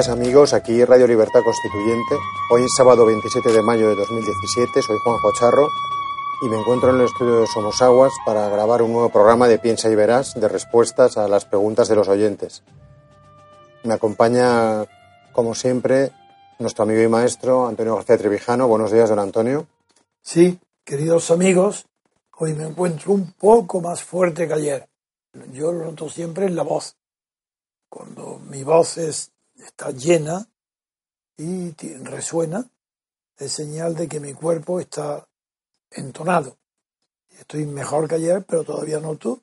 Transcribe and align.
Días 0.00 0.08
amigos, 0.08 0.54
aquí 0.54 0.82
Radio 0.82 1.06
Libertad 1.06 1.42
Constituyente. 1.44 2.16
Hoy 2.50 2.62
es 2.62 2.70
sábado 2.74 3.04
27 3.04 3.52
de 3.52 3.60
mayo 3.60 3.90
de 3.90 3.96
2017, 3.96 4.80
soy 4.80 4.96
Juan 5.04 5.18
Charro 5.38 5.68
y 6.40 6.46
me 6.46 6.58
encuentro 6.58 6.88
en 6.88 7.00
el 7.00 7.04
estudio 7.04 7.40
de 7.40 7.46
Somos 7.46 7.82
Aguas 7.82 8.10
para 8.24 8.48
grabar 8.48 8.80
un 8.80 8.92
nuevo 8.92 9.10
programa 9.10 9.46
de 9.46 9.58
Piensa 9.58 9.90
y 9.90 9.94
Verás 9.94 10.40
de 10.40 10.48
respuestas 10.48 11.18
a 11.18 11.28
las 11.28 11.44
preguntas 11.44 11.88
de 11.88 11.96
los 11.96 12.08
oyentes. 12.08 12.62
Me 13.82 13.92
acompaña, 13.92 14.86
como 15.32 15.54
siempre, 15.54 16.12
nuestro 16.58 16.84
amigo 16.84 17.02
y 17.02 17.08
maestro 17.08 17.66
Antonio 17.66 17.96
García 17.96 18.16
Trevijano. 18.16 18.68
Buenos 18.68 18.92
días, 18.92 19.10
don 19.10 19.18
Antonio. 19.18 19.66
Sí, 20.22 20.58
queridos 20.82 21.30
amigos, 21.30 21.84
hoy 22.38 22.54
me 22.54 22.64
encuentro 22.64 23.12
un 23.12 23.32
poco 23.32 23.82
más 23.82 24.02
fuerte 24.02 24.48
que 24.48 24.54
ayer. 24.54 24.88
Yo 25.52 25.72
lo 25.72 25.84
noto 25.84 26.08
siempre 26.08 26.46
en 26.46 26.56
la 26.56 26.62
voz. 26.62 26.96
Cuando 27.90 28.40
mi 28.48 28.62
voz 28.62 28.96
es 28.96 29.30
está 29.64 29.90
llena 29.90 30.46
y 31.36 31.70
resuena, 32.02 32.68
es 33.36 33.52
señal 33.52 33.94
de 33.94 34.08
que 34.08 34.20
mi 34.20 34.34
cuerpo 34.34 34.80
está 34.80 35.26
entonado. 35.90 36.58
Estoy 37.30 37.64
mejor 37.64 38.08
que 38.08 38.16
ayer, 38.16 38.44
pero 38.46 38.64
todavía 38.64 39.00
noto 39.00 39.40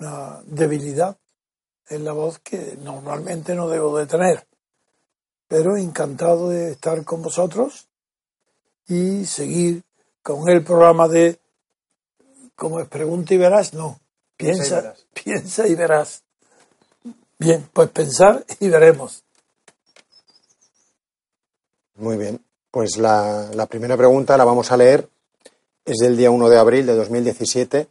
una 0.00 0.42
debilidad 0.46 1.16
en 1.88 2.04
la 2.04 2.12
voz 2.12 2.38
que 2.40 2.76
normalmente 2.82 3.54
no 3.54 3.68
debo 3.68 3.96
de 3.98 4.06
tener. 4.06 4.46
Pero 5.46 5.76
encantado 5.76 6.48
de 6.48 6.72
estar 6.72 7.04
con 7.04 7.22
vosotros 7.22 7.88
y 8.88 9.24
seguir 9.26 9.84
con 10.22 10.48
el 10.48 10.64
programa 10.64 11.06
de, 11.06 11.38
como 12.56 12.80
es 12.80 12.88
pregunta 12.88 13.34
y 13.34 13.36
verás, 13.36 13.74
no, 13.74 14.00
piensa, 14.36 14.94
piensa 15.12 15.66
y 15.68 15.74
verás. 15.74 16.24
Bien, 17.38 17.68
pues 17.72 17.90
pensar 17.90 18.44
y 18.58 18.68
veremos. 18.68 19.23
Muy 21.96 22.16
bien. 22.16 22.40
Pues 22.70 22.96
la, 22.96 23.66
primera 23.68 23.96
pregunta 23.96 24.36
la 24.36 24.44
vamos 24.44 24.72
a 24.72 24.76
leer. 24.76 25.08
Es 25.84 25.98
del 25.98 26.16
día 26.16 26.30
1 26.30 26.48
de 26.48 26.58
abril 26.58 26.86
de 26.86 26.94
2017 26.94 27.88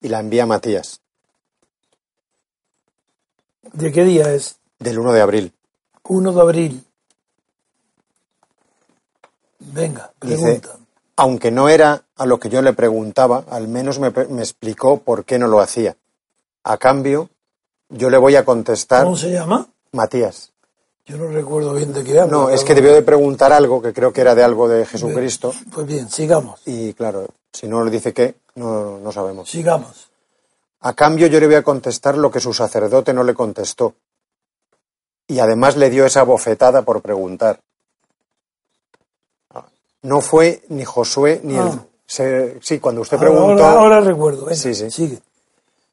y 0.00 0.08
la 0.08 0.20
envía 0.20 0.46
Matías. 0.46 1.00
¿De 3.72 3.92
qué 3.92 4.04
día 4.04 4.32
es? 4.32 4.56
Del 4.78 4.98
1 4.98 5.12
de 5.12 5.20
abril. 5.20 5.52
1 6.04 6.32
de 6.32 6.40
abril. 6.40 6.84
Venga, 9.58 10.12
pregunta. 10.18 10.76
aunque 11.16 11.50
no 11.50 11.68
era 11.68 12.04
a 12.16 12.26
lo 12.26 12.38
que 12.38 12.48
yo 12.48 12.62
le 12.62 12.72
preguntaba, 12.72 13.44
al 13.50 13.68
menos 13.68 13.98
me, 13.98 14.10
me 14.10 14.42
explicó 14.42 14.98
por 14.98 15.24
qué 15.24 15.38
no 15.38 15.48
lo 15.48 15.60
hacía. 15.60 15.96
A 16.62 16.78
cambio, 16.78 17.30
yo 17.88 18.10
le 18.10 18.18
voy 18.18 18.36
a 18.36 18.44
contestar. 18.44 19.04
¿Cómo 19.04 19.16
se 19.16 19.30
llama? 19.30 19.68
Matías. 19.92 20.52
Yo 21.06 21.16
no 21.18 21.28
recuerdo 21.28 21.72
bien 21.72 21.92
de 21.92 22.02
qué 22.02 22.18
habla. 22.18 22.32
No, 22.32 22.50
es 22.50 22.64
que 22.64 22.74
debió 22.74 22.92
de 22.92 23.02
preguntar 23.02 23.52
algo 23.52 23.80
que 23.80 23.92
creo 23.92 24.12
que 24.12 24.22
era 24.22 24.34
de 24.34 24.42
algo 24.42 24.68
de 24.68 24.84
Jesucristo. 24.84 25.52
Pues 25.72 25.86
bien, 25.86 26.10
sigamos. 26.10 26.60
Y 26.66 26.94
claro, 26.94 27.28
si 27.52 27.68
no 27.68 27.84
le 27.84 27.92
dice 27.92 28.12
qué, 28.12 28.34
no, 28.56 28.98
no 28.98 29.12
sabemos. 29.12 29.48
Sigamos. 29.48 30.10
A 30.80 30.94
cambio 30.94 31.28
yo 31.28 31.38
le 31.38 31.46
voy 31.46 31.54
a 31.54 31.62
contestar 31.62 32.18
lo 32.18 32.30
que 32.30 32.40
su 32.40 32.52
sacerdote 32.52 33.12
no 33.12 33.22
le 33.22 33.34
contestó. 33.34 33.94
Y 35.28 35.38
además 35.38 35.76
le 35.76 35.90
dio 35.90 36.04
esa 36.04 36.24
bofetada 36.24 36.82
por 36.82 37.00
preguntar. 37.02 37.60
No 40.02 40.20
fue 40.20 40.62
ni 40.68 40.84
Josué 40.84 41.40
ni 41.44 41.56
el... 41.56 41.68
Ah. 41.68 41.84
sí, 42.60 42.78
cuando 42.80 43.00
usted 43.02 43.18
preguntó... 43.18 43.64
Ahora, 43.64 44.00
recuerdo. 44.00 44.52
sí, 44.54 44.74
sí. 44.74 44.90
Sigue. 44.90 45.20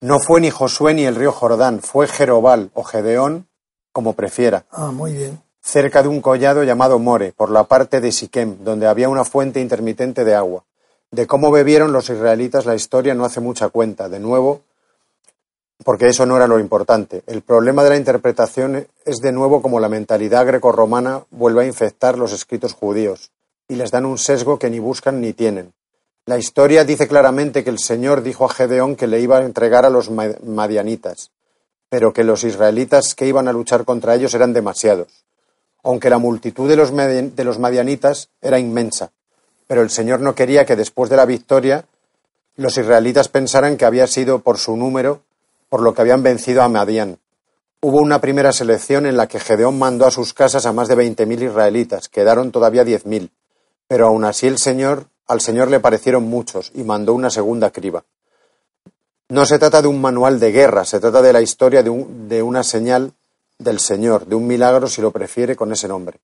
No 0.02 0.20
fue 0.20 0.42
ni 0.42 0.50
Josué 0.50 0.94
ni 0.96 1.06
el 1.06 1.16
río 1.16 1.32
Jordán, 1.32 1.82
fue 1.82 2.08
Jerobal 2.08 2.72
o 2.74 2.84
Gedeón 2.84 3.48
como 3.94 4.14
prefiera. 4.14 4.66
Ah, 4.72 4.92
muy 4.92 5.14
bien. 5.14 5.42
Cerca 5.62 6.04
de 6.04 6.10
un 6.10 6.20
collado 6.20 6.64
llamado 6.64 7.00
More, 7.00 7.32
por 7.32 7.50
la 7.50 7.64
parte 7.64 8.02
de 8.02 8.12
Siquem, 8.12 8.58
donde 8.66 8.88
había 8.88 9.08
una 9.08 9.24
fuente 9.24 9.62
intermitente 9.62 10.26
de 10.26 10.36
agua. 10.36 10.66
De 11.12 11.26
cómo 11.28 11.52
bebieron 11.52 11.94
los 11.94 12.10
israelitas 12.10 12.66
la 12.66 12.76
historia 12.76 13.14
no 13.14 13.24
hace 13.24 13.40
mucha 13.40 13.70
cuenta, 13.70 14.10
de 14.10 14.20
nuevo, 14.20 14.62
porque 15.86 16.08
eso 16.08 16.26
no 16.26 16.36
era 16.36 16.48
lo 16.48 16.60
importante. 16.60 17.24
El 17.28 17.44
problema 17.44 17.84
de 17.84 17.92
la 17.92 17.98
interpretación 17.98 18.88
es 19.06 19.18
de 19.18 19.32
nuevo 19.32 19.62
como 19.62 19.80
la 19.80 19.90
mentalidad 19.90 20.46
grecorromana 20.48 21.24
vuelve 21.30 21.64
a 21.64 21.68
infectar 21.68 22.18
los 22.18 22.34
escritos 22.34 22.74
judíos 22.74 23.32
y 23.68 23.76
les 23.76 23.92
dan 23.92 24.06
un 24.06 24.18
sesgo 24.18 24.60
que 24.60 24.70
ni 24.70 24.80
buscan 24.80 25.22
ni 25.22 25.34
tienen. 25.34 25.74
La 26.26 26.38
historia 26.38 26.84
dice 26.84 27.08
claramente 27.08 27.64
que 27.64 27.70
el 27.70 27.80
Señor 27.80 28.24
dijo 28.24 28.46
a 28.46 28.50
Gedeón 28.50 28.96
que 28.96 29.08
le 29.08 29.20
iba 29.20 29.38
a 29.38 29.46
entregar 29.46 29.86
a 29.86 29.90
los 29.90 30.10
madianitas 30.10 31.32
pero 31.94 32.12
que 32.12 32.24
los 32.24 32.44
israelitas 32.44 33.14
que 33.14 33.28
iban 33.28 33.48
a 33.48 33.54
luchar 33.54 33.86
contra 33.86 34.16
ellos 34.16 34.34
eran 34.34 34.52
demasiados, 34.52 35.10
aunque 35.84 36.10
la 36.10 36.18
multitud 36.18 36.68
de 36.68 36.76
los, 36.76 36.92
de 36.92 37.44
los 37.44 37.60
madianitas 37.60 38.30
era 38.42 38.58
inmensa. 38.58 39.12
Pero 39.68 39.84
el 39.84 39.92
Señor 39.92 40.20
no 40.20 40.34
quería 40.34 40.66
que 40.66 40.76
después 40.76 41.12
de 41.12 41.18
la 41.18 41.28
victoria 41.28 41.86
los 42.56 42.80
israelitas 42.80 43.28
pensaran 43.28 43.78
que 43.78 43.86
había 43.86 44.08
sido 44.08 44.40
por 44.40 44.58
su 44.58 44.76
número 44.76 45.22
por 45.70 45.84
lo 45.84 45.94
que 45.94 46.02
habían 46.02 46.24
vencido 46.24 46.64
a 46.64 46.68
Madián. 46.68 47.20
Hubo 47.80 48.00
una 48.00 48.20
primera 48.20 48.54
selección 48.54 49.06
en 49.06 49.16
la 49.16 49.28
que 49.28 49.40
Gedeón 49.40 49.78
mandó 49.78 50.08
a 50.08 50.12
sus 50.12 50.34
casas 50.34 50.66
a 50.66 50.74
más 50.74 50.88
de 50.88 50.96
veinte 50.96 51.28
mil 51.28 51.44
israelitas, 51.44 52.10
quedaron 52.10 52.52
todavía 52.52 52.84
diez 52.84 53.06
mil, 53.06 53.30
pero 53.88 54.08
aun 54.08 54.26
así 54.26 54.48
el 54.48 54.58
Señor, 54.58 55.06
al 55.28 55.42
Señor 55.42 55.70
le 55.70 55.80
parecieron 55.80 56.24
muchos 56.24 56.72
y 56.74 56.82
mandó 56.82 57.14
una 57.14 57.30
segunda 57.30 57.70
criba. 57.70 58.04
No 59.34 59.48
se 59.48 59.58
trata 59.58 59.82
de 59.82 59.88
un 59.88 60.00
manual 60.00 60.40
de 60.40 60.52
guerra, 60.52 60.86
se 60.86 61.00
trata 61.00 61.24
de 61.24 61.34
la 61.34 61.42
historia 61.42 61.82
de, 61.82 62.44
una 62.44 62.62
señal 62.62 63.14
del 63.58 63.80
Señor, 63.80 64.28
de 64.28 64.36
un 64.36 64.46
milagro 64.46 64.88
si 64.88 65.02
lo 65.02 65.10
prefiere 65.10 65.56
con 65.56 65.72
ese 65.72 65.88
nombre. 65.88 66.20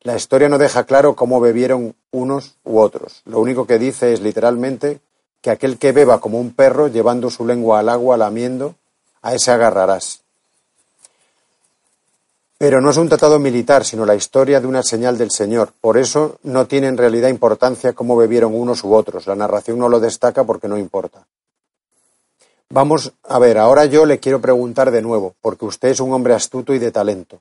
La 0.00 0.16
historia 0.16 0.48
no 0.48 0.56
deja 0.56 0.84
claro 0.84 1.14
cómo 1.14 1.38
bebieron 1.38 1.94
unos 2.12 2.54
u 2.64 2.78
otros. 2.78 3.20
Lo 3.26 3.40
único 3.40 3.66
que 3.66 3.78
dice 3.78 4.14
es 4.14 4.22
literalmente 4.22 5.00
que 5.42 5.50
aquel 5.50 5.76
que 5.76 5.92
beba 5.92 6.18
como 6.18 6.40
un 6.40 6.54
perro 6.54 6.88
llevando 6.88 7.28
su 7.28 7.44
lengua 7.44 7.80
al 7.80 7.90
agua 7.90 8.16
lamiendo, 8.16 8.74
a 9.20 9.34
ese 9.34 9.50
agarrarás. 9.50 10.22
Pero 12.56 12.80
no 12.80 12.88
es 12.88 12.96
un 12.96 13.10
tratado 13.10 13.38
militar, 13.38 13.84
sino 13.84 14.06
la 14.06 14.14
historia 14.14 14.62
de 14.62 14.66
una 14.66 14.82
señal 14.82 15.18
del 15.18 15.30
Señor. 15.30 15.74
Por 15.78 15.98
eso 15.98 16.38
no 16.42 16.66
tiene 16.66 16.86
en 16.86 16.96
realidad 16.96 17.28
importancia 17.28 17.92
cómo 17.92 18.16
bebieron 18.16 18.54
unos 18.54 18.82
u 18.82 18.94
otros. 18.94 19.26
La 19.26 19.34
narración 19.34 19.78
no 19.78 19.90
lo 19.90 20.00
destaca 20.00 20.44
porque 20.44 20.68
no 20.68 20.78
importa. 20.78 21.26
Vamos 22.68 23.12
a 23.22 23.38
ver, 23.38 23.58
ahora 23.58 23.84
yo 23.84 24.06
le 24.06 24.18
quiero 24.18 24.40
preguntar 24.40 24.90
de 24.90 25.00
nuevo, 25.00 25.34
porque 25.40 25.64
usted 25.64 25.90
es 25.90 26.00
un 26.00 26.12
hombre 26.12 26.34
astuto 26.34 26.74
y 26.74 26.80
de 26.80 26.90
talento, 26.90 27.40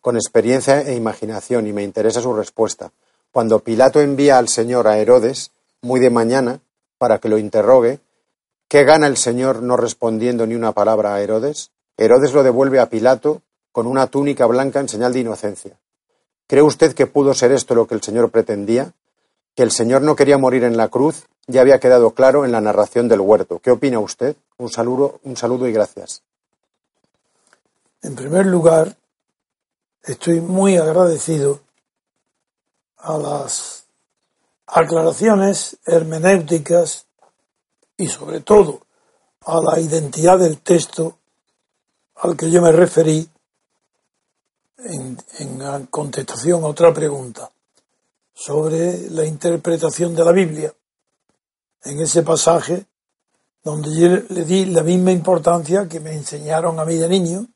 con 0.00 0.16
experiencia 0.16 0.82
e 0.82 0.96
imaginación, 0.96 1.68
y 1.68 1.72
me 1.72 1.84
interesa 1.84 2.20
su 2.20 2.34
respuesta. 2.34 2.90
Cuando 3.30 3.60
Pilato 3.60 4.00
envía 4.00 4.38
al 4.38 4.48
Señor 4.48 4.88
a 4.88 4.98
Herodes, 4.98 5.52
muy 5.82 6.00
de 6.00 6.10
mañana, 6.10 6.60
para 6.98 7.18
que 7.18 7.28
lo 7.28 7.38
interrogue, 7.38 8.00
¿qué 8.66 8.82
gana 8.82 9.06
el 9.06 9.16
Señor 9.16 9.62
no 9.62 9.76
respondiendo 9.76 10.46
ni 10.46 10.56
una 10.56 10.72
palabra 10.72 11.14
a 11.14 11.22
Herodes? 11.22 11.70
Herodes 11.96 12.32
lo 12.32 12.42
devuelve 12.42 12.80
a 12.80 12.90
Pilato 12.90 13.42
con 13.70 13.86
una 13.86 14.08
túnica 14.08 14.46
blanca 14.46 14.80
en 14.80 14.88
señal 14.88 15.12
de 15.12 15.20
inocencia. 15.20 15.78
¿Cree 16.48 16.62
usted 16.62 16.92
que 16.92 17.06
pudo 17.06 17.34
ser 17.34 17.52
esto 17.52 17.76
lo 17.76 17.86
que 17.86 17.94
el 17.94 18.02
Señor 18.02 18.30
pretendía? 18.30 18.94
Que 19.54 19.62
el 19.62 19.70
Señor 19.70 20.02
no 20.02 20.16
quería 20.16 20.38
morir 20.38 20.64
en 20.64 20.76
la 20.76 20.88
cruz 20.88 21.26
ya 21.46 21.60
había 21.60 21.80
quedado 21.80 22.12
claro 22.12 22.44
en 22.44 22.52
la 22.52 22.60
narración 22.60 23.08
del 23.08 23.20
huerto. 23.20 23.58
¿Qué 23.60 23.70
opina 23.70 23.98
usted? 23.98 24.36
Un 24.58 24.70
saludo, 24.70 25.20
un 25.22 25.36
saludo 25.36 25.68
y 25.68 25.72
gracias. 25.72 26.22
En 28.02 28.14
primer 28.14 28.46
lugar, 28.46 28.96
estoy 30.02 30.40
muy 30.40 30.76
agradecido 30.76 31.60
a 32.98 33.18
las 33.18 33.86
aclaraciones 34.66 35.78
hermenéuticas 35.86 37.06
y 37.96 38.08
sobre 38.08 38.40
todo 38.40 38.82
a 39.44 39.60
la 39.60 39.80
identidad 39.80 40.38
del 40.38 40.60
texto 40.60 41.18
al 42.16 42.36
que 42.36 42.50
yo 42.50 42.62
me 42.62 42.72
referí 42.72 43.28
en, 44.78 45.16
contestación 45.90 46.64
a 46.64 46.68
otra 46.68 46.92
pregunta 46.92 47.50
sobre 48.34 49.10
la 49.10 49.24
interpretación 49.24 50.14
de 50.14 50.24
la 50.24 50.32
Biblia. 50.32 50.72
En 51.84 52.00
ese 52.00 52.22
pasaje 52.22 52.86
donde 53.66 53.92
yo 53.98 54.08
le 54.32 54.44
di 54.44 54.66
la 54.66 54.84
misma 54.84 55.10
importancia 55.10 55.88
que 55.88 55.98
me 55.98 56.12
enseñaron 56.12 56.78
a 56.78 56.84
mí 56.84 56.94
de 56.94 57.08
niño. 57.08 57.48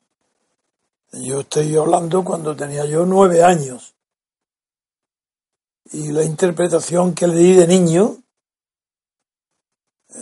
Yo 1.13 1.39
estoy 1.39 1.73
hablando 1.77 2.21
cuando 2.25 2.53
tenía 2.53 2.83
yo 2.83 3.05
nueve 3.05 3.41
años. 3.43 3.95
Y 5.93 6.11
la 6.11 6.23
interpretación 6.23 7.13
que 7.13 7.27
le 7.27 7.35
di 7.35 7.53
de 7.53 7.65
niño 7.65 8.17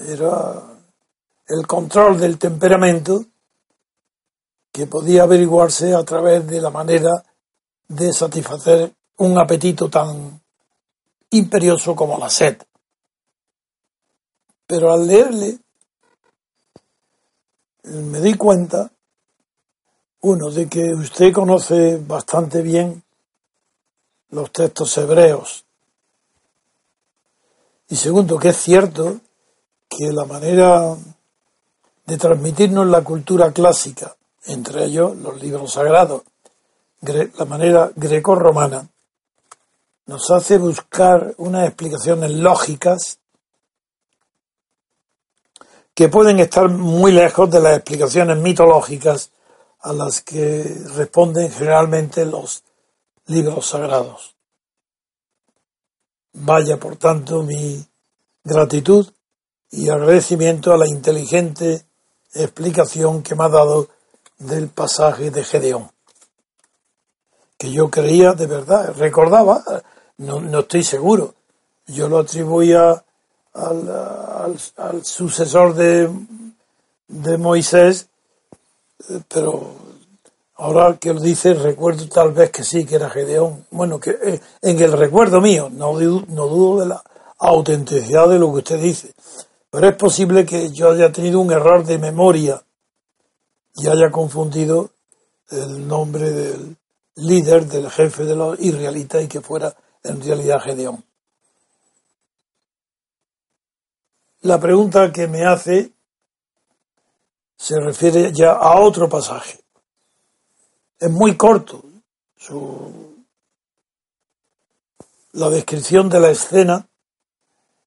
era 0.08 0.78
el 1.48 1.66
control 1.66 2.20
del 2.20 2.38
temperamento 2.38 3.26
que 4.72 4.86
podía 4.86 5.24
averiguarse 5.24 5.96
a 5.96 6.04
través 6.04 6.46
de 6.46 6.62
la 6.62 6.70
manera 6.70 7.24
de 7.88 8.14
satisfacer 8.14 8.94
un 9.18 9.40
apetito 9.40 9.90
tan 9.90 10.40
imperioso 11.32 11.96
como 11.96 12.20
la 12.20 12.30
sed. 12.30 12.62
Pero 14.70 14.94
al 14.94 15.08
leerle 15.08 15.58
me 17.86 18.22
di 18.22 18.36
cuenta, 18.36 18.92
uno, 20.22 20.52
de 20.52 20.70
que 20.70 20.94
usted 20.94 21.34
conoce 21.34 21.98
bastante 21.98 22.62
bien 22.62 23.02
los 24.30 24.52
textos 24.52 24.96
hebreos. 25.00 25.66
Y 27.88 27.96
segundo, 27.96 28.38
que 28.38 28.50
es 28.50 28.58
cierto 28.58 29.20
que 29.90 30.12
la 30.14 30.26
manera 30.26 30.96
de 32.06 32.18
transmitirnos 32.18 32.86
la 32.86 33.04
cultura 33.04 33.52
clásica 33.52 34.16
entre 34.46 34.86
ellos 34.86 35.18
los 35.18 35.42
libros 35.42 35.74
sagrados, 35.74 36.22
la 37.02 37.46
manera 37.46 37.92
greco-romana, 37.96 38.88
nos 40.06 40.30
hace 40.30 40.60
buscar 40.60 41.34
unas 41.38 41.68
explicaciones 41.68 42.30
lógicas 42.32 43.19
que 46.00 46.08
pueden 46.08 46.40
estar 46.40 46.70
muy 46.70 47.12
lejos 47.12 47.52
de 47.52 47.60
las 47.60 47.76
explicaciones 47.76 48.38
mitológicas 48.38 49.32
a 49.82 49.92
las 49.92 50.22
que 50.22 50.64
responden 50.96 51.52
generalmente 51.52 52.26
los 52.26 52.64
libros 53.26 53.66
sagrados. 53.66 54.34
Vaya, 56.32 56.78
por 56.78 56.96
tanto, 56.96 57.44
mi 57.44 57.86
gratitud 58.46 59.12
y 59.72 59.90
agradecimiento 59.90 60.72
a 60.72 60.78
la 60.78 60.88
inteligente 60.88 61.84
explicación 62.34 63.22
que 63.22 63.36
me 63.36 63.44
ha 63.44 63.50
dado 63.50 63.90
del 64.38 64.70
pasaje 64.70 65.32
de 65.32 65.44
Gedeón, 65.44 65.92
que 67.58 67.74
yo 67.74 67.90
creía 67.90 68.32
de 68.32 68.48
verdad, 68.48 68.96
recordaba, 68.96 69.62
no, 70.16 70.60
estoy 70.60 70.86
seguro, 70.86 71.34
yo 71.88 72.08
lo 72.08 72.20
atribuía 72.20 73.04
al, 73.60 74.58
al, 74.78 75.06
sucesor 75.06 75.74
de, 75.76 76.10
de 77.08 77.38
Moisés, 77.38 78.08
pero 79.28 79.76
ahora 80.56 80.98
que 80.98 81.14
lo 81.14 81.22
dice, 81.22 81.54
recuerdo 81.54 82.08
tal 82.08 82.32
vez 82.32 82.52
que 82.52 82.64
sí, 82.64 82.86
que 82.86 82.96
era 82.96 83.10
Gedeón. 83.10 83.66
Bueno, 83.72 84.00
que 84.00 84.12
eh, 84.12 84.42
en 84.62 84.80
el 84.80 84.92
recuerdo 84.92 85.42
mío, 85.42 85.70
no, 85.72 85.94
no 85.94 86.48
dudo 86.48 86.80
de 86.82 86.86
la 86.88 87.04
autenticidad 87.40 88.28
de 88.30 88.40
lo 88.40 88.52
que 88.52 88.60
usted 88.60 88.82
dice, 88.82 89.14
pero 89.70 89.88
es 89.88 89.96
posible 89.96 90.46
que 90.46 90.72
yo 90.72 90.92
haya 90.92 91.12
tenido 91.12 91.40
un 91.40 91.52
error 91.52 91.86
de 91.86 91.98
memoria 91.98 92.62
y 93.76 93.88
haya 93.88 94.12
confundido 94.12 94.90
el 95.50 95.88
nombre 95.88 96.32
del 96.32 96.76
líder, 97.16 97.66
del 97.66 97.90
jefe 97.90 98.26
de 98.26 98.36
los 98.36 98.60
israelitas 98.60 99.24
y 99.24 99.28
que 99.28 99.42
fuera 99.42 99.74
en 100.04 100.22
realidad 100.22 100.62
Gedeón. 100.62 101.04
La 104.42 104.60
pregunta 104.60 105.12
que 105.12 105.28
me 105.28 105.46
hace 105.46 105.92
se 107.58 107.80
refiere 107.80 108.32
ya 108.34 108.54
a 108.54 108.80
otro 108.80 109.10
pasaje. 109.10 109.60
Es 110.98 111.12
muy 111.12 111.36
corto 111.36 111.84
la 115.34 115.50
descripción 115.50 116.10
de 116.10 116.20
la 116.20 116.30
escena 116.30 116.88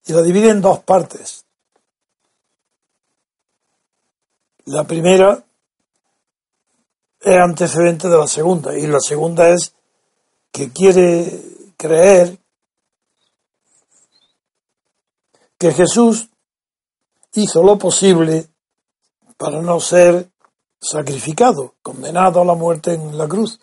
y 0.05 0.13
la 0.13 0.23
divide 0.23 0.51
en 0.51 0.61
dos 0.61 0.81
partes. 0.81 1.45
La 4.67 4.85
primera 4.85 5.43
es 7.21 7.39
antecedente 7.39 8.09
de 8.09 8.19
la 8.19 8.27
segunda. 8.27 8.77
Y 8.77 8.87
la 8.87 9.01
segunda 9.01 9.49
es 9.49 9.75
que 10.51 10.71
quiere 10.71 11.43
creer 11.77 12.39
que 15.59 15.73
Jesús 15.73 16.29
hizo 17.35 17.63
lo 17.63 17.79
posible 17.79 18.47
para 19.37 19.61
no 19.63 19.81
ser 19.81 20.31
sacrificado, 20.81 21.75
condenado 21.83 22.41
a 22.41 22.45
la 22.45 22.55
muerte 22.55 22.95
en 22.95 23.17
la 23.17 23.29
cruz. 23.29 23.61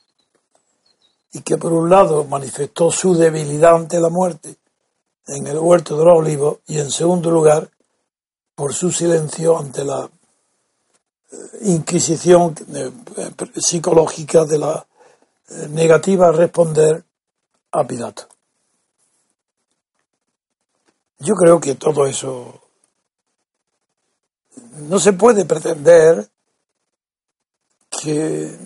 Y 1.32 1.42
que 1.42 1.58
por 1.58 1.74
un 1.74 1.90
lado 1.90 2.24
manifestó 2.26 2.92
su 2.92 3.14
debilidad 3.14 3.76
ante 3.76 4.00
la 4.00 4.10
muerte 4.10 4.58
en 5.28 5.46
el 5.46 5.60
huerto 5.60 5.98
de 5.98 6.06
los 6.06 6.18
olivos 6.18 6.58
y 6.68 6.80
en 6.80 6.90
segundo 6.90 7.30
lugar 7.30 7.70
por 8.56 8.74
su 8.74 8.92
silencio 8.92 9.58
ante 9.58 9.86
la 9.86 10.10
inquisición 11.62 12.56
eh, 12.74 12.92
psicológica 13.56 14.46
de 14.46 14.58
la 14.58 14.88
eh, 15.50 15.68
negativa 15.70 16.30
a 16.30 16.32
responder 16.32 17.04
a 17.72 17.86
Pilato. 17.86 18.28
Yo 21.20 21.36
creo 21.36 21.60
que 21.60 21.76
todo 21.76 22.06
eso 22.06 22.69
no 24.74 25.00
se 25.00 25.14
puede 25.14 25.46
pretender 25.46 26.30
que 27.90 28.58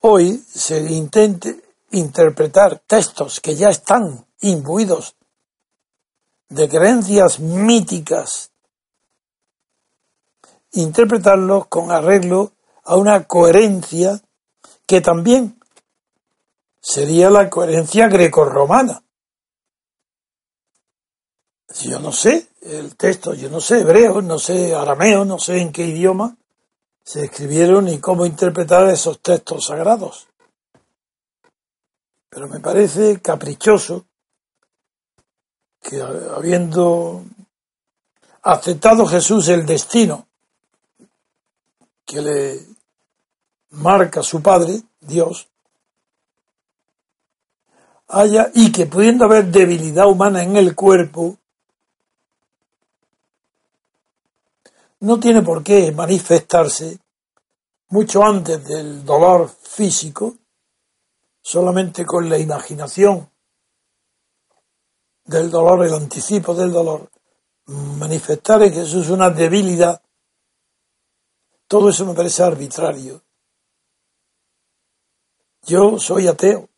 hoy 0.00 0.42
se 0.48 0.80
intente 0.92 1.62
interpretar 1.90 2.82
textos 2.86 3.40
que 3.40 3.54
ya 3.54 3.68
están 3.68 4.26
imbuidos 4.40 5.16
de 6.48 6.68
creencias 6.68 7.40
míticas 7.40 8.50
interpretarlos 10.74 11.66
con 11.68 11.90
arreglo 11.90 12.52
a 12.84 12.96
una 12.96 13.24
coherencia 13.24 14.20
que 14.86 15.00
también 15.00 15.58
sería 16.80 17.30
la 17.30 17.48
coherencia 17.48 18.08
grecorromana. 18.08 19.02
Yo 21.82 21.98
no 21.98 22.12
sé 22.12 22.48
el 22.62 22.96
texto, 22.96 23.34
yo 23.34 23.50
no 23.50 23.60
sé 23.60 23.80
hebreo, 23.80 24.22
no 24.22 24.38
sé 24.38 24.74
arameo, 24.74 25.24
no 25.24 25.38
sé 25.38 25.60
en 25.60 25.72
qué 25.72 25.84
idioma 25.86 26.36
se 27.02 27.24
escribieron 27.24 27.88
y 27.88 27.98
cómo 27.98 28.24
interpretar 28.24 28.88
esos 28.88 29.20
textos 29.20 29.66
sagrados. 29.66 30.26
Pero 32.30 32.48
me 32.48 32.60
parece 32.60 33.20
caprichoso 33.20 34.06
que 35.80 36.00
habiendo 36.00 37.24
aceptado 38.42 39.06
Jesús 39.06 39.48
el 39.48 39.66
destino 39.66 40.26
que 42.06 42.22
le 42.22 42.66
marca 43.70 44.22
su 44.22 44.42
Padre, 44.42 44.82
Dios, 45.00 45.48
haya 48.08 48.50
y 48.54 48.72
que 48.72 48.86
pudiendo 48.86 49.24
haber 49.24 49.46
debilidad 49.46 50.08
humana 50.08 50.42
en 50.42 50.56
el 50.56 50.74
cuerpo, 50.74 51.38
no 55.04 55.20
tiene 55.20 55.42
por 55.42 55.62
qué 55.62 55.92
manifestarse 55.92 56.98
mucho 57.88 58.24
antes 58.24 58.64
del 58.64 59.04
dolor 59.04 59.50
físico, 59.50 60.34
solamente 61.42 62.06
con 62.06 62.26
la 62.28 62.38
imaginación 62.38 63.30
del 65.26 65.50
dolor, 65.50 65.84
el 65.84 65.92
anticipo 65.92 66.54
del 66.54 66.72
dolor, 66.72 67.10
manifestar 67.66 68.62
en 68.62 68.72
Jesús 68.72 69.10
una 69.10 69.28
debilidad, 69.28 70.00
todo 71.68 71.90
eso 71.90 72.06
me 72.06 72.14
parece 72.14 72.42
arbitrario. 72.42 73.22
Yo 75.66 75.98
soy 75.98 76.28
ateo. 76.28 76.68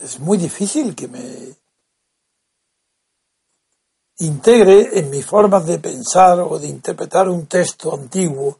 Es 0.00 0.20
muy 0.20 0.38
difícil 0.38 0.94
que 0.94 1.08
me 1.08 1.56
integre 4.18 4.98
en 4.98 5.10
mis 5.10 5.24
formas 5.24 5.66
de 5.66 5.78
pensar 5.78 6.40
o 6.40 6.58
de 6.58 6.68
interpretar 6.68 7.28
un 7.28 7.46
texto 7.46 7.94
antiguo, 7.94 8.58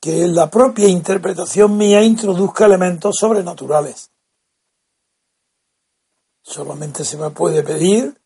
que 0.00 0.28
la 0.28 0.50
propia 0.50 0.86
interpretación 0.86 1.76
mía 1.76 2.02
introduzca 2.02 2.66
elementos 2.66 3.16
sobrenaturales. 3.18 4.10
Solamente 6.42 7.04
se 7.04 7.16
me 7.16 7.30
puede 7.30 7.62
pedir 7.62 8.20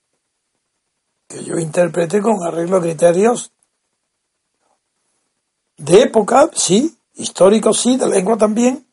que 1.28 1.44
yo 1.44 1.56
interprete 1.58 2.20
con 2.20 2.42
arreglo 2.42 2.78
a 2.78 2.80
criterios 2.80 3.52
de 5.76 6.02
época, 6.02 6.50
sí, 6.52 6.98
históricos 7.14 7.80
sí, 7.80 7.96
de 7.96 8.08
lengua 8.08 8.36
también, 8.36 8.84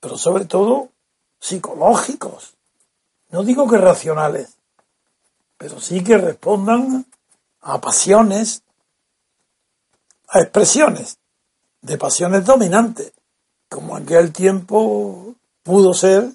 pero 0.00 0.16
sobre 0.16 0.46
todo 0.46 0.88
psicológicos. 1.38 2.56
No 3.28 3.42
digo 3.42 3.68
que 3.68 3.76
racionales, 3.76 4.56
pero 5.60 5.78
sí 5.78 6.02
que 6.02 6.16
respondan 6.16 7.04
a 7.60 7.78
pasiones, 7.82 8.62
a 10.28 10.40
expresiones 10.40 11.18
de 11.82 11.98
pasiones 11.98 12.46
dominantes, 12.46 13.12
como 13.68 13.98
en 13.98 14.04
aquel 14.04 14.32
tiempo 14.32 15.34
pudo 15.62 15.92
ser 15.92 16.30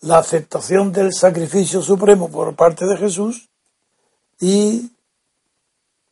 la 0.00 0.18
aceptación 0.18 0.92
del 0.92 1.14
sacrificio 1.14 1.80
supremo 1.80 2.28
por 2.28 2.56
parte 2.56 2.86
de 2.86 2.96
Jesús 2.96 3.48
y 4.40 4.90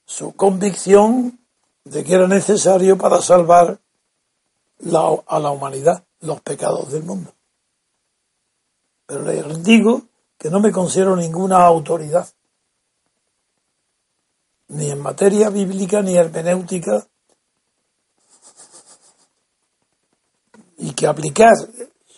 su 0.07 0.37
convicción 0.37 1.41
de 1.83 2.05
que 2.05 2.15
era 2.15 2.29
necesario 2.29 2.97
para 2.97 3.21
salvar 3.21 3.81
a 5.27 5.39
la 5.41 5.51
humanidad 5.51 6.05
los 6.21 6.41
pecados 6.41 6.93
del 6.93 7.03
mundo. 7.03 7.33
Pero 9.07 9.25
les 9.25 9.65
digo 9.65 10.03
que 10.39 10.51
no 10.51 10.61
me 10.61 10.71
considero 10.71 11.17
ninguna 11.17 11.65
autoridad, 11.65 12.29
ni 14.69 14.91
en 14.91 15.01
materia 15.01 15.51
bíblica 15.51 16.03
ni 16.03 16.17
hermenéutica, 16.17 17.07
y 20.79 20.93
que 20.93 21.07
aplicar 21.07 21.55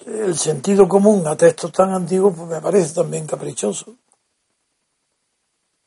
el 0.06 0.36
sentido 0.36 0.88
común 0.88 1.26
a 1.26 1.36
textos 1.36 1.72
tan 1.72 1.92
antiguos 1.92 2.34
pues 2.36 2.48
me 2.48 2.60
parece 2.60 2.94
también 2.94 3.26
caprichoso. 3.26 3.96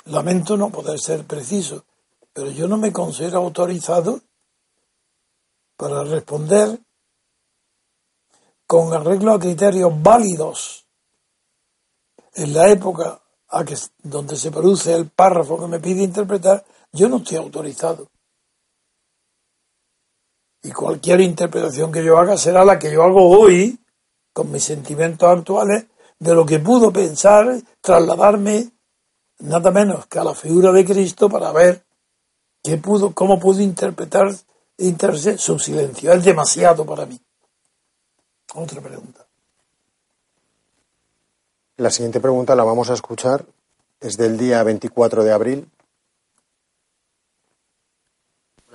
Lamento 0.06 0.58
no 0.58 0.70
poder 0.70 1.00
ser 1.00 1.26
preciso, 1.26 1.86
pero 2.34 2.52
yo 2.52 2.68
no 2.68 2.78
me 2.78 2.92
considero 2.92 3.40
autorizado 3.40 4.22
para 5.76 6.04
responder 6.04 6.80
con 8.68 8.94
arreglo 8.94 9.34
a 9.34 9.40
criterios 9.40 9.92
válidos 10.02 10.86
en 12.34 12.54
la 12.54 12.70
época 12.70 13.22
a 13.50 13.64
que, 13.64 13.76
donde 14.04 14.36
se 14.36 14.52
produce 14.52 14.94
el 14.94 15.10
párrafo 15.10 15.60
que 15.60 15.68
me 15.68 15.80
pide 15.80 16.04
interpretar, 16.04 16.64
yo 16.92 17.10
no 17.10 17.18
estoy 17.18 17.38
autorizado. 17.38 18.08
Y 20.62 20.72
cualquier 20.72 21.22
interpretación 21.22 21.92
que 21.92 22.04
yo 22.04 22.18
haga 22.18 22.38
será 22.38 22.66
la 22.66 22.78
que 22.78 22.92
yo 22.92 23.04
hago 23.04 23.30
hoy, 23.30 23.80
con 24.34 24.52
mis 24.52 24.64
sentimientos 24.64 25.30
actuales, 25.30 25.86
de 26.20 26.36
lo 26.36 26.46
que 26.46 26.60
pudo 26.60 26.92
pensar, 26.92 27.62
trasladarme 27.82 28.72
nada 29.40 29.72
menos 29.72 30.06
que 30.08 30.20
a 30.20 30.24
la 30.24 30.36
figura 30.36 30.72
de 30.72 30.86
Cristo 30.86 31.30
para 31.30 31.52
ver 31.52 31.86
qué 32.62 32.78
pudo, 32.78 33.14
cómo 33.14 33.40
pudo 33.40 33.62
interpretar 33.62 34.36
su 35.38 35.60
silencio. 35.60 36.12
Es 36.12 36.24
demasiado 36.24 36.86
para 36.86 37.06
mí. 37.06 37.20
Otra 38.56 38.82
pregunta. 38.82 39.19
La 41.80 41.92
siguiente 41.92 42.20
pregunta 42.20 42.58
la 42.58 42.66
vamos 42.66 42.90
a 42.90 42.94
escuchar. 42.94 43.46
Es 44.02 44.18
del 44.18 44.38
día 44.38 44.62
24 44.64 45.24
de 45.24 45.32
abril. 45.32 45.66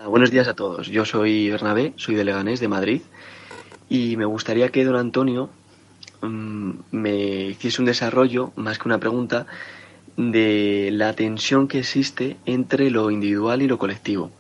buenos 0.07 0.31
días 0.31 0.49
a 0.49 0.55
todos. 0.55 0.87
Yo 0.87 1.05
soy 1.05 1.51
Bernabé, 1.51 1.93
soy 1.97 2.15
de 2.15 2.25
Leganés, 2.25 2.61
de 2.61 2.69
Madrid. 2.69 3.03
Y 3.91 4.17
me 4.17 4.25
gustaría 4.25 4.71
que 4.71 4.87
don 4.87 4.97
Antonio 4.97 5.51
mm, 6.23 6.71
me 6.93 7.49
hiciese 7.49 7.83
un 7.83 7.87
desarrollo, 7.87 8.53
más 8.57 8.79
que 8.79 8.89
una 8.89 8.97
pregunta, 8.97 9.47
de 10.17 10.89
la 10.91 11.13
tensión 11.13 11.69
que 11.69 11.81
existe 11.81 12.39
entre 12.47 12.89
lo 12.89 13.11
individual 13.11 13.61
y 13.61 13.69
lo 13.69 13.77
colectivo. 13.77 14.31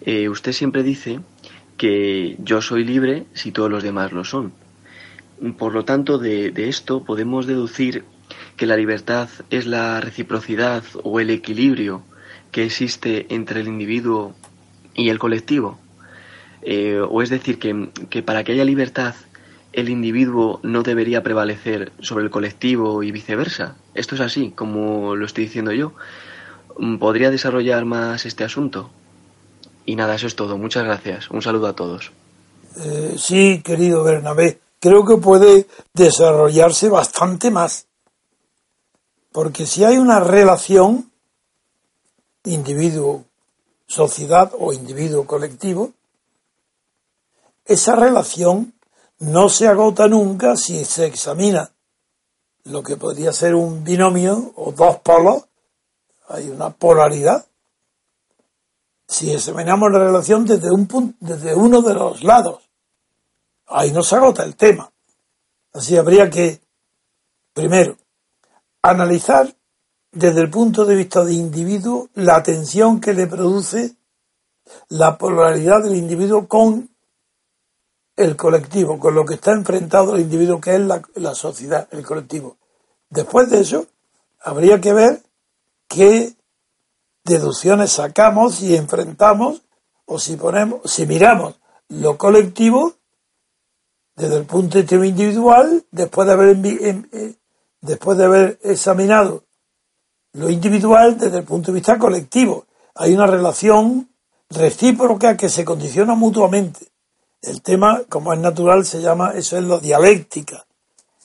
Eh, 0.00 0.28
usted 0.28 0.50
siempre 0.50 0.82
dice 0.82 1.20
que 1.76 2.34
yo 2.40 2.60
soy 2.60 2.82
libre 2.82 3.26
si 3.34 3.52
todos 3.52 3.70
los 3.70 3.84
demás 3.84 4.10
lo 4.10 4.24
son. 4.24 4.52
Por 5.58 5.72
lo 5.72 5.84
tanto, 5.84 6.18
de, 6.18 6.50
de 6.50 6.68
esto 6.68 7.04
podemos 7.04 7.46
deducir 7.46 8.04
que 8.56 8.66
la 8.66 8.76
libertad 8.76 9.28
es 9.48 9.66
la 9.66 10.00
reciprocidad 10.00 10.84
o 11.02 11.20
el 11.20 11.30
equilibrio 11.30 12.02
que 12.52 12.64
existe 12.64 13.26
entre 13.30 13.60
el 13.60 13.68
individuo 13.68 14.34
y 14.94 15.08
el 15.08 15.18
colectivo. 15.18 15.78
Eh, 16.62 17.00
o 17.00 17.22
es 17.22 17.30
decir, 17.30 17.58
que, 17.58 17.88
que, 18.10 18.22
para 18.22 18.44
que 18.44 18.52
haya 18.52 18.64
libertad 18.64 19.14
el 19.72 19.88
individuo 19.88 20.60
no 20.62 20.82
debería 20.82 21.22
prevalecer 21.22 21.92
sobre 22.00 22.24
el 22.24 22.30
colectivo 22.30 23.02
y 23.02 23.12
viceversa. 23.12 23.76
Esto 23.94 24.16
es 24.16 24.20
así, 24.20 24.52
como 24.54 25.14
lo 25.14 25.24
estoy 25.24 25.44
diciendo 25.44 25.72
yo. 25.72 25.92
Mm, 26.78 26.98
¿Podría 26.98 27.30
desarrollar 27.30 27.84
más 27.84 28.26
este 28.26 28.44
asunto? 28.44 28.90
Y 29.86 29.96
nada, 29.96 30.16
eso 30.16 30.26
es 30.26 30.36
todo. 30.36 30.58
Muchas 30.58 30.84
gracias. 30.84 31.30
Un 31.30 31.40
saludo 31.40 31.68
a 31.68 31.74
todos. 31.74 32.12
Eh, 32.84 33.14
sí, 33.16 33.62
querido 33.64 34.04
Bernabé, 34.04 34.58
creo 34.80 35.04
que 35.04 35.16
puede 35.18 35.68
desarrollarse 35.94 36.88
bastante 36.88 37.50
más. 37.50 37.86
Porque 39.30 39.66
si 39.66 39.84
hay 39.84 39.98
una 39.98 40.18
relación 40.18 41.12
individuo 42.44 43.24
sociedad 43.86 44.52
o 44.58 44.72
individuo 44.72 45.26
colectivo, 45.26 45.92
esa 47.64 47.94
relación 47.94 48.74
no 49.18 49.48
se 49.48 49.68
agota 49.68 50.08
nunca 50.08 50.56
si 50.56 50.84
se 50.84 51.06
examina 51.06 51.72
lo 52.64 52.82
que 52.82 52.96
podría 52.96 53.32
ser 53.32 53.54
un 53.54 53.84
binomio 53.84 54.52
o 54.56 54.72
dos 54.72 54.98
polos, 54.98 55.44
hay 56.28 56.48
una 56.48 56.70
polaridad. 56.70 57.46
Si 59.06 59.32
examinamos 59.32 59.90
la 59.90 59.98
relación 59.98 60.46
desde, 60.46 60.70
un 60.70 60.86
punto, 60.86 61.16
desde 61.20 61.54
uno 61.54 61.82
de 61.82 61.94
los 61.94 62.22
lados, 62.22 62.69
ahí 63.70 63.92
no 63.92 64.02
se 64.02 64.16
agota 64.16 64.44
el 64.44 64.56
tema. 64.56 64.90
Así 65.72 65.96
habría 65.96 66.28
que, 66.28 66.60
primero, 67.54 67.96
analizar 68.82 69.54
desde 70.12 70.40
el 70.40 70.50
punto 70.50 70.84
de 70.84 70.96
vista 70.96 71.24
del 71.24 71.36
individuo 71.36 72.08
la 72.14 72.42
tensión 72.42 73.00
que 73.00 73.14
le 73.14 73.26
produce 73.26 73.94
la 74.88 75.16
polaridad 75.16 75.82
del 75.82 75.96
individuo 75.96 76.48
con 76.48 76.90
el 78.16 78.36
colectivo, 78.36 78.98
con 78.98 79.14
lo 79.14 79.24
que 79.24 79.34
está 79.34 79.52
enfrentado 79.52 80.14
el 80.14 80.22
individuo, 80.22 80.60
que 80.60 80.74
es 80.74 80.80
la, 80.80 81.34
sociedad, 81.34 81.88
el 81.90 82.04
colectivo. 82.04 82.56
Después 83.08 83.48
de 83.50 83.60
eso, 83.60 83.86
habría 84.40 84.80
que 84.80 84.92
ver 84.92 85.22
qué 85.88 86.34
deducciones 87.24 87.92
sacamos 87.92 88.60
y 88.60 88.76
enfrentamos, 88.76 89.62
o 90.04 90.18
si 90.18 90.36
ponemos, 90.36 90.80
si 90.90 91.06
miramos 91.06 91.58
lo 91.88 92.18
colectivo 92.18 92.94
desde 94.16 94.36
el 94.36 94.44
punto 94.44 94.78
de 94.78 94.82
vista 94.82 95.06
individual, 95.06 95.84
después 95.90 96.26
de 96.26 96.32
haber, 96.32 96.56
eh, 96.64 97.34
después 97.80 98.18
de 98.18 98.24
haber 98.24 98.58
examinado 98.62 99.44
lo 100.32 100.48
individual 100.48 101.18
desde 101.18 101.38
el 101.38 101.44
punto 101.44 101.72
de 101.72 101.76
vista 101.76 101.98
colectivo. 101.98 102.66
Hay 102.94 103.14
una 103.14 103.26
relación 103.26 104.08
recíproca 104.48 105.36
que 105.36 105.48
se 105.48 105.64
condiciona 105.64 106.14
mutuamente. 106.14 106.86
El 107.42 107.62
tema, 107.62 108.02
como 108.08 108.32
es 108.32 108.38
natural, 108.38 108.84
se 108.84 109.00
llama, 109.00 109.32
eso 109.34 109.56
es 109.56 109.64
la 109.64 109.78
dialéctica. 109.78 110.66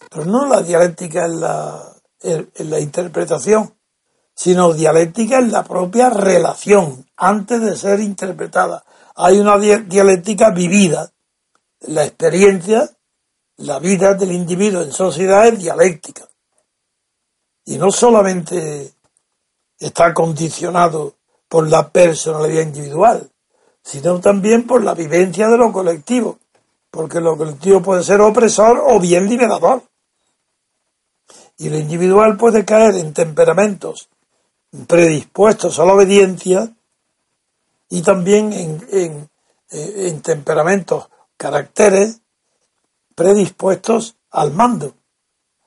Pero 0.09 0.25
no 0.25 0.45
la 0.45 0.61
dialéctica 0.61 1.25
en 1.25 1.41
la, 1.41 1.83
en 2.21 2.69
la 2.69 2.79
interpretación, 2.79 3.73
sino 4.33 4.73
dialéctica 4.73 5.39
en 5.39 5.51
la 5.51 5.63
propia 5.63 6.09
relación, 6.09 7.05
antes 7.17 7.61
de 7.61 7.75
ser 7.75 7.99
interpretada. 7.99 8.83
Hay 9.15 9.39
una 9.39 9.57
dialéctica 9.57 10.51
vivida, 10.51 11.11
la 11.81 12.05
experiencia 12.05 12.95
la 13.57 13.79
vida 13.79 14.13
del 14.15 14.31
individuo 14.31 14.81
en 14.81 14.91
sociedad 14.91 15.47
es 15.47 15.59
dialéctica. 15.59 16.27
Y 17.65 17.77
no 17.77 17.91
solamente 17.91 18.93
está 19.79 20.13
condicionado 20.13 21.15
por 21.47 21.69
la 21.69 21.89
personalidad 21.89 22.63
individual, 22.63 23.29
sino 23.81 24.19
también 24.19 24.67
por 24.67 24.83
la 24.83 24.93
vivencia 24.93 25.47
de 25.47 25.57
lo 25.57 25.71
colectivo, 25.71 26.37
porque 26.91 27.21
lo 27.21 27.37
colectivo 27.37 27.81
puede 27.81 28.03
ser 28.03 28.21
opresor 28.21 28.81
o 28.85 28.99
bien 28.99 29.27
liberador. 29.27 29.83
Y 31.57 31.69
lo 31.69 31.77
individual 31.77 32.35
puede 32.37 32.65
caer 32.65 32.95
en 32.95 33.13
temperamentos 33.13 34.09
predispuestos 34.87 35.79
a 35.79 35.85
la 35.85 35.93
obediencia 35.93 36.73
y 37.89 38.01
también 38.01 38.51
en, 38.51 39.29
en 39.69 40.21
temperamentos, 40.21 41.07
caracteres 41.37 42.21
predispuestos 43.15 44.17
al 44.31 44.51
mando, 44.51 44.93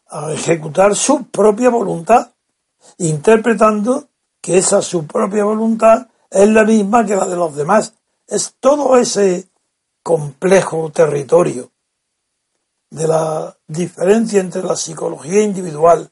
a 0.08 0.32
ejecutar 0.32 0.94
su 0.94 1.26
propia 1.26 1.70
voluntad, 1.70 2.32
interpretando 2.98 4.08
que 4.40 4.58
esa 4.58 4.82
su 4.82 5.06
propia 5.06 5.44
voluntad 5.44 6.08
es 6.30 6.48
la 6.48 6.64
misma 6.64 7.04
que 7.04 7.16
la 7.16 7.26
de 7.26 7.36
los 7.36 7.54
demás. 7.56 7.94
Es 8.26 8.54
todo 8.60 8.96
ese 8.96 9.48
complejo 10.02 10.90
territorio 10.90 11.70
de 12.90 13.08
la 13.08 13.58
diferencia 13.66 14.40
entre 14.40 14.62
la 14.62 14.76
psicología 14.76 15.42
individual 15.42 16.10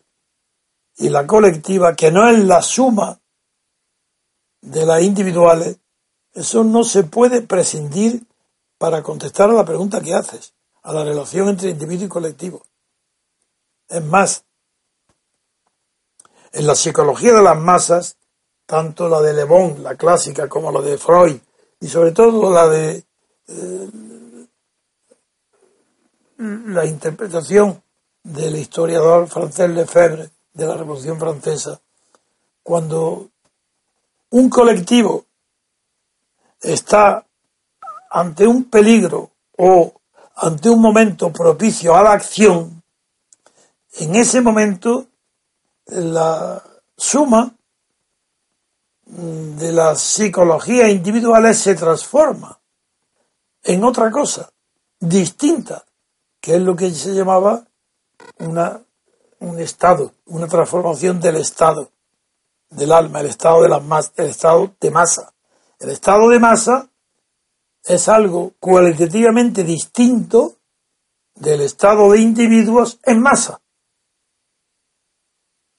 y 0.97 1.09
la 1.09 1.27
colectiva, 1.27 1.95
que 1.95 2.11
no 2.11 2.29
es 2.29 2.39
la 2.45 2.63
suma 2.63 3.21
de 4.63 4.85
las 4.85 5.03
individuales, 5.03 5.79
eso 6.33 6.65
no 6.65 6.85
se 6.85 7.05
puede 7.05 7.43
prescindir 7.43 8.27
para 8.79 9.03
contestar 9.03 9.51
a 9.51 9.55
la 9.55 9.65
pregunta 9.65 10.01
que 10.01 10.15
haces, 10.15 10.55
a 10.83 10.93
la 10.93 11.05
relación 11.05 11.49
entre 11.49 11.71
individuo 11.71 12.07
y 12.07 12.09
colectivo. 12.09 12.63
Es 13.89 14.05
más, 14.05 14.45
en 16.53 16.67
la 16.67 16.75
psicología 16.75 17.35
de 17.35 17.43
las 17.43 17.59
masas, 17.59 18.17
tanto 18.67 19.09
la 19.09 19.21
de 19.21 19.35
Le 19.35 19.45
Bon, 19.45 19.83
la 19.83 19.95
clásica, 19.95 20.49
como 20.49 20.73
la 20.73 20.81
de 20.81 20.99
Freud, 20.99 21.39
y 21.81 21.89
sobre 21.89 22.13
todo 22.13 22.53
la 22.53 22.69
de 22.69 23.05
eh, 23.49 23.91
la 26.39 26.85
interpretación 26.85 27.83
del 28.23 28.57
historiador 28.57 29.29
francés 29.29 29.71
Lefebvre 29.71 30.31
de 30.53 30.67
la 30.67 30.77
Revolución 30.77 31.19
Francesa, 31.19 31.81
cuando 32.63 33.29
un 34.31 34.51
colectivo 34.51 35.27
está 36.61 37.26
ante 38.11 38.47
un 38.47 38.65
peligro 38.65 39.31
o 39.59 39.93
ante 40.37 40.69
un 40.69 40.81
momento 40.81 41.33
propicio 41.33 41.95
a 41.95 42.03
la 42.03 42.13
acción, 42.13 42.83
en 43.99 44.15
ese 44.15 44.41
momento 44.41 45.07
la 45.87 46.63
suma 46.97 47.55
de 49.07 49.73
las 49.73 50.01
psicologías 50.01 50.91
individuales 50.91 51.59
se 51.59 51.75
transforma 51.75 52.59
en 53.63 53.85
otra 53.85 54.11
cosa 54.11 54.51
distinta, 54.99 55.85
que 56.41 56.57
es 56.57 56.63
lo 56.63 56.75
que 56.75 56.91
se 56.91 57.15
llamaba 57.15 57.65
una, 58.39 58.81
un 59.41 59.59
estado, 59.59 60.13
una 60.27 60.49
transformación 60.49 61.21
del 61.21 61.37
estado 61.37 61.91
del 62.71 62.93
alma, 62.93 63.21
el 63.21 63.27
estado 63.27 63.63
de 63.63 63.69
las 63.69 64.13
el 64.17 64.27
estado 64.27 64.75
de 64.81 64.91
masa. 64.91 65.33
El 65.79 65.91
estado 65.91 66.29
de 66.29 66.39
masa 66.41 66.89
es 67.87 68.09
algo 68.09 68.53
cualitativamente 68.59 69.63
distinto 69.63 70.57
del 71.35 71.61
estado 71.61 72.13
de 72.13 72.21
individuos 72.21 72.99
en 73.05 73.21
masa. 73.21 73.61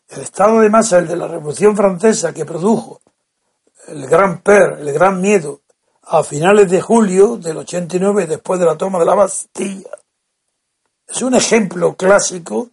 El 0.10 0.22
estado 0.22 0.62
de 0.62 0.70
masa, 0.70 1.00
el 1.00 1.08
de 1.08 1.18
la 1.18 1.28
Revolución 1.28 1.76
Francesa 1.76 2.34
que 2.34 2.46
produjo 2.46 3.02
el 3.88 4.08
gran 4.08 4.42
per, 4.42 4.80
el 4.80 4.92
gran 4.94 5.20
miedo, 5.22 5.62
a 6.10 6.24
finales 6.24 6.70
de 6.72 6.82
julio 6.82 7.36
del 7.36 7.58
89, 7.58 8.28
después 8.28 8.60
de 8.60 8.66
la 8.66 8.78
toma 8.78 9.00
de 9.00 9.06
la 9.06 9.16
Bastilla, 9.16 9.90
es 11.08 11.22
un 11.22 11.36
ejemplo 11.36 11.96
clásico 11.96 12.70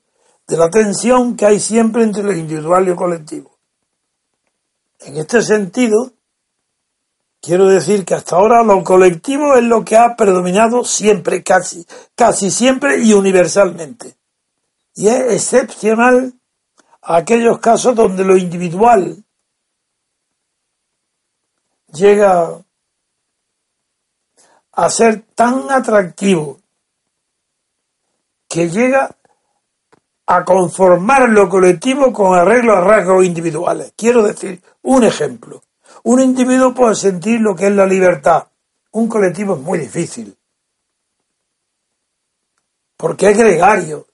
de 0.47 0.57
la 0.57 0.70
tensión 0.70 1.37
que 1.37 1.47
hay 1.47 1.59
siempre 1.59 2.05
entre 2.05 2.23
lo 2.23 2.33
individual 2.33 2.85
y 2.85 2.90
lo 2.90 2.97
colectivo. 2.97 3.57
En 5.01 5.16
este 5.16 5.42
sentido, 5.42 6.12
quiero 7.44 7.68
decir 7.68 8.07
que 8.07 8.14
hasta 8.14 8.37
ahora 8.37 8.62
lo 8.62 8.83
colectivo 8.83 9.54
es 9.54 9.64
lo 9.64 9.85
que 9.85 9.98
ha 9.98 10.16
predominado 10.16 10.83
siempre, 10.83 11.42
casi, 11.42 11.87
casi 12.14 12.50
siempre 12.50 13.00
y 13.00 13.12
universalmente. 13.12 14.16
Y 14.94 15.09
es 15.09 15.33
excepcional 15.33 16.33
aquellos 17.02 17.59
casos 17.59 17.94
donde 17.94 18.24
lo 18.24 18.38
individual 18.38 19.22
llega 21.92 22.64
a 24.72 24.90
ser 24.90 25.24
tan 25.35 25.70
atractivo 25.70 26.59
que 28.48 28.70
llega 28.70 29.14
a 30.26 30.44
conformar 30.44 31.28
lo 31.28 31.50
colectivo 31.50 32.11
con 32.11 32.38
arreglo 32.38 32.74
a 32.74 32.80
rasgos 32.80 33.26
individuales. 33.26 33.92
Quiero 33.96 34.22
decir, 34.22 34.62
un 34.80 35.04
ejemplo. 35.04 35.63
Un 36.05 36.21
individuo 36.21 36.73
puede 36.75 36.95
sentir 36.95 37.40
lo 37.40 37.55
que 37.55 37.67
es 37.67 37.73
la 37.73 37.87
libertad. 37.87 38.47
Un 38.93 39.09
colectivo 39.09 39.55
es 39.55 39.61
muy 39.61 39.79
difícil. 39.79 40.37
Porque 42.97 43.31
es 43.31 43.37
gregario. 43.37 44.07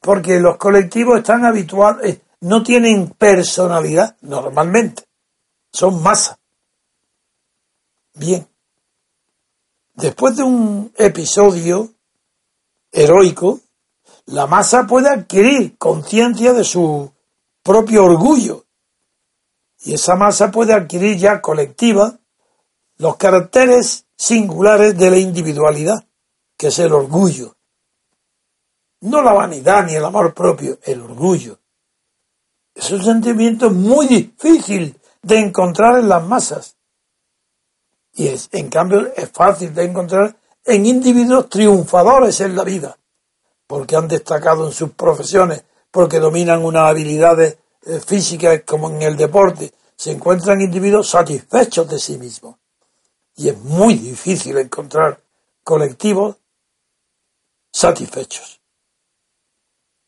Porque 0.00 0.40
los 0.40 0.56
colectivos 0.56 1.18
están 1.18 1.44
habituados, 1.44 2.04
eh, 2.04 2.20
no 2.40 2.62
tienen 2.62 3.10
personalidad 3.10 4.16
normalmente 4.20 5.08
son 5.72 6.02
masa. 6.02 6.38
Bien. 8.14 8.48
Después 9.94 10.36
de 10.36 10.42
un 10.42 10.92
episodio 10.96 11.92
heroico, 12.90 13.60
la 14.26 14.46
masa 14.46 14.86
puede 14.86 15.08
adquirir 15.08 15.76
conciencia 15.76 16.52
de 16.52 16.64
su 16.64 17.12
propio 17.62 18.04
orgullo. 18.04 18.64
Y 19.80 19.94
esa 19.94 20.16
masa 20.16 20.50
puede 20.50 20.74
adquirir 20.74 21.16
ya 21.16 21.40
colectiva 21.40 22.18
los 22.96 23.16
caracteres 23.16 24.06
singulares 24.16 24.98
de 24.98 25.10
la 25.10 25.18
individualidad, 25.18 26.04
que 26.56 26.68
es 26.68 26.78
el 26.80 26.92
orgullo. 26.92 27.56
No 29.00 29.22
la 29.22 29.32
vanidad 29.32 29.86
ni 29.86 29.94
el 29.94 30.04
amor 30.04 30.34
propio, 30.34 30.78
el 30.82 31.00
orgullo. 31.00 31.58
Es 32.74 32.90
un 32.90 33.02
sentimiento 33.02 33.70
muy 33.70 34.06
difícil 34.06 34.98
de 35.22 35.38
encontrar 35.38 35.98
en 36.00 36.08
las 36.08 36.24
masas. 36.24 36.76
Y 38.12 38.26
es, 38.26 38.48
en 38.50 38.68
cambio 38.68 39.12
es 39.14 39.30
fácil 39.30 39.72
de 39.72 39.84
encontrar 39.84 40.36
en 40.64 40.86
individuos 40.86 41.48
triunfadores 41.48 42.40
en 42.40 42.56
la 42.56 42.64
vida, 42.64 42.98
porque 43.66 43.94
han 43.94 44.08
destacado 44.08 44.66
en 44.66 44.72
sus 44.72 44.90
profesiones, 44.90 45.62
porque 45.90 46.18
dominan 46.18 46.64
unas 46.64 46.90
habilidades 46.90 47.58
eh, 47.88 48.00
físicas 48.00 48.64
como 48.66 48.90
en 48.90 49.00
el 49.00 49.16
deporte, 49.16 49.72
se 49.96 50.10
encuentran 50.10 50.60
individuos 50.60 51.08
satisfechos 51.08 51.88
de 51.88 51.98
sí 51.98 52.18
mismos. 52.18 52.56
Y 53.36 53.48
es 53.48 53.58
muy 53.58 53.94
difícil 53.94 54.58
encontrar 54.58 55.18
colectivos 55.64 56.36
satisfechos. 57.72 58.60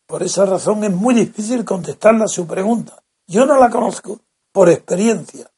Por 0.07 0.23
esa 0.23 0.45
razón 0.45 0.85
es 0.85 0.91
muy 0.91 1.15
difícil 1.15 1.65
contestarle 1.65 2.25
a 2.25 2.29
su 2.29 2.47
pregunta. 2.47 3.03
Yo 3.27 3.47
no 3.47 3.59
la 3.59 3.71
conozco, 3.71 4.21
por 4.53 4.69
experiencia 4.69 5.51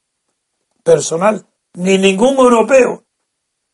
personal, 0.85 1.45
ni 1.75 1.99
ningún 1.99 2.37
europeo, 2.37 3.03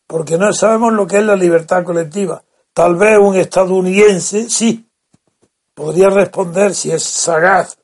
porque 0.07 0.39
no 0.39 0.55
sabemos 0.55 0.95
lo 0.95 1.07
que 1.07 1.19
es 1.19 1.25
la 1.25 1.37
libertad 1.37 1.85
colectiva. 1.85 2.43
Tal 2.73 2.97
vez 2.97 3.19
un 3.21 3.37
estadounidense 3.37 4.49
sí 4.49 4.89
podría 5.75 6.09
responder 6.09 6.75
si 6.75 6.91
es 6.91 7.03
sagaz 7.03 7.78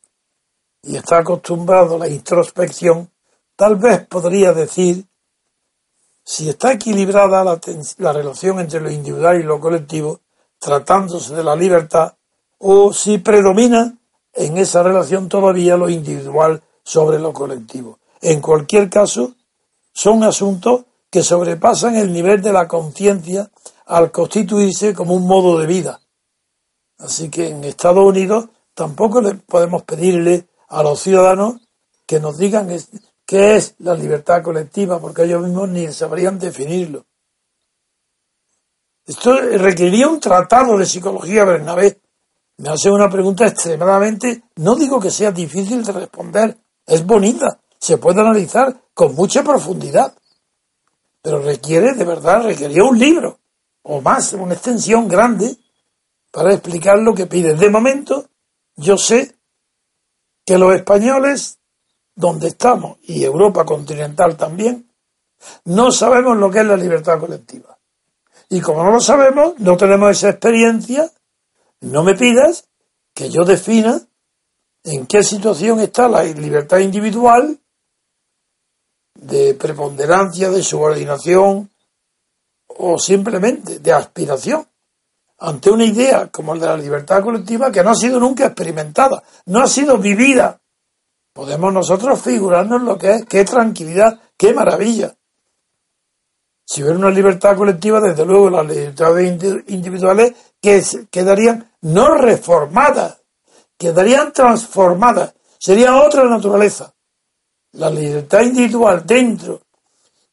y 0.87 0.97
está 0.97 1.19
acostumbrado 1.19 1.97
a 1.97 1.99
la 1.99 2.09
introspección, 2.09 3.11
tal 3.57 3.77
vez 3.77 4.07
podría 4.07 4.53
decir 4.53 5.07
si 6.25 6.49
está 6.49 6.73
equilibrada 6.73 7.45
la, 7.45 7.61
la, 7.99 8.13
relación 8.13 8.61
entre 8.61 8.81
lo 8.81 8.91
individual 8.91 9.41
y 9.41 9.43
lo 9.43 9.61
colectivo, 9.61 10.21
tratándose 10.59 11.35
de 11.35 11.45
la 11.45 11.55
libertad, 11.55 12.15
o 12.59 12.93
si 12.93 13.19
predomina 13.19 13.99
en 14.33 14.57
esa 14.57 14.83
relación 14.83 15.29
todavía 15.29 15.77
lo 15.77 15.89
individual 15.89 16.63
sobre 16.83 17.19
lo 17.19 17.33
colectivo. 17.33 17.99
En 18.21 18.41
cualquier 18.41 18.89
caso, 18.89 19.35
son 19.93 20.25
asuntos 20.25 20.85
que 21.11 21.23
sobrepasan 21.23 21.95
el 21.97 22.13
nivel 22.13 22.43
de 22.43 22.53
la 22.53 22.67
conciencia 22.67 23.51
al 23.87 24.11
constituirse 24.11 24.95
como 24.95 25.15
un 25.15 25.27
modo 25.27 25.59
de 25.59 25.67
vida. 25.67 26.01
Así 26.99 27.29
que 27.29 27.49
en 27.49 27.65
Estados 27.65 28.05
Unidos 28.05 28.47
tampoco 28.75 29.21
le 29.21 29.35
podemos 29.35 29.83
pedirle 29.83 30.47
a 30.75 30.83
los 30.83 31.01
ciudadanos 31.01 31.61
que 32.07 32.21
nos 32.21 32.37
digan 32.37 32.69
qué 33.25 33.57
es 33.57 33.75
la 33.79 33.95
libertad 33.95 34.43
colectiva, 34.43 35.01
porque 35.01 35.23
ellos 35.23 35.43
mismos 35.43 35.69
ni 35.69 35.91
sabrían 35.93 36.39
definirlo. 36.39 37.07
Esto 39.07 39.37
requeriría 39.37 40.09
un 40.09 40.21
tratado 40.21 40.77
de 40.77 40.87
psicología, 40.87 41.45
Bernabé. 41.45 42.01
Me 42.59 42.71
hace 42.71 42.91
una 42.91 43.09
pregunta 43.09 43.47
extremadamente, 43.47 44.45
no 44.57 44.75
digo 44.77 45.01
que 45.01 45.11
sea 45.11 45.31
difícil 45.31 45.85
de 45.85 45.93
responder, 45.93 46.57
es 46.87 47.05
bonita, 47.05 47.61
se 47.79 47.99
puede 47.99 48.21
analizar 48.21 48.83
con 48.95 49.15
mucha 49.15 49.43
profundidad, 49.43 50.15
pero 51.21 51.41
requiere, 51.41 51.95
de 51.95 52.05
verdad, 52.05 52.45
requeriría 52.45 52.85
un 52.85 52.99
libro 52.99 53.39
o 53.83 54.01
más, 54.01 54.33
una 54.35 54.55
extensión 54.55 55.09
grande 55.09 55.57
para 56.31 56.53
explicar 56.53 56.99
lo 56.99 57.15
que 57.15 57.27
pide. 57.27 57.55
De 57.55 57.71
momento, 57.71 58.27
yo 58.77 58.97
sé 58.97 59.35
que 60.45 60.59
los 60.59 60.75
españoles, 60.75 61.59
donde 62.15 62.49
estamos, 62.49 62.99
y 63.03 63.25
Europa 63.25 63.65
continental 63.65 64.37
también, 64.37 64.91
no 65.65 65.91
sabemos 65.91 66.37
lo 66.37 66.51
que 66.51 66.61
es 66.61 66.67
la 66.67 66.77
libertad 66.77 67.19
colectiva. 67.19 67.79
Y 68.49 68.61
como 68.61 68.85
no 68.85 68.93
lo 68.93 69.01
sabemos, 69.01 69.59
no 69.59 69.77
tenemos 69.77 70.11
esa 70.11 70.31
experiencia, 70.31 71.11
no 71.81 72.03
me 72.03 72.15
pidas 72.15 72.69
que 73.15 73.31
yo 73.31 73.45
defina 73.45 74.01
en 74.85 75.07
qué 75.07 75.23
situación 75.23 75.81
está 75.81 76.09
la 76.09 76.23
libertad 76.25 76.79
individual 76.79 77.59
de 79.15 79.55
preponderancia, 79.55 80.51
de 80.51 80.63
subordinación 80.63 81.71
o 82.67 82.99
simplemente 82.99 83.79
de 83.79 83.93
aspiración 83.93 84.67
ante 85.39 85.71
una 85.71 85.85
idea 85.85 86.29
como 86.29 86.55
la 86.55 86.61
de 86.61 86.67
la 86.69 86.77
libertad 86.77 87.23
colectiva 87.23 87.71
que 87.71 87.83
no 87.83 87.91
ha 87.91 87.95
sido 87.95 88.21
nunca 88.21 88.47
experimentada, 88.47 89.23
no 89.47 89.61
ha 89.61 89.67
sido 89.67 89.99
vivida. 89.99 90.61
Podemos 91.33 91.73
nosotros 91.73 92.21
figurarnos 92.21 92.83
lo 92.83 92.97
que 92.97 93.15
es, 93.15 93.25
qué 93.27 93.45
tranquilidad, 93.45 94.21
qué 94.37 94.53
maravilla. 94.55 95.15
Si 96.65 96.83
hubiera 96.83 96.99
una 96.99 97.11
libertad 97.11 97.57
colectiva, 97.57 98.01
desde 98.01 98.25
luego 98.25 98.49
las 98.51 98.67
libertades 98.67 99.65
individuales 99.67 100.33
que 100.61 100.83
quedarían 101.11 101.71
no 101.83 102.15
reformadas, 102.15 103.21
quedarían 103.77 104.33
transformadas, 104.33 105.35
sería 105.59 105.97
otra 105.97 106.25
naturaleza. 106.25 106.95
La 107.73 107.91
libertad 107.91 108.43
individual 108.43 109.05
dentro 109.05 109.61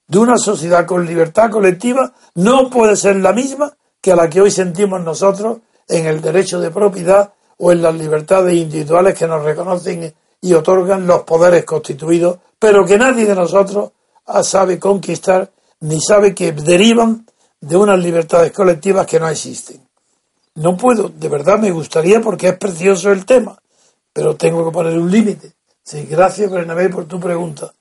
de 0.07 0.19
una 0.19 0.37
sociedad 0.37 0.85
con 0.85 1.05
libertad 1.05 1.49
colectiva 1.49 2.13
no 2.35 2.69
puede 2.69 2.95
ser 2.95 3.15
la 3.17 3.33
misma 3.33 3.75
que 4.01 4.15
la 4.15 4.29
que 4.29 4.41
hoy 4.41 4.51
sentimos 4.51 5.01
nosotros 5.01 5.59
en 5.87 6.07
el 6.07 6.21
derecho 6.21 6.59
de 6.59 6.71
propiedad 6.71 7.33
o 7.57 7.71
en 7.71 7.81
las 7.81 7.95
libertades 7.95 8.55
individuales 8.55 9.17
que 9.17 9.27
nos 9.27 9.43
reconocen 9.43 10.13
y 10.41 10.53
otorgan 10.53 11.05
los 11.05 11.21
poderes 11.21 11.63
constituidos, 11.63 12.39
pero 12.57 12.85
que 12.85 12.97
nadie 12.97 13.25
de 13.25 13.35
nosotros 13.35 13.91
sabe 14.43 14.79
conquistar 14.79 15.51
ni 15.81 15.99
sabe 15.99 16.33
que 16.33 16.51
derivan 16.51 17.25
de 17.59 17.77
unas 17.77 17.99
libertades 17.99 18.51
colectivas 18.51 19.05
que 19.05 19.19
no 19.19 19.29
existen. 19.29 19.79
No 20.55 20.75
puedo, 20.75 21.09
de 21.09 21.29
verdad 21.29 21.59
me 21.59 21.71
gustaría 21.71 22.19
porque 22.19 22.49
es 22.49 22.57
precioso 22.57 23.11
el 23.11 23.25
tema, 23.25 23.57
pero 24.11 24.35
tengo 24.35 24.65
que 24.65 24.71
poner 24.71 24.97
un 24.97 25.11
límite. 25.11 25.53
Sí, 25.83 26.05
gracias 26.09 26.51
Bernabé 26.51 26.89
por 26.89 27.05
tu 27.05 27.19
pregunta 27.19 27.73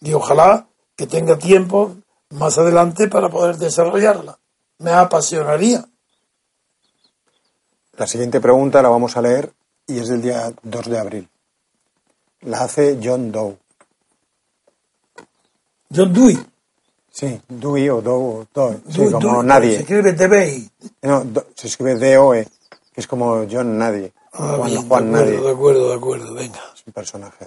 y 0.00 0.12
ojalá 0.12 0.66
que 0.96 1.06
tenga 1.06 1.36
tiempo 1.38 1.96
más 2.30 2.58
adelante 2.58 3.08
para 3.08 3.28
poder 3.28 3.56
desarrollarla. 3.56 4.38
Me 4.78 4.90
apasionaría. 4.90 5.84
La 7.96 8.06
siguiente 8.06 8.40
pregunta 8.40 8.82
la 8.82 8.88
vamos 8.88 9.16
a 9.16 9.22
leer 9.22 9.52
y 9.86 9.98
es 9.98 10.08
del 10.08 10.22
día 10.22 10.52
2 10.62 10.90
de 10.90 10.98
abril. 10.98 11.28
La 12.40 12.62
hace 12.62 12.98
John 13.02 13.30
Doe. 13.30 13.56
John 15.94 16.12
Dewey. 16.12 16.38
Sí, 17.10 17.40
Dewey 17.48 17.88
o 17.88 18.02
Doe, 18.02 18.46
Doe 18.52 18.80
sí, 18.90 19.08
como 19.12 19.42
nadie. 19.42 19.76
Se 19.76 19.80
escribe 19.82 20.12
DBI. 20.12 20.70
No, 21.02 21.24
se 21.54 21.68
escribe 21.68 21.94
D-O-E, 21.94 22.48
que 22.92 23.00
es 23.00 23.06
como 23.06 23.46
John 23.48 23.78
Nadie. 23.78 24.12
Ah, 24.32 24.56
Juan, 24.58 24.58
Juan 24.58 24.72
de 24.72 24.78
acuerdo, 24.78 25.10
Nadie. 25.12 25.40
De 25.40 25.50
acuerdo, 25.50 25.88
de 25.90 25.94
acuerdo, 25.94 26.34
venga. 26.34 26.60
Es 26.74 26.82
un 26.84 26.92
personaje. 26.92 27.46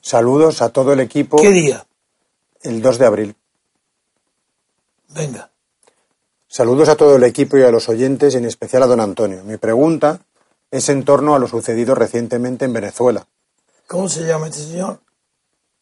Saludos 0.00 0.62
a 0.62 0.70
todo 0.70 0.94
el 0.94 1.00
equipo. 1.00 1.36
¿Qué 1.36 1.50
día? 1.50 1.86
El 2.62 2.80
2 2.80 2.98
de 2.98 3.06
abril. 3.06 3.36
Venga. 5.08 5.50
Saludos 6.56 6.88
a 6.88 6.96
todo 6.96 7.16
el 7.16 7.24
equipo 7.24 7.58
y 7.58 7.64
a 7.64 7.70
los 7.70 7.86
oyentes, 7.90 8.34
en 8.34 8.46
especial 8.46 8.82
a 8.82 8.86
don 8.86 8.98
Antonio. 8.98 9.44
Mi 9.44 9.58
pregunta 9.58 10.20
es 10.70 10.88
en 10.88 11.04
torno 11.04 11.34
a 11.34 11.38
lo 11.38 11.48
sucedido 11.48 11.94
recientemente 11.94 12.64
en 12.64 12.72
Venezuela. 12.72 13.26
¿Cómo 13.86 14.08
se 14.08 14.24
llama 14.24 14.46
este 14.46 14.60
señor? 14.60 14.98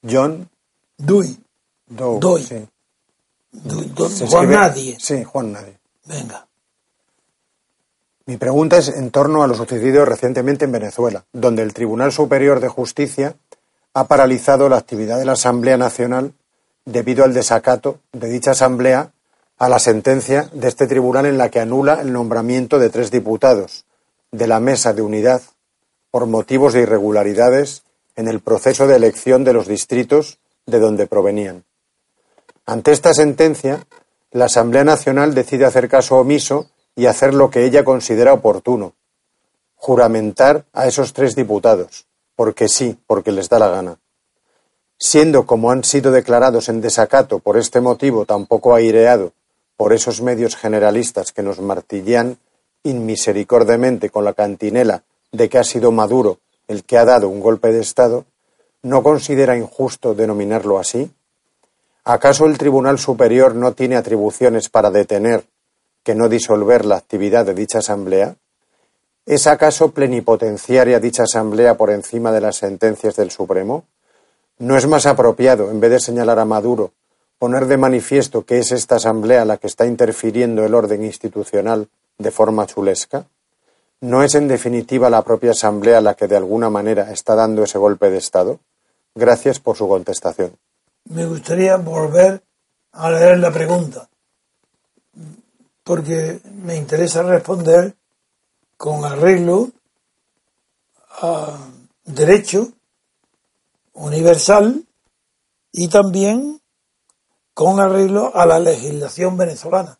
John 0.02 0.50
Dewey. 0.98 1.38
Doe. 1.86 2.42
Sí. 2.42 2.66
Juan 4.26 4.50
Nadie. 4.50 4.96
Sí, 4.98 5.22
Juan 5.22 5.52
Nadie. 5.52 5.78
Venga. 6.06 6.44
Mi 8.26 8.36
pregunta 8.36 8.76
es 8.76 8.88
en 8.88 9.12
torno 9.12 9.44
a 9.44 9.46
lo 9.46 9.54
sucedido 9.54 10.04
recientemente 10.04 10.64
en 10.64 10.72
Venezuela, 10.72 11.24
donde 11.32 11.62
el 11.62 11.72
Tribunal 11.72 12.10
Superior 12.10 12.58
de 12.58 12.66
Justicia 12.66 13.36
ha 13.92 14.08
paralizado 14.08 14.68
la 14.68 14.78
actividad 14.78 15.18
de 15.20 15.24
la 15.24 15.34
Asamblea 15.34 15.76
Nacional 15.76 16.32
debido 16.84 17.22
al 17.22 17.32
desacato 17.32 18.00
de 18.12 18.28
dicha 18.28 18.50
Asamblea 18.50 19.12
a 19.58 19.68
la 19.68 19.78
sentencia 19.78 20.48
de 20.52 20.68
este 20.68 20.86
tribunal 20.86 21.26
en 21.26 21.38
la 21.38 21.48
que 21.48 21.60
anula 21.60 22.00
el 22.00 22.12
nombramiento 22.12 22.78
de 22.78 22.90
tres 22.90 23.10
diputados 23.10 23.84
de 24.32 24.46
la 24.46 24.58
Mesa 24.60 24.92
de 24.92 25.02
Unidad 25.02 25.42
por 26.10 26.26
motivos 26.26 26.72
de 26.72 26.82
irregularidades 26.82 27.82
en 28.16 28.28
el 28.28 28.40
proceso 28.40 28.86
de 28.86 28.96
elección 28.96 29.44
de 29.44 29.52
los 29.52 29.66
distritos 29.68 30.38
de 30.66 30.80
donde 30.80 31.06
provenían. 31.06 31.64
Ante 32.66 32.92
esta 32.92 33.14
sentencia, 33.14 33.86
la 34.30 34.46
Asamblea 34.46 34.84
Nacional 34.84 35.34
decide 35.34 35.64
hacer 35.64 35.88
caso 35.88 36.16
omiso 36.16 36.70
y 36.96 37.06
hacer 37.06 37.34
lo 37.34 37.50
que 37.50 37.64
ella 37.64 37.84
considera 37.84 38.32
oportuno, 38.32 38.94
juramentar 39.76 40.64
a 40.72 40.86
esos 40.86 41.12
tres 41.12 41.36
diputados, 41.36 42.06
porque 42.34 42.68
sí, 42.68 42.98
porque 43.06 43.32
les 43.32 43.48
da 43.48 43.58
la 43.58 43.68
gana. 43.68 43.98
Siendo 44.98 45.46
como 45.46 45.70
han 45.70 45.84
sido 45.84 46.10
declarados 46.10 46.68
en 46.68 46.80
desacato 46.80 47.38
por 47.38 47.56
este 47.56 47.80
motivo 47.80 48.24
tan 48.24 48.46
poco 48.46 48.74
aireado 48.74 49.32
por 49.76 49.92
esos 49.92 50.22
medios 50.22 50.56
generalistas 50.56 51.32
que 51.32 51.42
nos 51.42 51.60
martillan 51.60 52.38
inmisericordemente 52.82 54.10
con 54.10 54.24
la 54.24 54.34
cantinela 54.34 55.02
de 55.32 55.48
que 55.48 55.58
ha 55.58 55.64
sido 55.64 55.90
Maduro 55.90 56.38
el 56.68 56.84
que 56.84 56.96
ha 56.96 57.04
dado 57.04 57.28
un 57.28 57.40
golpe 57.40 57.72
de 57.72 57.80
Estado, 57.80 58.24
¿no 58.82 59.02
considera 59.02 59.56
injusto 59.56 60.14
denominarlo 60.14 60.78
así? 60.78 61.10
¿Acaso 62.04 62.46
el 62.46 62.58
Tribunal 62.58 62.98
Superior 62.98 63.54
no 63.54 63.72
tiene 63.72 63.96
atribuciones 63.96 64.68
para 64.68 64.90
detener, 64.90 65.44
que 66.02 66.14
no 66.14 66.28
disolver 66.28 66.84
la 66.84 66.96
actividad 66.96 67.46
de 67.46 67.54
dicha 67.54 67.78
Asamblea? 67.78 68.36
¿Es 69.26 69.46
acaso 69.46 69.92
plenipotenciaria 69.92 71.00
dicha 71.00 71.22
Asamblea 71.22 71.76
por 71.76 71.90
encima 71.90 72.30
de 72.30 72.42
las 72.42 72.56
sentencias 72.56 73.16
del 73.16 73.30
Supremo? 73.30 73.84
¿No 74.58 74.76
es 74.76 74.86
más 74.86 75.06
apropiado, 75.06 75.70
en 75.70 75.80
vez 75.80 75.90
de 75.90 76.00
señalar 76.00 76.38
a 76.38 76.44
Maduro, 76.44 76.92
poner 77.44 77.66
de 77.66 77.76
manifiesto 77.76 78.44
que 78.44 78.58
es 78.58 78.72
esta 78.72 78.96
Asamblea 78.96 79.44
la 79.44 79.58
que 79.58 79.66
está 79.66 79.86
interfiriendo 79.86 80.64
el 80.64 80.74
orden 80.74 81.04
institucional 81.04 81.88
de 82.18 82.30
forma 82.30 82.66
chulesca? 82.66 83.26
¿No 84.00 84.22
es 84.22 84.34
en 84.34 84.48
definitiva 84.48 85.10
la 85.10 85.22
propia 85.22 85.52
Asamblea 85.52 86.00
la 86.00 86.14
que 86.14 86.28
de 86.28 86.36
alguna 86.36 86.70
manera 86.70 87.12
está 87.12 87.34
dando 87.34 87.62
ese 87.62 87.78
golpe 87.78 88.10
de 88.10 88.18
Estado? 88.18 88.60
Gracias 89.14 89.60
por 89.60 89.76
su 89.76 89.88
contestación 89.88 90.52
me 91.04 91.26
gustaría 91.26 91.76
volver 91.76 92.42
a 92.92 93.10
leer 93.10 93.38
la 93.38 93.52
pregunta, 93.52 94.08
porque 95.82 96.40
me 96.44 96.76
interesa 96.76 97.22
responder 97.22 97.94
con 98.76 99.04
arreglo 99.04 99.70
a 101.20 101.58
derecho 102.04 102.72
universal 103.92 104.84
y 105.72 105.88
también 105.88 106.60
con 107.54 107.80
arreglo 107.80 108.32
a 108.34 108.44
la 108.44 108.58
legislación 108.58 109.36
venezolana. 109.36 109.98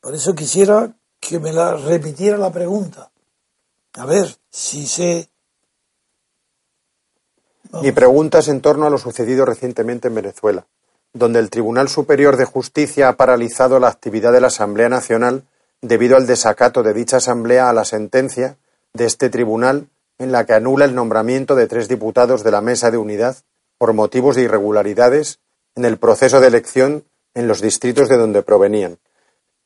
Por 0.00 0.14
eso 0.14 0.34
quisiera 0.34 0.96
que 1.20 1.38
me 1.38 1.52
la 1.52 1.76
repitiera 1.76 2.36
la 2.36 2.50
pregunta. 2.50 3.12
A 3.94 4.06
ver 4.06 4.34
si 4.50 4.86
sé 4.86 5.32
mi 7.80 7.90
pregunta 7.90 8.40
es 8.40 8.48
en 8.48 8.60
torno 8.60 8.86
a 8.86 8.90
lo 8.90 8.98
sucedido 8.98 9.46
recientemente 9.46 10.08
en 10.08 10.14
Venezuela, 10.14 10.66
donde 11.14 11.38
el 11.38 11.48
Tribunal 11.48 11.88
Superior 11.88 12.36
de 12.36 12.44
Justicia 12.44 13.08
ha 13.08 13.16
paralizado 13.16 13.80
la 13.80 13.88
actividad 13.88 14.30
de 14.30 14.42
la 14.42 14.48
Asamblea 14.48 14.90
Nacional 14.90 15.44
debido 15.80 16.16
al 16.16 16.26
desacato 16.26 16.82
de 16.82 16.92
dicha 16.92 17.16
Asamblea 17.16 17.70
a 17.70 17.72
la 17.72 17.86
sentencia 17.86 18.58
de 18.92 19.06
este 19.06 19.30
tribunal 19.30 19.88
en 20.18 20.32
la 20.32 20.44
que 20.44 20.52
anula 20.52 20.84
el 20.84 20.94
nombramiento 20.94 21.54
de 21.54 21.66
tres 21.66 21.88
diputados 21.88 22.44
de 22.44 22.50
la 22.50 22.60
Mesa 22.60 22.90
de 22.90 22.98
Unidad 22.98 23.38
por 23.78 23.94
motivos 23.94 24.36
de 24.36 24.42
irregularidades 24.42 25.38
en 25.74 25.84
el 25.84 25.98
proceso 25.98 26.40
de 26.40 26.48
elección 26.48 27.04
en 27.34 27.48
los 27.48 27.60
distritos 27.60 28.08
de 28.08 28.16
donde 28.16 28.42
provenían. 28.42 28.98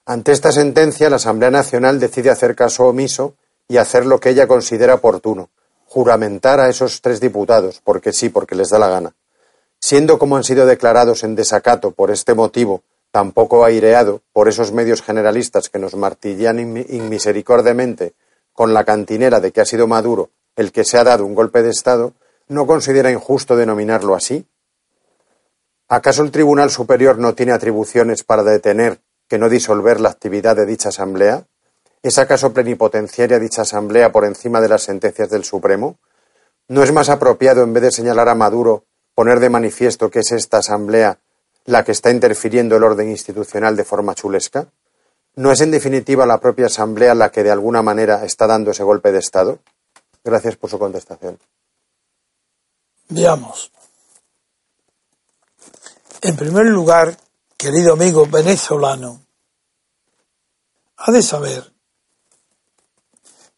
Ante 0.05 0.33
esta 0.33 0.53
sentencia, 0.53 1.11
la 1.11 1.17
Asamblea 1.17 1.51
Nacional 1.51 1.99
decide 1.99 2.31
hacer 2.31 2.55
caso 2.55 2.85
omiso 2.85 3.35
y 3.69 3.79
hacer 3.79 4.07
lo 4.07 4.21
que 4.21 4.31
ella 4.31 4.47
considera 4.47 4.95
oportuno, 4.95 5.51
juramentar 5.85 6.61
a 6.61 6.69
esos 6.69 7.01
tres 7.01 7.21
diputados, 7.21 7.81
porque 7.83 8.13
sí, 8.13 8.29
porque 8.29 8.55
les 8.55 8.71
da 8.71 8.79
la 8.79 8.89
gana. 8.89 9.15
Siendo 9.81 10.19
como 10.19 10.37
han 10.37 10.45
sido 10.45 10.65
declarados 10.65 11.25
en 11.25 11.35
desacato 11.35 11.91
por 11.91 12.11
este 12.11 12.35
motivo 12.35 12.83
tampoco 13.11 13.65
aireado 13.65 14.21
por 14.33 14.49
esos 14.49 14.73
medios 14.73 15.01
generalistas 15.01 15.71
que 15.71 15.79
nos 15.79 15.95
martillan 15.95 16.59
inmisericordiamente 16.59 18.13
con 18.53 18.75
la 18.75 18.85
cantinera 18.85 19.41
de 19.41 19.53
que 19.53 19.61
ha 19.61 19.65
sido 19.65 19.87
Maduro 19.87 20.31
el 20.55 20.73
que 20.73 20.85
se 20.85 20.99
ha 20.99 21.05
dado 21.05 21.25
un 21.25 21.35
golpe 21.35 21.63
de 21.63 21.71
Estado, 21.71 22.15
¿no 22.49 22.67
considera 22.67 23.13
injusto 23.13 23.57
denominarlo 23.57 24.15
así? 24.15 24.47
¿Acaso 25.89 26.23
el 26.23 26.33
Tribunal 26.33 26.71
Superior 26.71 27.19
no 27.19 27.35
tiene 27.35 27.53
atribuciones 27.53 28.25
para 28.25 28.43
detener, 28.43 28.99
que 29.29 29.39
no 29.39 29.49
disolver 29.49 30.01
la 30.01 30.11
actividad 30.11 30.57
de 30.57 30.67
dicha 30.67 30.89
Asamblea? 30.89 31.47
¿Es 32.03 32.19
acaso 32.19 32.53
plenipotenciaria 32.53 33.39
dicha 33.39 33.63
Asamblea 33.63 34.11
por 34.11 34.25
encima 34.25 34.61
de 34.61 34.69
las 34.69 34.83
sentencias 34.83 35.31
del 35.31 35.45
Supremo? 35.45 35.99
¿No 36.67 36.83
es 36.83 36.93
más 36.93 37.09
apropiado, 37.09 37.63
en 37.63 37.73
vez 37.73 37.85
de 37.85 37.93
señalar 37.93 38.29
a 38.29 38.35
Maduro, 38.35 38.85
poner 39.15 39.39
de 39.39 39.49
manifiesto 39.49 40.11
que 40.11 40.21
es 40.21 40.33
esta 40.33 40.59
Asamblea 40.59 41.21
la 41.67 41.85
que 41.85 41.93
está 41.93 42.11
interfiriendo 42.11 42.77
el 42.77 42.83
orden 42.83 43.09
institucional 43.09 43.77
de 43.77 43.85
forma 43.85 44.17
chulesca? 44.17 44.67
¿No 45.37 45.53
es 45.53 45.61
en 45.61 45.71
definitiva 45.71 46.27
la 46.27 46.39
propia 46.39 46.67
Asamblea 46.67 47.15
la 47.15 47.31
que 47.31 47.45
de 47.45 47.53
alguna 47.53 47.83
manera 47.83 48.25
está 48.25 48.49
dando 48.49 48.73
ese 48.73 48.83
golpe 48.83 49.13
de 49.13 49.21
Estado? 49.21 49.61
Gracias 50.25 50.57
por 50.57 50.69
su 50.69 50.81
contestación. 50.81 51.39
Veamos. 53.09 53.71
En 56.27 56.35
primer 56.35 56.67
lugar, 56.67 57.17
querido 57.57 57.93
amigo 57.93 58.27
venezolano, 58.27 59.25
ha 60.97 61.13
de 61.13 61.23
saber 61.23 61.73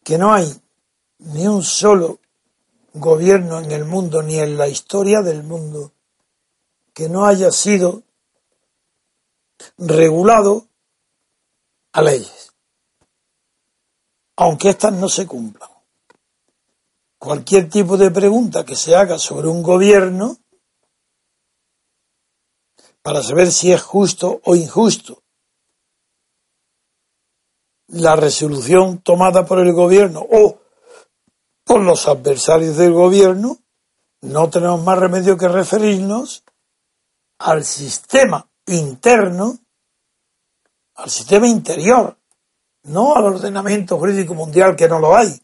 que 0.03 0.19
no 0.19 0.31
hay 0.31 0.55
ni 1.17 1.47
un 1.47 1.63
solo 1.63 2.19
gobierno 2.93 3.59
en 3.59 3.71
el 3.71 3.85
mundo, 3.85 4.21
ni 4.21 4.37
en 4.37 4.55
la 4.55 4.67
historia 4.67 5.21
del 5.21 5.41
mundo, 5.41 5.93
que 6.93 7.09
no 7.09 7.25
haya 7.25 7.49
sido 7.49 8.03
regulado 9.79 10.67
a 11.93 12.03
leyes, 12.03 12.53
aunque 14.35 14.69
éstas 14.69 14.93
no 14.93 15.09
se 15.09 15.25
cumplan. 15.25 15.71
Cualquier 17.17 17.67
tipo 17.67 17.97
de 17.97 18.11
pregunta 18.11 18.63
que 18.63 18.75
se 18.75 18.95
haga 18.95 19.17
sobre 19.17 19.47
un 19.47 19.63
gobierno, 19.63 20.37
para 23.01 23.23
saber 23.23 23.51
si 23.51 23.71
es 23.71 23.81
justo 23.81 24.41
o 24.43 24.55
injusto, 24.55 25.23
la 27.87 28.15
resolución 28.15 28.99
tomada 28.99 29.45
por 29.45 29.59
el 29.59 29.73
gobierno 29.73 30.25
o 30.29 30.59
por 31.63 31.81
los 31.81 32.07
adversarios 32.07 32.77
del 32.77 32.93
gobierno, 32.93 33.57
no 34.21 34.49
tenemos 34.49 34.83
más 34.83 34.99
remedio 34.99 35.37
que 35.37 35.47
referirnos 35.47 36.43
al 37.39 37.63
sistema 37.63 38.47
interno 38.67 39.59
al 40.99 41.09
sistema 41.09 41.47
interior, 41.47 42.17
no 42.83 43.15
al 43.15 43.25
ordenamiento 43.25 43.97
jurídico 43.97 44.33
mundial 44.33 44.75
que 44.75 44.89
no 44.89 44.99
lo 44.99 45.15
hay, 45.15 45.41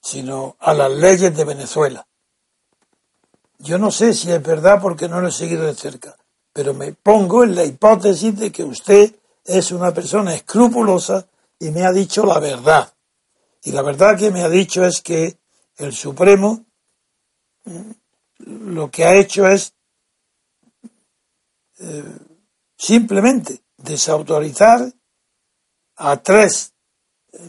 sino 0.00 0.56
a 0.60 0.72
las 0.72 0.92
leyes 0.92 1.36
de 1.36 1.44
Venezuela. 1.44 2.06
Yo 3.62 3.76
no 3.76 3.90
sé 3.90 4.14
si 4.14 4.30
es 4.30 4.42
verdad 4.42 4.80
porque 4.80 5.06
no 5.06 5.20
lo 5.20 5.28
he 5.28 5.32
seguido 5.32 5.66
de 5.66 5.74
cerca, 5.74 6.16
pero 6.52 6.72
me 6.72 6.94
pongo 6.94 7.44
en 7.44 7.54
la 7.54 7.64
hipótesis 7.64 8.38
de 8.38 8.50
que 8.50 8.64
usted 8.64 9.14
es 9.44 9.70
una 9.70 9.92
persona 9.92 10.34
escrupulosa 10.34 11.26
y 11.58 11.70
me 11.70 11.84
ha 11.84 11.92
dicho 11.92 12.24
la 12.24 12.40
verdad. 12.40 12.90
Y 13.62 13.72
la 13.72 13.82
verdad 13.82 14.18
que 14.18 14.30
me 14.30 14.42
ha 14.42 14.48
dicho 14.48 14.82
es 14.84 15.02
que 15.02 15.36
el 15.76 15.92
Supremo 15.92 16.64
mm, 17.64 17.90
lo 18.72 18.90
que 18.90 19.04
ha 19.04 19.14
hecho 19.14 19.46
es 19.46 19.74
eh, 21.80 22.16
simplemente 22.78 23.60
desautorizar 23.76 24.90
a 25.96 26.16
tres 26.16 26.72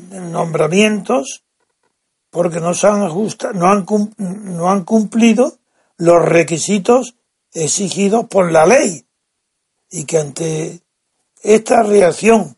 nombramientos 0.10 1.45
porque 2.30 2.60
no, 2.60 2.74
se 2.74 2.88
han, 2.88 3.00
no, 3.00 3.71
han, 3.71 3.86
no 4.17 4.69
han 4.69 4.84
cumplido 4.84 5.61
los 6.02 6.26
requisitos 6.26 7.16
exigidos 7.54 8.26
por 8.26 8.52
la 8.52 8.66
ley 8.66 9.06
y 9.92 10.06
que 10.06 10.18
ante 10.18 10.82
esta 11.44 11.84
reacción 11.84 12.58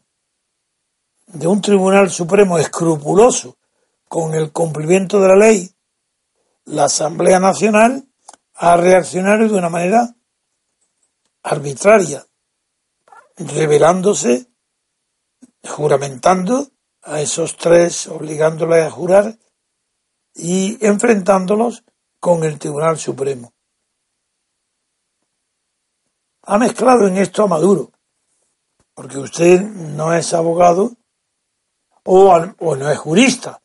de 1.28 1.48
un 1.48 1.60
Tribunal 1.60 2.10
Supremo 2.10 2.58
escrupuloso 2.58 3.58
con 4.08 4.34
el 4.34 4.54
cumplimiento 4.54 5.20
de 5.20 5.28
la 5.28 5.36
ley, 5.36 5.70
la 6.64 6.86
Asamblea 6.86 7.42
Nacional 7.42 8.08
ha 8.54 8.78
reaccionado 8.78 9.50
de 9.50 9.58
una 9.58 9.68
manera 9.68 10.16
arbitraria, 11.42 12.26
revelándose, 13.36 14.48
juramentando 15.68 16.70
a 17.02 17.20
esos 17.20 17.58
tres, 17.58 18.08
obligándoles 18.08 18.86
a 18.86 18.90
jurar 18.90 19.38
y 20.34 20.78
enfrentándolos 20.86 21.84
con 22.24 22.42
el 22.46 22.58
Tribunal 22.58 22.98
Supremo. 22.98 23.52
Ha 26.44 26.58
mezclado 26.58 27.06
en 27.06 27.18
esto 27.18 27.44
a 27.44 27.48
Maduro, 27.48 27.92
porque 28.94 29.18
usted 29.18 29.62
no 29.62 30.14
es 30.14 30.34
abogado 30.34 30.94
o, 32.06 32.40
no 32.78 32.90
es 32.90 32.98
jurista, 32.98 33.62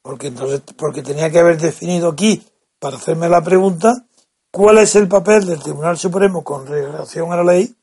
porque 0.00 0.28
entonces 0.28 0.62
porque 0.74 1.02
tenía 1.02 1.30
que 1.30 1.40
haber 1.40 1.60
definido 1.60 2.08
aquí 2.08 2.42
para 2.78 2.96
hacerme 2.96 3.28
la 3.28 3.42
pregunta 3.42 4.06
cuál 4.50 4.78
es 4.78 4.96
el 4.96 5.06
papel 5.06 5.44
del 5.44 5.62
Tribunal 5.62 5.98
Supremo 5.98 6.42
con 6.42 6.66
relación 6.66 7.30
a 7.30 7.36
la 7.36 7.44
ley 7.44 7.76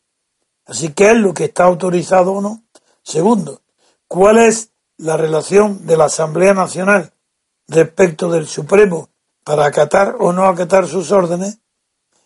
Así 0.65 0.89
que 0.89 1.11
es 1.11 1.17
lo 1.17 1.35
que 1.35 1.45
está 1.45 1.65
autorizado 1.65 2.33
o 2.33 2.41
no. 2.41 2.63
Segundo, 3.03 3.61
¿cuál 4.07 4.39
es 4.39 4.71
la 4.97 5.17
relación 5.17 5.85
de 5.85 5.97
la 5.97 6.05
Asamblea 6.05 6.55
Nacional 6.55 7.13
respecto 7.67 8.29
del 8.31 8.47
Supremo 8.47 9.09
para 9.43 9.65
acatar 9.65 10.15
o 10.19 10.31
no 10.31 10.45
acatar 10.45 10.87
sus 10.87 11.11
órdenes? 11.11 11.59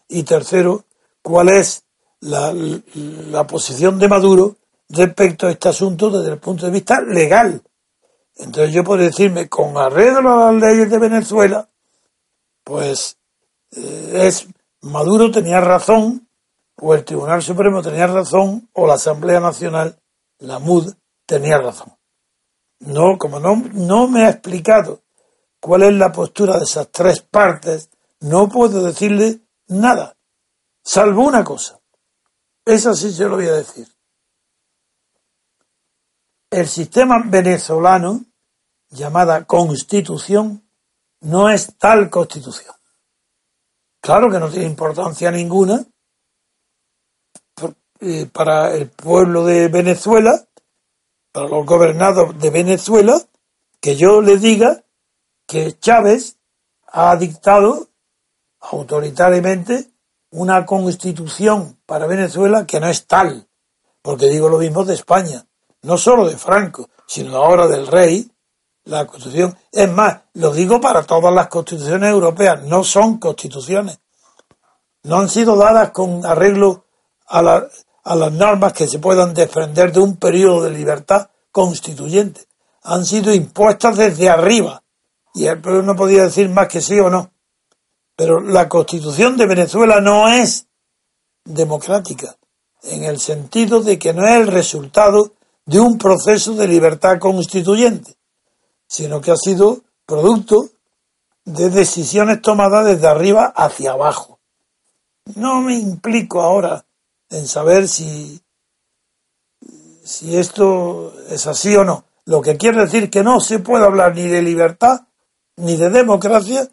Y 0.08 0.23
tercero, 0.23 0.86
¿cuál 1.21 1.49
es 1.49 1.84
la, 2.19 2.54
la 2.54 3.47
posición 3.47 3.99
de 3.99 4.08
Maduro 4.08 4.58
respecto 4.89 5.47
a 5.47 5.52
este 5.52 5.69
asunto 5.69 6.10
desde 6.10 6.34
el 6.34 6.39
punto 6.39 6.65
de 6.65 6.71
vista 6.71 7.02
legal? 7.02 7.62
Entonces 8.36 8.73
yo 8.73 8.84
puedo 8.84 9.04
decirme, 9.04 9.47
con 9.47 9.78
arreglo 9.78 10.34
a 10.34 10.52
las 10.52 10.62
leyes 10.62 10.89
de 10.89 10.99
Venezuela, 10.99 11.69
pues 12.63 13.17
eh, 13.71 14.28
es 14.28 14.47
Maduro 14.82 15.32
tenía 15.32 15.62
razón 15.62 16.28
o 16.78 16.93
el 16.93 17.06
Tribunal 17.06 17.41
Supremo 17.41 17.82
tenía 17.82 18.08
razón 18.08 18.69
o 18.73 18.88
la 18.88 18.95
Asamblea 18.95 19.39
Nacional, 19.39 19.97
la 20.39 20.60
MUD, 20.60 20.93
tenía 21.26 21.58
razón. 21.58 21.93
No, 22.80 23.17
como 23.17 23.39
no, 23.39 23.63
no 23.73 24.08
me 24.08 24.26
ha 24.26 24.30
explicado 24.30 25.03
cuál 25.63 25.84
es 25.84 25.93
la 25.93 26.12
postura 26.12 26.58
de 26.58 26.65
esas 26.65 26.91
tres 26.91 27.21
partes, 27.21 27.89
no 28.19 28.49
puedo 28.49 28.84
decirle 28.84 29.39
nada, 29.67 30.17
salvo 30.84 31.23
una 31.23 31.41
cosa. 31.41 31.80
Esa 32.65 32.93
sí 32.93 33.13
se 33.13 33.23
lo 33.23 33.38
voy 33.38 33.47
a 33.47 33.54
decir. 33.54 33.88
El 36.52 36.67
sistema 36.67 37.23
venezolano, 37.26 38.26
llamada 38.89 39.45
constitución, 39.45 40.67
no 41.21 41.49
es 41.49 41.78
tal 41.78 42.10
constitución. 42.10 42.76
Claro 44.02 44.30
que 44.30 44.39
no 44.39 44.49
tiene 44.49 44.65
importancia 44.65 45.32
ninguna 45.32 45.82
eh, 48.02 48.26
para 48.26 48.76
el 48.76 48.89
pueblo 48.89 49.45
de 49.45 49.69
Venezuela, 49.69 50.45
para 51.32 51.47
los 51.47 51.65
gobernados 51.65 52.38
de 52.38 52.49
Venezuela, 52.49 53.17
que 53.80 53.95
yo 53.95 54.21
les 54.21 54.41
diga 54.41 54.83
que 55.45 55.77
Chávez 55.79 56.38
ha 56.88 57.15
dictado 57.15 57.89
autoritariamente 58.60 59.89
una 60.32 60.65
constitución 60.65 61.77
para 61.86 62.08
Venezuela 62.08 62.65
que 62.65 62.79
no 62.79 62.88
es 62.88 63.06
tal, 63.08 63.47
porque 64.01 64.27
digo 64.27 64.49
lo 64.49 64.58
mismo 64.58 64.84
de 64.84 64.95
España, 64.95 65.45
no 65.84 65.97
solo 65.97 66.27
de 66.27 66.38
Franco, 66.38 66.89
sino 67.08 67.38
ahora 67.38 67.67
del 67.67 67.88
rey, 67.88 68.32
la 68.86 69.06
constitución, 69.06 69.58
es 69.71 69.91
más, 69.91 70.21
lo 70.34 70.53
digo 70.53 70.82
para 70.82 71.03
todas 71.03 71.34
las 71.34 71.47
constituciones 71.47 72.10
europeas, 72.10 72.63
no 72.63 72.84
son 72.84 73.17
constituciones, 73.17 73.99
no 75.03 75.19
han 75.19 75.29
sido 75.29 75.56
dadas 75.56 75.91
con 75.91 76.25
arreglo 76.25 76.86
a 77.27 77.67
a 78.03 78.15
las 78.15 78.34
normas 78.34 78.73
que 78.73 78.88
se 78.88 78.99
puedan 78.99 79.34
desprender 79.34 79.91
de 79.91 80.01
un 80.01 80.17
periodo 80.17 80.63
de 80.63 80.71
libertad 80.71 81.29
constituyente. 81.51 82.41
Han 82.84 83.06
sido 83.06 83.34
impuestas 83.34 83.95
desde 83.95 84.29
arriba 84.29 84.83
y 85.34 85.48
el 85.48 85.60
pueblo 85.60 85.82
no 85.82 85.96
podía 85.96 86.24
decir 86.24 86.50
más 86.50 86.67
que 86.67 86.82
sí 86.82 87.00
o 87.00 87.10
no. 87.10 87.32
Pero 88.15 88.39
la 88.39 88.69
constitución 88.69 89.36
de 89.38 89.48
Venezuela 89.48 90.00
no 90.00 90.30
es 90.30 90.67
democrática, 91.43 92.38
en 92.84 93.04
el 93.04 93.19
sentido 93.19 93.82
de 93.82 93.98
que 93.98 94.13
no 94.13 94.26
es 94.28 94.36
el 94.36 94.48
resultado 94.48 95.34
de 95.65 95.80
un 95.80 95.98
proceso 95.98 96.54
de 96.54 96.67
libertad 96.67 97.19
constituyente, 97.19 98.15
sino 98.88 99.22
que 99.22 99.32
ha 99.32 99.38
sido 99.38 99.82
producto 100.06 100.69
de 101.46 101.69
decisiones 101.69 102.41
tomadas 102.41 102.86
desde 102.86 103.08
arriba 103.08 103.54
hacia 103.56 103.91
abajo. 103.91 104.39
No 105.36 105.62
me 105.62 105.76
implico 105.76 106.41
ahora 106.41 106.86
en 107.30 107.48
saber 107.48 107.88
si, 107.88 108.41
si 110.04 110.38
esto 110.38 111.13
es 111.30 111.48
así 111.48 111.76
o 111.76 111.84
no. 111.84 112.06
Lo 112.26 112.41
que 112.41 112.58
quiere 112.58 112.82
decir 112.82 113.10
que 113.10 113.24
no 113.24 113.39
se 113.39 113.60
puede 113.60 113.86
hablar 113.86 114.15
ni 114.15 114.28
de 114.28 114.41
libertad, 114.41 115.02
ni 115.58 115.78
de 115.78 115.89
democracia, 115.89 116.68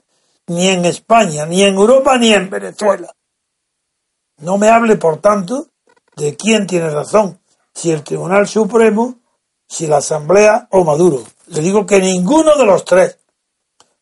ni 0.46 0.68
en 0.68 0.84
España, 0.84 1.46
ni 1.46 1.62
en 1.62 1.74
Europa, 1.74 2.18
ni 2.18 2.32
en 2.32 2.50
Venezuela. 2.50 3.14
No 4.38 4.58
me 4.58 4.68
hable, 4.68 4.96
por 4.96 5.20
tanto, 5.20 5.68
de 6.16 6.36
quién 6.36 6.66
tiene 6.66 6.90
razón, 6.90 7.40
si 7.74 7.90
el 7.90 8.02
Tribunal 8.02 8.48
Supremo, 8.48 9.20
si 9.68 9.86
la 9.86 9.98
Asamblea 9.98 10.68
o 10.70 10.84
Maduro. 10.84 11.22
Le 11.48 11.60
digo 11.60 11.86
que 11.86 12.00
ninguno 12.00 12.56
de 12.56 12.66
los 12.66 12.84
tres, 12.84 13.18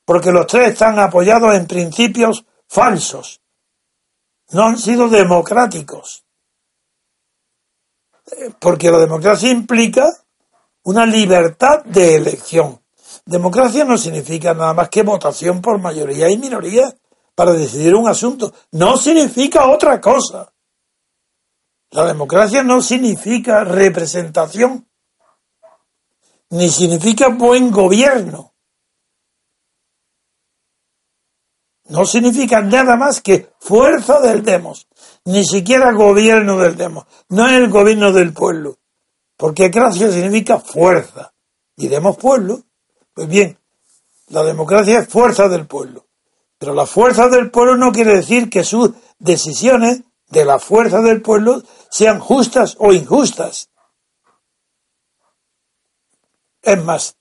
porque 0.04 0.30
los 0.32 0.46
tres 0.46 0.72
están 0.72 0.98
apoyados 0.98 1.54
en 1.54 1.66
principios 1.66 2.44
falsos, 2.66 3.40
no 4.50 4.64
han 4.64 4.78
sido 4.78 5.08
democráticos. 5.08 6.24
Eh, 8.32 8.50
porque 8.58 8.90
la 8.90 8.98
democracia 8.98 9.50
implica 9.50 10.08
una 10.84 11.04
libertad 11.04 11.84
de 11.84 12.16
elección. 12.16 12.80
Democracia 13.28 13.84
no 13.84 13.98
significa 13.98 14.54
nada 14.54 14.72
más 14.72 14.88
que 14.88 15.02
votación 15.02 15.60
por 15.60 15.78
mayoría 15.78 16.30
y 16.30 16.38
minoría 16.38 16.96
para 17.34 17.52
decidir 17.52 17.94
un 17.94 18.08
asunto. 18.08 18.54
No 18.70 18.96
significa 18.96 19.68
otra 19.68 20.00
cosa. 20.00 20.50
La 21.90 22.06
democracia 22.06 22.62
no 22.62 22.80
significa 22.80 23.64
representación, 23.64 24.88
ni 26.48 26.70
significa 26.70 27.28
buen 27.28 27.70
gobierno. 27.70 28.54
No 31.90 32.06
significa 32.06 32.62
nada 32.62 32.96
más 32.96 33.20
que 33.20 33.50
fuerza 33.60 34.20
del 34.20 34.42
demos, 34.42 34.88
ni 35.26 35.44
siquiera 35.44 35.92
gobierno 35.92 36.56
del 36.56 36.78
demos. 36.78 37.04
No 37.28 37.46
es 37.46 37.52
el 37.52 37.68
gobierno 37.68 38.10
del 38.10 38.32
pueblo, 38.32 38.78
porque 39.36 39.68
gracia 39.68 40.10
significa 40.10 40.58
fuerza. 40.58 41.34
Y 41.76 41.88
demos 41.88 42.16
pueblo. 42.16 42.64
Pues 43.18 43.26
bien, 43.26 43.58
la 44.28 44.44
democracia 44.44 45.00
es 45.00 45.08
fuerza 45.08 45.48
del 45.48 45.66
pueblo. 45.66 46.06
Pero 46.56 46.72
la 46.72 46.86
fuerza 46.86 47.28
del 47.28 47.50
pueblo 47.50 47.76
no 47.76 47.90
quiere 47.90 48.14
decir 48.14 48.48
que 48.48 48.62
sus 48.62 48.92
decisiones 49.18 50.04
de 50.28 50.44
la 50.44 50.60
fuerza 50.60 51.00
del 51.00 51.20
pueblo 51.20 51.64
sean 51.90 52.20
justas 52.20 52.76
o 52.78 52.92
injustas. 52.92 53.70
Es 56.62 56.84
más, 56.84 57.16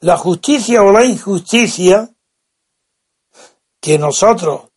la 0.00 0.16
justicia 0.16 0.82
o 0.82 0.90
la 0.90 1.04
injusticia 1.04 2.10
que 3.80 3.96
nosotros, 3.96 4.72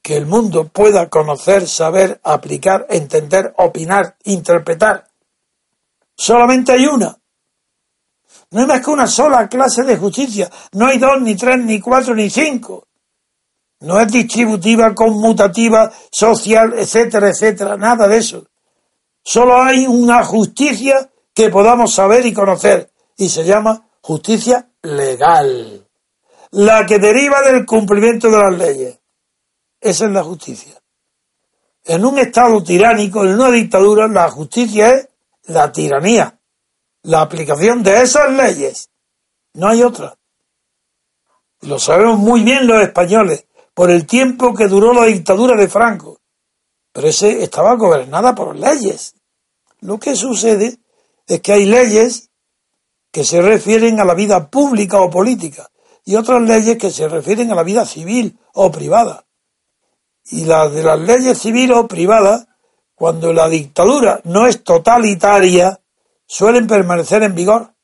que 0.00 0.16
el 0.16 0.26
mundo 0.26 0.68
pueda 0.68 1.10
conocer, 1.10 1.66
saber, 1.66 2.20
aplicar, 2.22 2.86
entender, 2.88 3.52
opinar, 3.56 4.16
interpretar, 4.22 5.10
solamente 6.14 6.70
hay 6.70 6.86
una. 6.86 7.18
No 8.54 8.60
hay 8.60 8.66
más 8.68 8.82
que 8.82 8.90
una 8.90 9.08
sola 9.08 9.48
clase 9.48 9.82
de 9.82 9.96
justicia. 9.96 10.48
No 10.74 10.86
hay 10.86 10.98
dos, 10.98 11.20
ni 11.20 11.34
tres, 11.34 11.58
ni 11.58 11.80
cuatro, 11.80 12.14
ni 12.14 12.30
cinco. 12.30 12.86
No 13.80 13.98
es 13.98 14.12
distributiva, 14.12 14.94
conmutativa, 14.94 15.92
social, 16.08 16.72
etcétera, 16.78 17.30
etcétera, 17.30 17.76
nada 17.76 18.06
de 18.06 18.18
eso. 18.18 18.46
Solo 19.24 19.60
hay 19.60 19.88
una 19.88 20.22
justicia 20.22 21.10
que 21.34 21.50
podamos 21.50 21.92
saber 21.92 22.24
y 22.26 22.32
conocer 22.32 22.92
y 23.16 23.28
se 23.28 23.44
llama 23.44 23.88
justicia 24.00 24.68
legal. 24.82 25.88
La 26.52 26.86
que 26.86 27.00
deriva 27.00 27.42
del 27.42 27.66
cumplimiento 27.66 28.30
de 28.30 28.38
las 28.38 28.56
leyes. 28.56 29.00
Esa 29.80 30.04
es 30.04 30.12
la 30.12 30.22
justicia. 30.22 30.80
En 31.84 32.04
un 32.04 32.18
Estado 32.18 32.62
tiránico, 32.62 33.24
en 33.24 33.34
una 33.34 33.50
dictadura, 33.50 34.06
la 34.06 34.30
justicia 34.30 34.90
es 34.90 35.08
la 35.46 35.72
tiranía, 35.72 36.38
la 37.04 37.20
aplicación 37.20 37.82
de 37.82 38.02
esas 38.02 38.32
leyes. 38.32 38.90
No 39.54 39.68
hay 39.68 39.82
otra. 39.82 40.16
Lo 41.60 41.78
sabemos 41.78 42.18
muy 42.18 42.42
bien 42.42 42.66
los 42.66 42.82
españoles 42.82 43.46
por 43.72 43.90
el 43.90 44.06
tiempo 44.06 44.54
que 44.54 44.68
duró 44.68 44.92
la 44.92 45.04
dictadura 45.04 45.56
de 45.56 45.68
Franco. 45.68 46.18
Pero 46.92 47.08
ese 47.08 47.42
estaba 47.42 47.74
gobernada 47.74 48.34
por 48.34 48.56
leyes. 48.56 49.14
Lo 49.80 49.98
que 49.98 50.16
sucede 50.16 50.78
es 51.26 51.40
que 51.40 51.52
hay 51.52 51.66
leyes 51.66 52.30
que 53.10 53.24
se 53.24 53.40
refieren 53.42 54.00
a 54.00 54.04
la 54.04 54.14
vida 54.14 54.50
pública 54.50 55.00
o 55.00 55.10
política 55.10 55.70
y 56.04 56.16
otras 56.16 56.42
leyes 56.42 56.78
que 56.78 56.90
se 56.90 57.08
refieren 57.08 57.50
a 57.50 57.54
la 57.54 57.62
vida 57.62 57.84
civil 57.84 58.38
o 58.54 58.70
privada. 58.70 59.26
Y 60.26 60.44
las 60.44 60.72
de 60.72 60.82
las 60.82 60.98
leyes 60.98 61.38
civiles 61.38 61.76
o 61.76 61.86
privadas, 61.86 62.46
cuando 62.94 63.32
la 63.32 63.48
dictadura 63.48 64.20
no 64.24 64.46
es 64.46 64.64
totalitaria, 64.64 65.80
suelen 66.34 66.66
permanecer 66.66 67.22
en 67.22 67.32
vigor. 67.32 67.74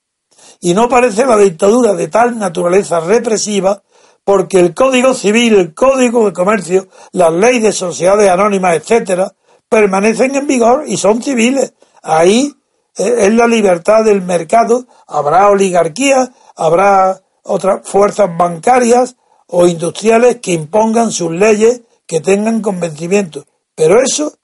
Y 0.61 0.75
no 0.75 0.89
parece 0.89 1.25
la 1.25 1.37
dictadura 1.37 1.95
de 1.95 2.09
tal 2.09 2.37
naturaleza 2.37 2.99
represiva 2.99 3.81
porque 4.25 4.59
el 4.59 4.75
Código 4.75 5.15
Civil, 5.15 5.55
el 5.55 5.73
Código 5.73 6.27
de 6.27 6.33
Comercio, 6.33 6.89
las 7.13 7.33
leyes 7.33 7.63
de 7.63 7.73
sociedades 7.73 8.29
anónimas, 8.29 8.75
etcétera, 8.75 9.33
permanecen 9.69 10.35
en 10.35 10.49
vigor 10.49 10.83
y 10.87 10.97
son 10.97 11.23
civiles. 11.23 11.75
Ahí 12.03 12.53
eh, 12.99 13.15
es 13.19 13.35
la 13.35 13.47
libertad 13.47 14.05
del 14.05 14.21
mercado, 14.23 14.85
habrá 15.07 15.49
oligarquía, 15.49 16.33
habrá 16.57 17.21
otras 17.45 17.89
fuerzas 17.89 18.37
bancarias 18.37 19.15
o 19.47 19.69
industriales 19.69 20.41
que 20.41 20.55
impongan 20.55 21.13
sus 21.13 21.31
leyes 21.31 21.83
que 22.05 22.21
tengan 22.21 22.63
convencimiento. 22.63 23.45
Pero 23.77 24.03
eso 24.03 24.35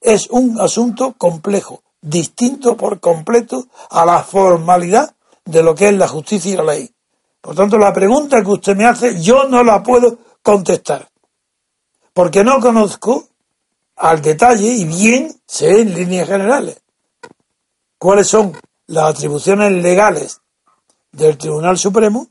es 0.00 0.30
un 0.30 0.58
asunto 0.58 1.14
complejo, 1.18 1.82
distinto 2.06 2.76
por 2.76 3.00
completo 3.00 3.66
a 3.90 4.06
la 4.06 4.22
formalidad 4.22 5.12
de 5.44 5.62
lo 5.62 5.74
que 5.74 5.88
es 5.88 5.94
la 5.94 6.06
justicia 6.06 6.52
y 6.52 6.56
la 6.56 6.62
ley. 6.62 6.90
Por 7.40 7.56
tanto, 7.56 7.78
la 7.78 7.92
pregunta 7.92 8.42
que 8.42 8.50
usted 8.50 8.76
me 8.76 8.86
hace, 8.86 9.20
yo 9.20 9.48
no 9.48 9.64
la 9.64 9.82
puedo 9.82 10.18
contestar, 10.40 11.08
porque 12.12 12.44
no 12.44 12.60
conozco 12.60 13.26
al 13.96 14.22
detalle 14.22 14.68
y 14.68 14.84
bien 14.84 15.34
sé 15.46 15.80
en 15.80 15.94
líneas 15.94 16.28
generales 16.28 16.80
cuáles 17.98 18.28
son 18.28 18.56
las 18.86 19.10
atribuciones 19.10 19.72
legales 19.72 20.40
del 21.10 21.36
Tribunal 21.36 21.76
Supremo, 21.76 22.28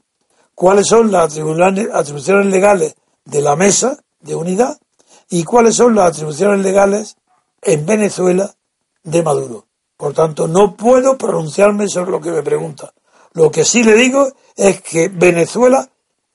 cuáles 0.54 0.88
son 0.88 1.12
las 1.12 1.26
atribuciones 1.94 2.46
legales 2.46 2.96
de 3.26 3.42
la 3.42 3.58
Mesa 3.58 3.98
de 4.22 4.36
Unidad 4.36 4.80
y 5.30 5.44
cuáles 5.44 5.76
son 5.76 5.96
las 5.96 6.12
atribuciones 6.12 6.64
legales 6.64 7.18
en 7.62 7.86
Venezuela 7.86 8.56
de 9.04 9.22
Maduro. 9.22 9.65
Por 9.98 10.14
tanto, 10.14 10.48
no 10.48 10.76
puedo 10.76 11.18
pronunciarme 11.18 11.88
sobre 11.88 12.12
lo 12.12 12.22
que 12.22 12.32
me 12.32 12.44
pregunta. 12.44 12.94
Lo 13.34 13.52
que 13.52 13.64
sí 13.64 13.84
le 13.84 13.94
digo 13.94 14.28
es 14.56 14.82
que 14.82 15.10
Venezuela 15.10 15.90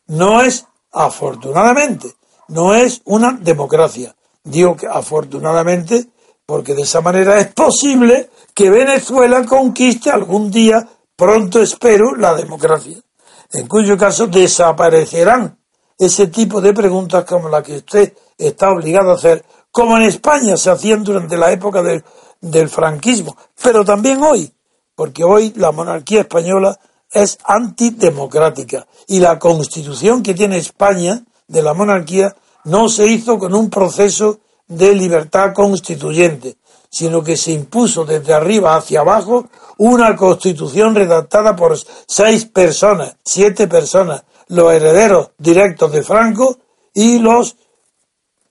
no 0.07 0.43
es, 0.43 0.67
afortunadamente, 0.93 2.15
no 2.49 2.75
es 2.75 3.03
una 3.05 3.33
democracia. 3.33 4.15
Digo 4.43 4.77
que 4.77 4.87
afortunadamente, 4.87 6.07
porque 6.47 6.75
de 6.75 6.83
esa 6.83 7.01
manera 7.01 7.39
es 7.39 7.53
posible 7.53 8.31
que 8.55 8.71
Venezuela 8.71 9.45
conquiste 9.45 10.11
algún 10.11 10.51
día, 10.51 10.87
pronto 11.15 11.61
espero, 11.61 12.17
la 12.17 12.35
democracia. 12.35 12.99
En 13.53 13.67
cuyo 13.67 13.97
caso 13.97 14.27
desaparecerán 14.27 15.59
ese 15.99 16.29
tipo 16.29 16.61
de 16.61 16.73
preguntas 16.73 17.25
como 17.25 17.49
la 17.49 17.63
que 17.63 17.77
usted 17.77 18.15
está 18.39 18.71
obligado 18.71 19.11
a 19.11 19.15
hacer, 19.15 19.45
como 19.71 19.97
en 19.97 20.05
España 20.05 20.57
se 20.57 20.71
hacían 20.71 21.05
durante 21.05 21.37
la 21.37 21.53
época 21.53 21.83
del, 21.83 22.03
del 22.41 22.69
franquismo, 22.69 23.37
pero 23.63 23.85
también 23.85 24.23
hoy, 24.23 24.53
porque 24.95 25.25
hoy 25.25 25.53
la 25.57 25.73
monarquía 25.73 26.23
española 26.23 26.79
es 27.13 27.39
antidemocrática 27.45 28.87
y 29.07 29.21
la 29.21 29.39
constitución 29.39 30.23
que 30.23 30.35
tiene 30.35 30.59
España 30.59 31.23
de 31.49 31.63
la 31.63 31.75
monarquía 31.75 32.35
no 32.65 32.89
se 32.89 33.07
hizo 33.07 33.39
con 33.39 33.55
un 33.55 33.69
proceso 33.71 34.41
de 34.69 34.95
libertad 34.95 35.53
constituyente, 35.53 36.57
sino 36.89 37.23
que 37.23 37.37
se 37.37 37.53
impuso 37.53 38.05
desde 38.05 38.33
arriba 38.33 38.77
hacia 38.77 39.01
abajo 39.01 39.49
una 39.79 40.15
constitución 40.15 40.95
redactada 40.95 41.57
por 41.57 41.77
seis 42.07 42.45
personas, 42.45 43.17
siete 43.25 43.67
personas, 43.67 44.23
los 44.49 44.73
herederos 44.73 45.31
directos 45.39 45.91
de 45.93 46.03
Franco 46.03 46.59
y 46.95 47.19
los 47.19 47.57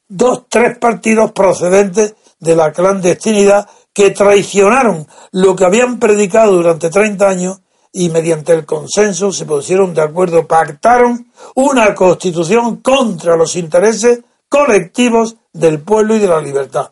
dos, 0.07 0.43
tres 0.49 0.77
partidos 0.77 1.31
procedentes 1.31 2.15
de 2.39 2.55
la 2.55 2.71
clandestinidad 2.71 3.69
que 3.93 4.11
traicionaron 4.11 5.07
lo 5.31 5.55
que 5.55 5.65
habían 5.65 5.99
predicado 5.99 6.53
durante 6.53 6.89
30 6.89 7.27
años 7.27 7.61
y 7.91 8.09
mediante 8.09 8.53
el 8.53 8.65
consenso 8.65 9.31
se 9.31 9.45
pusieron 9.45 9.93
de 9.93 10.01
acuerdo, 10.01 10.47
pactaron 10.47 11.31
una 11.55 11.95
constitución 11.95 12.77
contra 12.77 13.35
los 13.35 13.55
intereses 13.55 14.21
colectivos 14.47 15.37
del 15.53 15.81
pueblo 15.81 16.15
y 16.15 16.19
de 16.19 16.27
la 16.27 16.41
libertad. 16.41 16.91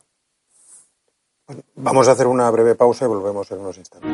Vamos 1.75 2.07
a 2.07 2.11
hacer 2.11 2.27
una 2.27 2.49
breve 2.49 2.75
pausa 2.75 3.05
y 3.05 3.07
volvemos 3.07 3.49
en 3.51 3.59
unos 3.59 3.77
instantes. 3.77 4.11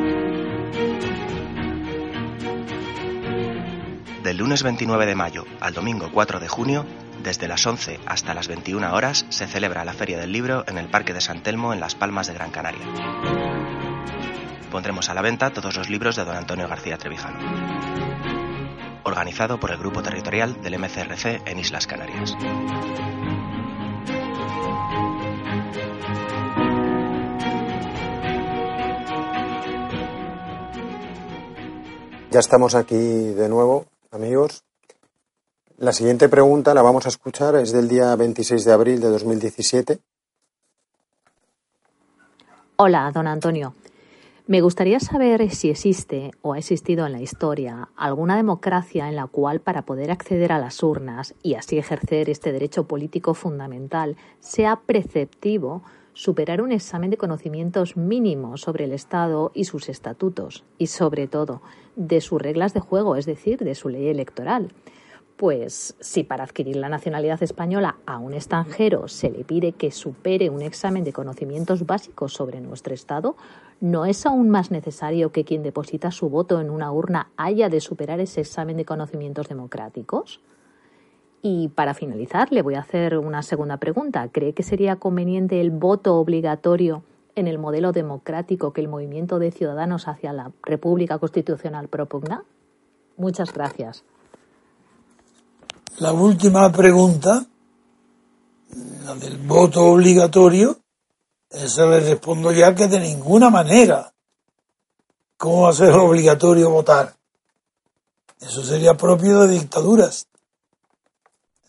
De 4.22 4.30
Del 4.30 4.36
lunes 4.36 4.62
29 4.62 5.06
de 5.06 5.14
mayo 5.14 5.44
al 5.60 5.74
domingo 5.74 6.08
4 6.12 6.38
de 6.38 6.48
junio, 6.48 6.86
desde 7.24 7.48
las 7.48 7.66
11 7.66 8.00
hasta 8.06 8.34
las 8.34 8.48
21 8.48 8.94
horas, 8.94 9.24
se 9.30 9.46
celebra 9.46 9.84
la 9.84 9.94
Feria 9.94 10.18
del 10.18 10.30
Libro 10.30 10.62
en 10.68 10.76
el 10.76 10.88
Parque 10.88 11.14
de 11.14 11.22
San 11.22 11.42
Telmo 11.42 11.72
en 11.72 11.80
Las 11.80 11.94
Palmas 11.94 12.26
de 12.26 12.34
Gran 12.34 12.50
Canaria. 12.50 12.86
Pondremos 14.70 15.08
a 15.08 15.14
la 15.14 15.22
venta 15.22 15.50
todos 15.50 15.74
los 15.76 15.88
libros 15.88 16.16
de 16.16 16.24
don 16.24 16.36
Antonio 16.36 16.68
García 16.68 16.98
Trevijano. 16.98 17.38
Organizado 19.04 19.58
por 19.58 19.70
el 19.70 19.78
Grupo 19.78 20.02
Territorial 20.02 20.60
del 20.60 20.78
MCRC 20.78 21.42
en 21.46 21.58
Islas 21.58 21.86
Canarias. 21.86 22.36
Ya 32.30 32.40
estamos 32.40 32.74
aquí 32.74 32.96
de 32.96 33.48
nuevo, 33.48 33.86
amigos. 34.10 34.64
La 35.78 35.92
siguiente 35.92 36.28
pregunta 36.28 36.72
la 36.72 36.82
vamos 36.82 37.04
a 37.06 37.08
escuchar, 37.08 37.56
es 37.56 37.72
del 37.72 37.88
día 37.88 38.14
26 38.14 38.64
de 38.64 38.72
abril 38.72 39.00
de 39.00 39.08
2017. 39.08 39.98
Hola, 42.76 43.10
don 43.12 43.26
Antonio. 43.26 43.74
Me 44.46 44.60
gustaría 44.60 45.00
saber 45.00 45.50
si 45.50 45.70
existe 45.70 46.30
o 46.42 46.52
ha 46.52 46.58
existido 46.58 47.06
en 47.06 47.12
la 47.12 47.20
historia 47.20 47.88
alguna 47.96 48.36
democracia 48.36 49.08
en 49.08 49.16
la 49.16 49.26
cual 49.26 49.58
para 49.58 49.82
poder 49.82 50.12
acceder 50.12 50.52
a 50.52 50.60
las 50.60 50.80
urnas 50.80 51.34
y 51.42 51.54
así 51.54 51.76
ejercer 51.76 52.30
este 52.30 52.52
derecho 52.52 52.86
político 52.86 53.34
fundamental 53.34 54.16
sea 54.38 54.80
preceptivo 54.86 55.82
superar 56.12 56.62
un 56.62 56.70
examen 56.70 57.10
de 57.10 57.16
conocimientos 57.16 57.96
mínimos 57.96 58.60
sobre 58.60 58.84
el 58.84 58.92
Estado 58.92 59.50
y 59.54 59.64
sus 59.64 59.88
estatutos, 59.88 60.62
y 60.78 60.86
sobre 60.86 61.26
todo 61.26 61.62
de 61.96 62.20
sus 62.20 62.40
reglas 62.40 62.74
de 62.74 62.80
juego, 62.80 63.16
es 63.16 63.26
decir, 63.26 63.58
de 63.58 63.74
su 63.74 63.88
ley 63.88 64.06
electoral. 64.06 64.72
Pues 65.36 65.96
si 65.98 66.22
para 66.22 66.44
adquirir 66.44 66.76
la 66.76 66.88
nacionalidad 66.88 67.42
española 67.42 67.96
a 68.06 68.18
un 68.18 68.34
extranjero 68.34 69.08
se 69.08 69.30
le 69.30 69.42
pide 69.42 69.72
que 69.72 69.90
supere 69.90 70.48
un 70.48 70.62
examen 70.62 71.02
de 71.02 71.12
conocimientos 71.12 71.86
básicos 71.86 72.32
sobre 72.32 72.60
nuestro 72.60 72.94
Estado, 72.94 73.34
¿no 73.80 74.06
es 74.06 74.26
aún 74.26 74.48
más 74.48 74.70
necesario 74.70 75.32
que 75.32 75.44
quien 75.44 75.64
deposita 75.64 76.12
su 76.12 76.28
voto 76.28 76.60
en 76.60 76.70
una 76.70 76.92
urna 76.92 77.30
haya 77.36 77.68
de 77.68 77.80
superar 77.80 78.20
ese 78.20 78.42
examen 78.42 78.76
de 78.76 78.84
conocimientos 78.84 79.48
democráticos? 79.48 80.40
Y 81.42 81.68
para 81.68 81.94
finalizar, 81.94 82.52
le 82.52 82.62
voy 82.62 82.74
a 82.74 82.80
hacer 82.80 83.18
una 83.18 83.42
segunda 83.42 83.78
pregunta. 83.78 84.28
¿Cree 84.30 84.54
que 84.54 84.62
sería 84.62 84.96
conveniente 84.96 85.60
el 85.60 85.72
voto 85.72 86.14
obligatorio 86.14 87.02
en 87.34 87.48
el 87.48 87.58
modelo 87.58 87.90
democrático 87.90 88.72
que 88.72 88.80
el 88.80 88.88
movimiento 88.88 89.40
de 89.40 89.50
ciudadanos 89.50 90.06
hacia 90.06 90.32
la 90.32 90.52
República 90.62 91.18
Constitucional 91.18 91.88
propugna? 91.88 92.44
Muchas 93.16 93.52
gracias. 93.52 94.04
La 95.98 96.12
última 96.12 96.72
pregunta, 96.72 97.46
la 99.04 99.14
del 99.14 99.38
voto 99.38 99.84
obligatorio, 99.84 100.76
esa 101.50 101.86
le 101.86 102.00
respondo 102.00 102.50
ya 102.50 102.74
que 102.74 102.88
de 102.88 102.98
ninguna 102.98 103.48
manera. 103.48 104.12
¿Cómo 105.36 105.62
va 105.62 105.70
a 105.70 105.72
ser 105.72 105.92
obligatorio 105.92 106.70
votar? 106.70 107.14
Eso 108.40 108.64
sería 108.64 108.94
propio 108.94 109.42
de 109.42 109.54
dictaduras. 109.54 110.26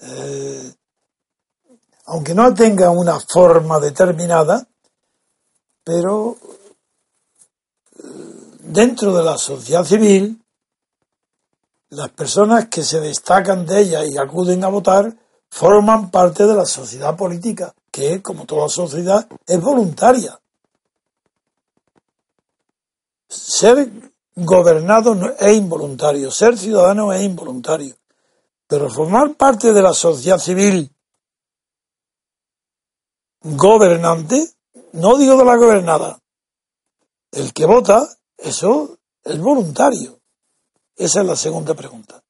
Eh, 0.01 0.73
aunque 2.05 2.33
no 2.33 2.51
tenga 2.55 2.89
una 2.89 3.19
forma 3.19 3.79
determinada, 3.79 4.67
pero 5.83 6.35
eh, 7.99 8.01
dentro 8.59 9.15
de 9.15 9.23
la 9.23 9.37
sociedad 9.37 9.83
civil, 9.83 10.43
las 11.95 12.09
personas 12.09 12.67
que 12.67 12.83
se 12.83 12.99
destacan 12.99 13.65
de 13.65 13.81
ella 13.81 14.05
y 14.05 14.17
acuden 14.17 14.63
a 14.63 14.67
votar 14.67 15.15
forman 15.49 16.11
parte 16.11 16.45
de 16.45 16.53
la 16.53 16.65
sociedad 16.65 17.15
política, 17.15 17.73
que, 17.89 18.21
como 18.21 18.45
toda 18.45 18.67
sociedad, 18.67 19.27
es 19.47 19.61
voluntaria. 19.61 20.39
Ser 23.27 23.89
gobernado 24.35 25.15
es 25.39 25.55
involuntario, 25.55 26.29
ser 26.29 26.57
ciudadano 26.57 27.13
es 27.13 27.23
involuntario. 27.23 27.95
Pero 28.67 28.89
formar 28.89 29.35
parte 29.35 29.71
de 29.71 29.81
la 29.81 29.93
sociedad 29.93 30.39
civil 30.39 30.91
gobernante, 33.41 34.53
no 34.93 35.17
digo 35.17 35.37
de 35.37 35.45
la 35.45 35.55
gobernada, 35.55 36.19
el 37.31 37.53
que 37.53 37.65
vota, 37.65 38.09
eso 38.37 38.97
es 39.23 39.39
voluntario. 39.39 40.14
Esa 40.95 41.21
es 41.21 41.25
la 41.25 41.35
segunda 41.35 41.73
pregunta. 41.73 42.21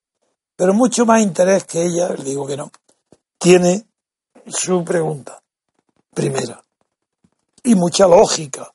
Pero 0.55 0.74
mucho 0.74 1.05
más 1.05 1.22
interés 1.22 1.66
que 1.66 1.84
ella, 1.84 2.09
le 2.09 2.24
digo 2.24 2.47
que 2.47 2.57
no, 2.57 2.72
tiene 3.38 3.86
su 4.47 4.84
pregunta 4.84 5.41
primera. 6.13 6.63
Y 7.63 7.76
mucha 7.76 8.07
lógica. 8.07 8.72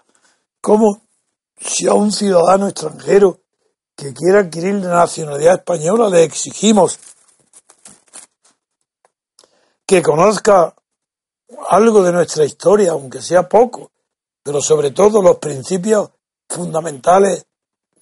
Como 0.60 1.02
si 1.58 1.86
a 1.86 1.94
un 1.94 2.12
ciudadano 2.12 2.68
extranjero 2.68 3.40
que 3.96 4.14
quiera 4.14 4.40
adquirir 4.40 4.74
la 4.74 4.90
nacionalidad 4.90 5.56
española 5.56 6.08
le 6.08 6.24
exigimos 6.24 6.98
que 9.86 10.02
conozca 10.02 10.74
algo 11.70 12.02
de 12.02 12.12
nuestra 12.12 12.44
historia, 12.44 12.92
aunque 12.92 13.20
sea 13.20 13.48
poco, 13.48 13.90
pero 14.42 14.60
sobre 14.60 14.92
todo 14.92 15.20
los 15.20 15.38
principios 15.38 16.10
fundamentales 16.48 17.44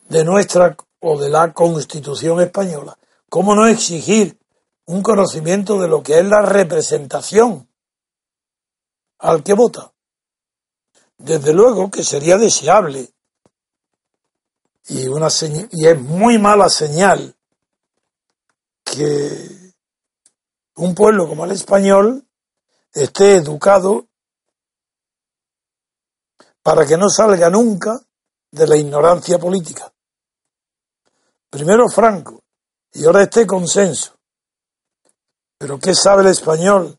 de 0.09 0.25
nuestra 0.25 0.77
o 1.01 1.19
de 1.19 1.29
la 1.29 1.53
Constitución 1.53 2.41
española. 2.41 2.99
¿Cómo 3.29 3.55
no 3.55 3.67
exigir 3.67 4.39
un 4.87 5.03
conocimiento 5.03 5.79
de 5.79 5.89
lo 5.89 6.03
que 6.03 6.19
es 6.19 6.25
la 6.25 6.43
representación 6.43 7.69
al 9.19 9.43
que 9.43 9.55
vota? 9.55 9.93
Desde 11.19 11.53
luego 11.53 11.91
que 11.91 12.05
sería 12.05 12.39
deseable 12.39 13.13
y, 14.89 15.07
una 15.09 15.29
y 15.73 15.87
es 15.87 16.01
muy 16.01 16.39
mala 16.39 16.69
señal 16.69 17.37
que 18.85 19.75
un 20.77 20.95
pueblo 20.95 21.29
como 21.29 21.45
el 21.45 21.51
español 21.51 22.27
esté 22.93 23.37
educado 23.37 24.07
para 26.63 26.87
que 26.87 26.97
no 26.97 27.09
salga 27.09 27.51
nunca 27.51 28.01
de 28.51 28.67
la 28.67 28.77
ignorancia 28.77 29.39
política. 29.39 29.93
Primero 31.51 31.89
Franco 31.89 32.43
y 32.93 33.05
ahora 33.05 33.23
este 33.23 33.47
consenso. 33.47 34.15
Pero 35.59 35.79
¿qué 35.79 35.95
sabe 35.95 36.23
el 36.23 36.29
español 36.29 36.99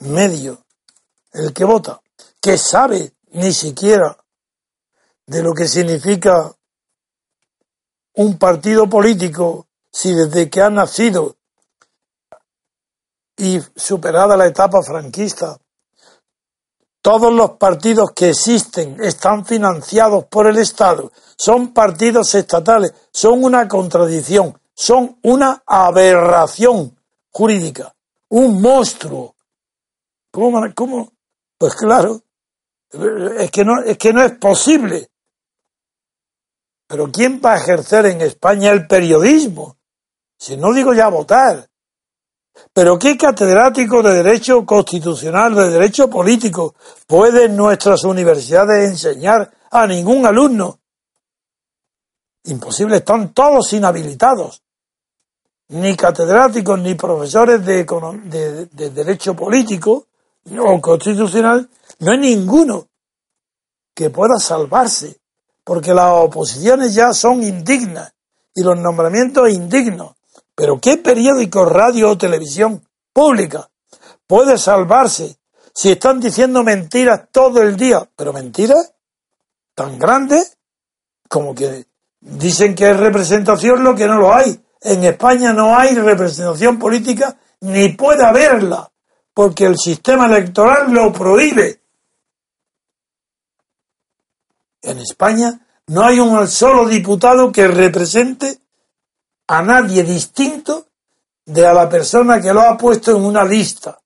medio, 0.00 0.64
el 1.32 1.52
que 1.52 1.64
vota? 1.64 2.00
¿Qué 2.40 2.56
sabe 2.56 3.14
ni 3.32 3.52
siquiera 3.52 4.16
de 5.26 5.42
lo 5.42 5.52
que 5.52 5.66
significa 5.66 6.54
un 8.14 8.38
partido 8.38 8.88
político 8.88 9.66
si 9.92 10.14
desde 10.14 10.48
que 10.48 10.60
ha 10.60 10.70
nacido 10.70 11.36
y 13.36 13.60
superada 13.76 14.36
la 14.36 14.46
etapa 14.46 14.82
franquista, 14.82 15.58
todos 17.08 17.32
los 17.32 17.52
partidos 17.52 18.10
que 18.14 18.28
existen 18.28 19.02
están 19.02 19.46
financiados 19.46 20.26
por 20.26 20.46
el 20.46 20.58
Estado, 20.58 21.10
son 21.38 21.72
partidos 21.72 22.34
estatales, 22.34 22.92
son 23.10 23.42
una 23.44 23.66
contradicción, 23.66 24.60
son 24.74 25.18
una 25.22 25.62
aberración 25.64 27.00
jurídica, 27.30 27.94
un 28.28 28.60
monstruo. 28.60 29.34
¿Cómo? 30.30 31.10
Pues 31.56 31.74
claro, 31.76 32.20
es 33.38 33.50
que 33.50 33.64
no 34.12 34.22
es 34.22 34.32
posible. 34.38 35.08
Pero 36.86 37.10
¿quién 37.10 37.40
va 37.42 37.54
a 37.54 37.56
ejercer 37.56 38.04
en 38.04 38.20
España 38.20 38.70
el 38.70 38.86
periodismo? 38.86 39.78
Si 40.36 40.58
no 40.58 40.74
digo 40.74 40.92
ya 40.92 41.08
votar, 41.08 41.70
pero 42.72 42.98
¿qué 42.98 43.16
catedrático 43.16 44.02
de 44.02 44.22
Derecho 44.22 44.64
Constitucional, 44.64 45.54
de 45.54 45.70
Derecho 45.70 46.08
Político, 46.08 46.74
puede 47.06 47.48
nuestras 47.48 48.04
universidades 48.04 48.90
enseñar 48.90 49.50
a 49.70 49.86
ningún 49.86 50.26
alumno? 50.26 50.78
Imposible, 52.44 52.96
están 52.96 53.32
todos 53.32 53.72
inhabilitados. 53.72 54.62
Ni 55.68 55.96
catedráticos 55.96 56.78
ni 56.78 56.94
profesores 56.94 57.64
de, 57.64 57.84
de 57.84 58.90
Derecho 58.90 59.34
Político 59.34 60.06
o 60.58 60.80
Constitucional, 60.80 61.68
no 61.98 62.12
hay 62.12 62.18
ninguno 62.18 62.86
que 63.94 64.10
pueda 64.10 64.38
salvarse, 64.38 65.18
porque 65.64 65.92
las 65.92 66.10
oposiciones 66.12 66.94
ya 66.94 67.12
son 67.12 67.42
indignas 67.42 68.12
y 68.54 68.62
los 68.62 68.78
nombramientos 68.78 69.50
indignos. 69.50 70.17
Pero 70.58 70.80
¿qué 70.80 70.96
periódico, 70.96 71.64
radio 71.64 72.10
o 72.10 72.18
televisión 72.18 72.82
pública 73.12 73.70
puede 74.26 74.58
salvarse 74.58 75.38
si 75.72 75.92
están 75.92 76.18
diciendo 76.18 76.64
mentiras 76.64 77.28
todo 77.30 77.62
el 77.62 77.76
día? 77.76 78.10
Pero 78.16 78.32
mentiras 78.32 78.92
tan 79.76 80.00
grandes 80.00 80.58
como 81.28 81.54
que 81.54 81.86
dicen 82.18 82.74
que 82.74 82.90
es 82.90 82.96
representación 82.96 83.84
lo 83.84 83.94
que 83.94 84.08
no 84.08 84.18
lo 84.18 84.34
hay. 84.34 84.60
en 84.80 85.04
España 85.04 85.52
no 85.52 85.78
hay 85.78 85.94
representación 85.94 86.76
política 86.76 87.38
ni 87.60 87.90
puede 87.90 88.24
haberla, 88.24 88.90
porque 89.32 89.64
el 89.64 89.78
sistema 89.78 90.26
electoral 90.26 90.92
lo 90.92 91.12
prohíbe. 91.12 91.82
En 94.82 94.98
España 94.98 95.60
no 95.86 96.02
hay 96.02 96.18
un 96.18 96.48
solo 96.48 96.88
diputado 96.88 97.52
que 97.52 97.68
represente 97.68 98.58
a 99.48 99.62
nadie 99.62 100.02
distinto 100.04 100.86
de 101.44 101.66
a 101.66 101.72
la 101.72 101.88
persona 101.88 102.40
que 102.40 102.52
lo 102.52 102.60
ha 102.60 102.76
puesto 102.76 103.16
en 103.16 103.24
una 103.24 103.44
lista 103.44 103.98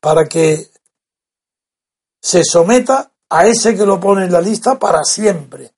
para 0.00 0.26
que 0.26 0.68
se 2.20 2.42
someta 2.44 3.10
a 3.28 3.46
ese 3.46 3.76
que 3.76 3.86
lo 3.86 4.00
pone 4.00 4.24
en 4.24 4.32
la 4.32 4.40
lista 4.40 4.78
para 4.78 5.02
siempre, 5.04 5.72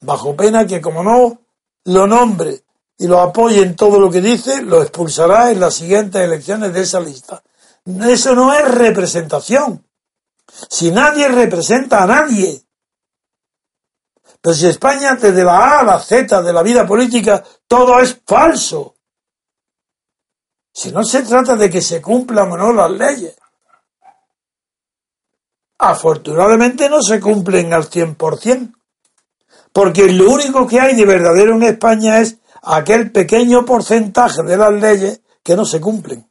bajo 0.00 0.36
pena 0.36 0.66
que 0.66 0.80
como 0.80 1.02
no 1.02 1.40
lo 1.84 2.06
nombre 2.06 2.62
y 2.98 3.06
lo 3.06 3.20
apoye 3.20 3.62
en 3.62 3.74
todo 3.74 3.98
lo 3.98 4.10
que 4.10 4.20
dice, 4.20 4.62
lo 4.62 4.82
expulsará 4.82 5.50
en 5.50 5.60
las 5.60 5.74
siguientes 5.74 6.20
elecciones 6.20 6.72
de 6.72 6.82
esa 6.82 7.00
lista. 7.00 7.42
Eso 7.86 8.34
no 8.34 8.52
es 8.52 8.70
representación. 8.70 9.84
Si 10.68 10.90
nadie 10.90 11.28
representa 11.28 12.02
a 12.02 12.06
nadie. 12.06 12.62
Pero 14.40 14.54
si 14.54 14.66
España, 14.66 15.16
desde 15.16 15.44
la 15.44 15.80
A 15.80 15.82
la 15.82 15.98
Z 15.98 16.42
de 16.42 16.52
la 16.52 16.62
vida 16.62 16.86
política, 16.86 17.44
todo 17.66 18.00
es 18.00 18.20
falso. 18.26 18.94
Si 20.72 20.90
no 20.92 21.02
se 21.04 21.22
trata 21.22 21.56
de 21.56 21.68
que 21.68 21.82
se 21.82 22.00
cumplan 22.00 22.50
o 22.52 22.56
no 22.56 22.72
las 22.72 22.90
leyes. 22.90 23.36
Afortunadamente 25.78 26.88
no 26.88 27.02
se 27.02 27.20
cumplen 27.20 27.72
al 27.72 27.88
100%, 27.88 28.72
porque 29.72 30.12
lo 30.12 30.30
único 30.30 30.66
que 30.66 30.80
hay 30.80 30.94
de 30.94 31.06
verdadero 31.06 31.54
en 31.56 31.62
España 31.62 32.20
es 32.20 32.36
aquel 32.62 33.10
pequeño 33.10 33.64
porcentaje 33.64 34.42
de 34.42 34.56
las 34.56 34.72
leyes 34.72 35.20
que 35.42 35.56
no 35.56 35.64
se 35.64 35.80
cumplen. 35.80 36.28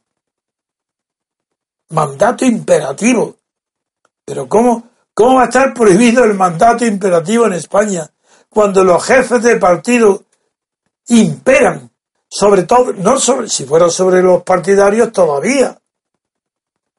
Mandato 1.90 2.44
imperativo. 2.44 3.36
Pero 4.24 4.48
¿cómo, 4.48 4.89
cómo 5.14 5.36
va 5.36 5.42
a 5.42 5.46
estar 5.46 5.74
prohibido 5.74 6.24
el 6.24 6.34
mandato 6.34 6.84
imperativo 6.86 7.46
en 7.46 7.54
España 7.54 8.10
cuando 8.48 8.82
los 8.84 9.04
jefes 9.04 9.42
de 9.42 9.56
partido 9.56 10.24
imperan 11.08 11.90
sobre 12.30 12.62
todo, 12.62 12.92
no 12.92 13.18
sobre, 13.18 13.48
si 13.48 13.64
fuera 13.64 13.90
sobre 13.90 14.22
los 14.22 14.44
partidarios 14.44 15.12
todavía. 15.12 15.76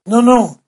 No, 0.06 0.22
no. 0.22 0.62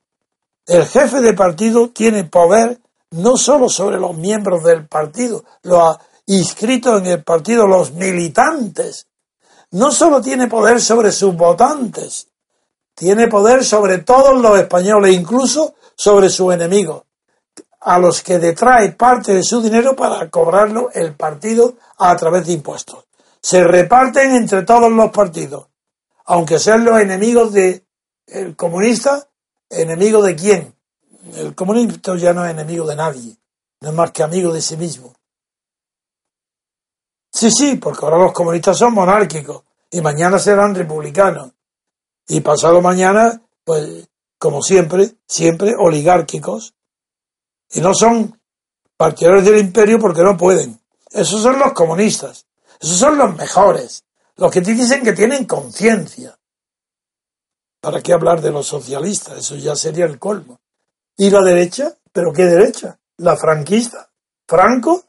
El 0.65 0.85
jefe 0.85 1.19
de 1.19 1.33
partido 1.33 1.89
tiene 1.89 2.23
poder 2.23 2.79
no 3.11 3.35
solo 3.35 3.67
sobre 3.67 3.99
los 3.99 4.15
miembros 4.15 4.63
del 4.63 4.87
partido, 4.87 5.43
los 5.63 5.97
inscritos 6.27 7.01
en 7.01 7.07
el 7.07 7.23
partido, 7.23 7.67
los 7.67 7.91
militantes. 7.91 9.07
No 9.71 9.91
solo 9.91 10.21
tiene 10.21 10.47
poder 10.47 10.79
sobre 10.79 11.11
sus 11.11 11.35
votantes, 11.35 12.27
tiene 12.95 13.27
poder 13.27 13.65
sobre 13.65 13.97
todos 13.99 14.39
los 14.41 14.57
españoles, 14.57 15.13
incluso 15.13 15.75
sobre 15.95 16.29
sus 16.29 16.53
enemigos, 16.53 17.03
a 17.83 17.99
los 17.99 18.21
que 18.23 18.39
detrae 18.39 18.91
parte 18.93 19.33
de 19.33 19.43
su 19.43 19.61
dinero 19.61 19.95
para 19.95 20.29
cobrarlo 20.29 20.89
el 20.93 21.13
partido 21.15 21.75
a 21.97 22.15
través 22.15 22.45
de 22.45 22.53
impuestos 22.53 23.05
se 23.43 23.61
reparten 23.61 24.35
entre 24.35 24.63
todos 24.63 24.89
los 24.89 25.11
partidos, 25.11 25.67
aunque 26.25 26.59
sean 26.59 26.85
los 26.85 26.99
enemigos 26.99 27.51
de 27.51 27.85
el 28.25 28.55
comunista, 28.55 29.27
enemigo 29.69 30.23
de 30.23 30.35
quién. 30.35 30.75
El 31.35 31.53
comunista 31.53 32.15
ya 32.15 32.33
no 32.33 32.45
es 32.45 32.51
enemigo 32.51 32.87
de 32.87 32.95
nadie, 32.95 33.37
no 33.81 33.89
es 33.89 33.93
más 33.93 34.11
que 34.11 34.23
amigo 34.23 34.53
de 34.53 34.61
sí 34.61 34.77
mismo. 34.77 35.13
Sí, 37.31 37.51
sí, 37.51 37.75
porque 37.75 38.05
ahora 38.05 38.17
los 38.17 38.31
comunistas 38.31 38.77
son 38.77 38.93
monárquicos 38.93 39.63
y 39.91 39.99
mañana 39.99 40.39
serán 40.39 40.73
republicanos. 40.73 41.51
Y 42.27 42.39
pasado 42.39 42.81
mañana, 42.81 43.41
pues, 43.65 44.07
como 44.37 44.61
siempre, 44.61 45.15
siempre 45.27 45.73
oligárquicos. 45.77 46.75
Y 47.73 47.81
no 47.81 47.93
son 47.93 48.39
partidarios 48.97 49.45
del 49.45 49.59
imperio 49.59 49.99
porque 49.99 50.21
no 50.21 50.37
pueden. 50.37 50.79
Esos 51.09 51.41
son 51.41 51.59
los 51.59 51.73
comunistas. 51.73 52.45
Esos 52.79 52.97
son 52.97 53.17
los 53.17 53.35
mejores, 53.35 54.03
los 54.35 54.51
que 54.51 54.61
te 54.61 54.73
dicen 54.73 55.03
que 55.03 55.13
tienen 55.13 55.45
conciencia. 55.45 56.37
¿Para 57.79 58.01
qué 58.01 58.13
hablar 58.13 58.41
de 58.41 58.51
los 58.51 58.67
socialistas? 58.67 59.37
Eso 59.37 59.55
ya 59.55 59.75
sería 59.75 60.05
el 60.05 60.19
colmo. 60.19 60.59
¿Y 61.17 61.29
la 61.29 61.41
derecha? 61.41 61.93
¿Pero 62.11 62.31
qué 62.33 62.45
derecha? 62.45 62.99
¿La 63.17 63.35
franquista? 63.35 64.09
¿Franco? 64.47 65.03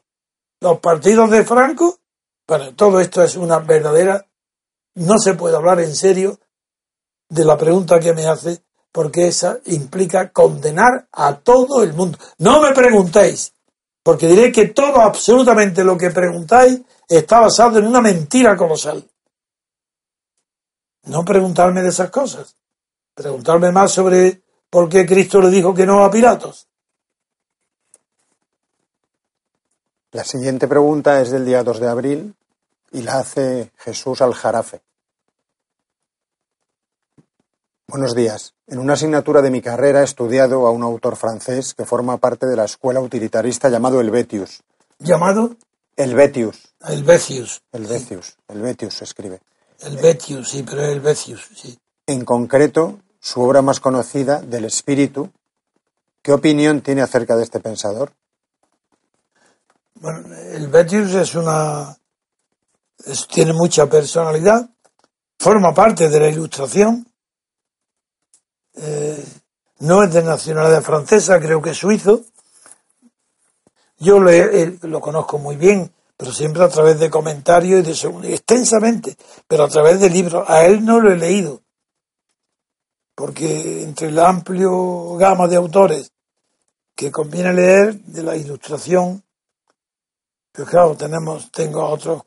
¿Los 0.61 0.79
partidos 0.79 1.29
de 1.31 1.43
Franco? 1.43 1.99
Bueno, 2.47 2.75
todo 2.75 2.99
esto 2.99 3.23
es 3.23 3.35
una 3.35 3.59
verdadera... 3.59 4.25
No 4.95 5.17
se 5.17 5.33
puede 5.33 5.57
hablar 5.57 5.81
en 5.81 5.93
serio 5.93 6.39
de 7.27 7.43
la 7.43 7.57
pregunta 7.57 7.99
que 7.99 8.13
me 8.13 8.27
hace, 8.27 8.63
porque 8.95 9.27
esa 9.27 9.59
implica 9.65 10.29
condenar 10.29 11.09
a 11.11 11.35
todo 11.35 11.83
el 11.83 11.93
mundo. 11.93 12.17
No 12.37 12.61
me 12.61 12.71
preguntéis, 12.71 13.51
porque 14.01 14.25
diré 14.25 14.53
que 14.53 14.69
todo, 14.69 15.01
absolutamente 15.01 15.83
lo 15.83 15.97
que 15.97 16.11
preguntáis, 16.11 16.79
está 17.05 17.41
basado 17.41 17.79
en 17.79 17.87
una 17.87 17.99
mentira 17.99 18.55
colosal. 18.55 19.05
No 21.07 21.25
preguntarme 21.25 21.81
de 21.81 21.89
esas 21.89 22.09
cosas. 22.09 22.55
Preguntarme 23.13 23.69
más 23.69 23.91
sobre 23.91 24.41
por 24.69 24.87
qué 24.87 25.05
Cristo 25.05 25.41
le 25.41 25.49
dijo 25.49 25.73
que 25.73 25.85
no 25.85 26.05
a 26.05 26.09
Pilatos. 26.09 26.65
La 30.13 30.23
siguiente 30.23 30.69
pregunta 30.69 31.19
es 31.19 31.31
del 31.31 31.45
día 31.45 31.63
2 31.63 31.81
de 31.81 31.89
abril 31.89 32.35
y 32.93 33.01
la 33.01 33.19
hace 33.19 33.73
Jesús 33.75 34.21
Aljarafe. 34.21 34.79
Buenos 37.87 38.15
días. 38.15 38.55
En 38.65 38.79
una 38.79 38.93
asignatura 38.93 39.43
de 39.43 39.51
mi 39.51 39.61
carrera 39.61 40.01
he 40.01 40.03
estudiado 40.03 40.65
a 40.65 40.71
un 40.71 40.81
autor 40.81 41.15
francés 41.15 41.75
que 41.75 41.85
forma 41.85 42.17
parte 42.17 42.47
de 42.47 42.55
la 42.55 42.65
escuela 42.65 42.99
utilitarista 42.99 43.69
llamado 43.69 44.01
Helvetius. 44.01 44.63
¿Llamado? 44.97 45.55
Helvetius. 45.95 46.73
Helvetius. 46.81 47.61
Helvetius. 47.71 48.37
Helvetius 48.47 48.93
se 48.95 49.03
escribe. 49.03 49.39
Helvetius, 49.79 50.49
sí, 50.49 50.63
pero 50.63 50.83
Helvetius, 50.83 51.47
sí. 51.55 51.77
En 52.07 52.25
concreto, 52.25 52.99
su 53.19 53.41
obra 53.41 53.61
más 53.61 53.79
conocida, 53.79 54.41
Del 54.41 54.65
Espíritu. 54.65 55.29
¿Qué 56.23 56.33
opinión 56.33 56.81
tiene 56.81 57.03
acerca 57.03 57.35
de 57.35 57.43
este 57.43 57.59
pensador? 57.59 58.13
Bueno, 59.93 60.35
Helvetius 60.35 61.13
es 61.13 61.35
una. 61.35 61.95
tiene 63.31 63.53
mucha 63.53 63.85
personalidad, 63.85 64.71
forma 65.37 65.71
parte 65.71 66.09
de 66.09 66.19
la 66.19 66.29
ilustración. 66.29 67.05
Eh, 68.77 69.25
no 69.79 70.03
es 70.03 70.13
de 70.13 70.23
nacionalidad 70.23 70.81
francesa, 70.81 71.39
creo 71.39 71.61
que 71.61 71.71
es 71.71 71.77
suizo, 71.77 72.23
yo 73.97 74.19
lo 74.19 75.01
conozco 75.01 75.37
muy 75.37 75.55
bien, 75.55 75.91
pero 76.17 76.31
siempre 76.31 76.63
a 76.63 76.69
través 76.69 76.99
de 76.99 77.09
comentarios 77.09 77.87
y 77.87 78.07
de 78.21 78.33
extensamente, 78.33 79.15
pero 79.47 79.63
a 79.63 79.69
través 79.69 79.99
de 79.99 80.09
libros. 80.09 80.49
A 80.49 80.65
él 80.65 80.83
no 80.83 80.99
lo 80.99 81.11
he 81.11 81.17
leído, 81.17 81.61
porque 83.15 83.83
entre 83.83 84.09
el 84.09 84.19
amplio 84.19 85.15
gama 85.15 85.47
de 85.47 85.55
autores 85.55 86.11
que 86.93 87.11
conviene 87.11 87.53
leer 87.53 87.95
de 87.99 88.23
la 88.23 88.35
ilustración, 88.35 89.23
pues 90.51 90.69
claro, 90.69 90.95
tenemos, 90.95 91.51
tengo 91.51 91.85
otros 91.85 92.23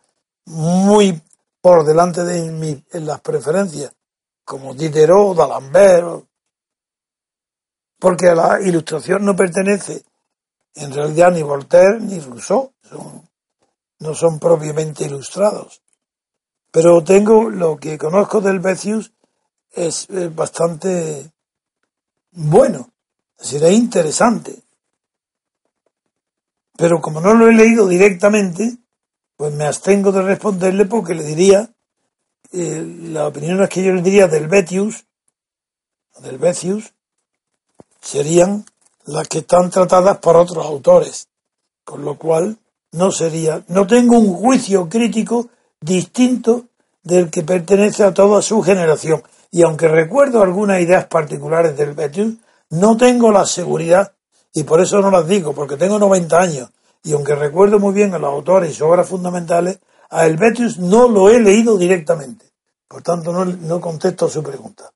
muy 0.47 1.21
por 1.61 1.85
delante 1.85 2.25
de 2.25 2.51
mí 2.51 2.83
en 2.93 3.07
las 3.07 3.21
preferencias, 3.21 3.93
como 4.45 4.75
Diderot, 4.75 5.37
D'Alembert, 5.37 6.25
porque 7.99 8.29
a 8.29 8.35
la 8.35 8.61
ilustración 8.61 9.25
no 9.25 9.35
pertenece 9.35 10.03
en 10.75 10.93
realidad 10.93 11.33
ni 11.33 11.43
Voltaire 11.43 12.01
ni 12.01 12.21
Rousseau 12.21 12.73
no 14.01 14.15
son 14.15 14.39
propiamente 14.39 15.05
ilustrados. 15.05 15.83
Pero 16.71 17.03
tengo 17.03 17.51
lo 17.51 17.79
que 17.79 17.99
conozco 17.99 18.41
del 18.41 18.61
Becius 18.61 19.13
es, 19.73 20.07
bastante 20.35 21.33
bueno, 22.31 22.91
es 23.39 23.53
interesante. 23.73 24.63
Pero 26.77 27.01
como 27.01 27.21
no 27.21 27.35
lo 27.35 27.49
he 27.49 27.53
leído 27.53 27.89
directamente, 27.89 28.77
pues 29.37 29.53
me 29.55 29.65
abstengo 29.65 30.13
de 30.13 30.23
responderle 30.23 30.85
porque 30.85 31.15
le 31.15 31.25
diría, 31.25 31.71
eh, 32.53 32.85
la 33.05 33.27
opinión 33.27 33.61
es 33.63 33.69
que 33.69 33.83
yo 33.83 33.93
le 33.93 34.03
diría 34.03 34.29
del 34.29 34.47
Betius, 34.47 35.07
del 36.21 36.39
Becius, 36.39 36.93
serían 38.01 38.65
las 39.05 39.29
que 39.29 39.39
están 39.39 39.71
tratadas 39.71 40.19
por 40.19 40.37
otros 40.37 40.65
autores, 40.65 41.29
con 41.85 42.05
lo 42.05 42.19
cual 42.19 42.59
no 42.93 43.11
sería, 43.11 43.63
no 43.69 43.87
tengo 43.87 44.19
un 44.19 44.35
juicio 44.35 44.89
crítico 44.89 45.49
distinto 45.81 46.65
del 47.03 47.31
que 47.31 47.43
pertenece 47.43 48.05
a 48.05 48.13
toda 48.13 48.43
su 48.43 48.63
generación. 48.63 49.23
Y 49.51 49.63
aunque 49.63 49.89
recuerdo 49.89 50.43
algunas 50.43 50.81
ideas 50.81 51.07
particulares 51.07 51.77
del 51.77 51.95
Betis, 51.95 52.35
no 52.71 52.97
tengo 52.97 53.33
la 53.33 53.47
seguridad, 53.47 54.13
y 54.53 54.65
por 54.65 54.81
eso 54.81 55.01
no 55.01 55.11
las 55.11 55.27
digo, 55.27 55.55
porque 55.55 55.77
tengo 55.77 55.99
90 55.99 56.39
años, 56.39 56.71
y 57.03 57.13
aunque 57.13 57.35
recuerdo 57.35 57.79
muy 57.79 57.95
bien 57.95 58.13
a 58.15 58.19
los 58.19 58.31
autores 58.31 58.71
y 58.71 58.75
sus 58.75 58.83
obras 58.83 59.09
fundamentales, 59.09 59.79
a 60.11 60.27
Helvetius 60.27 60.79
no 60.79 61.09
lo 61.09 61.31
he 61.31 61.41
leído 61.41 61.79
directamente. 61.79 62.47
Por 62.87 63.03
tanto, 63.03 63.33
no, 63.33 63.45
no 63.45 63.81
contesto 63.81 64.27
a 64.27 64.31
su 64.31 64.43
pregunta. 64.43 64.91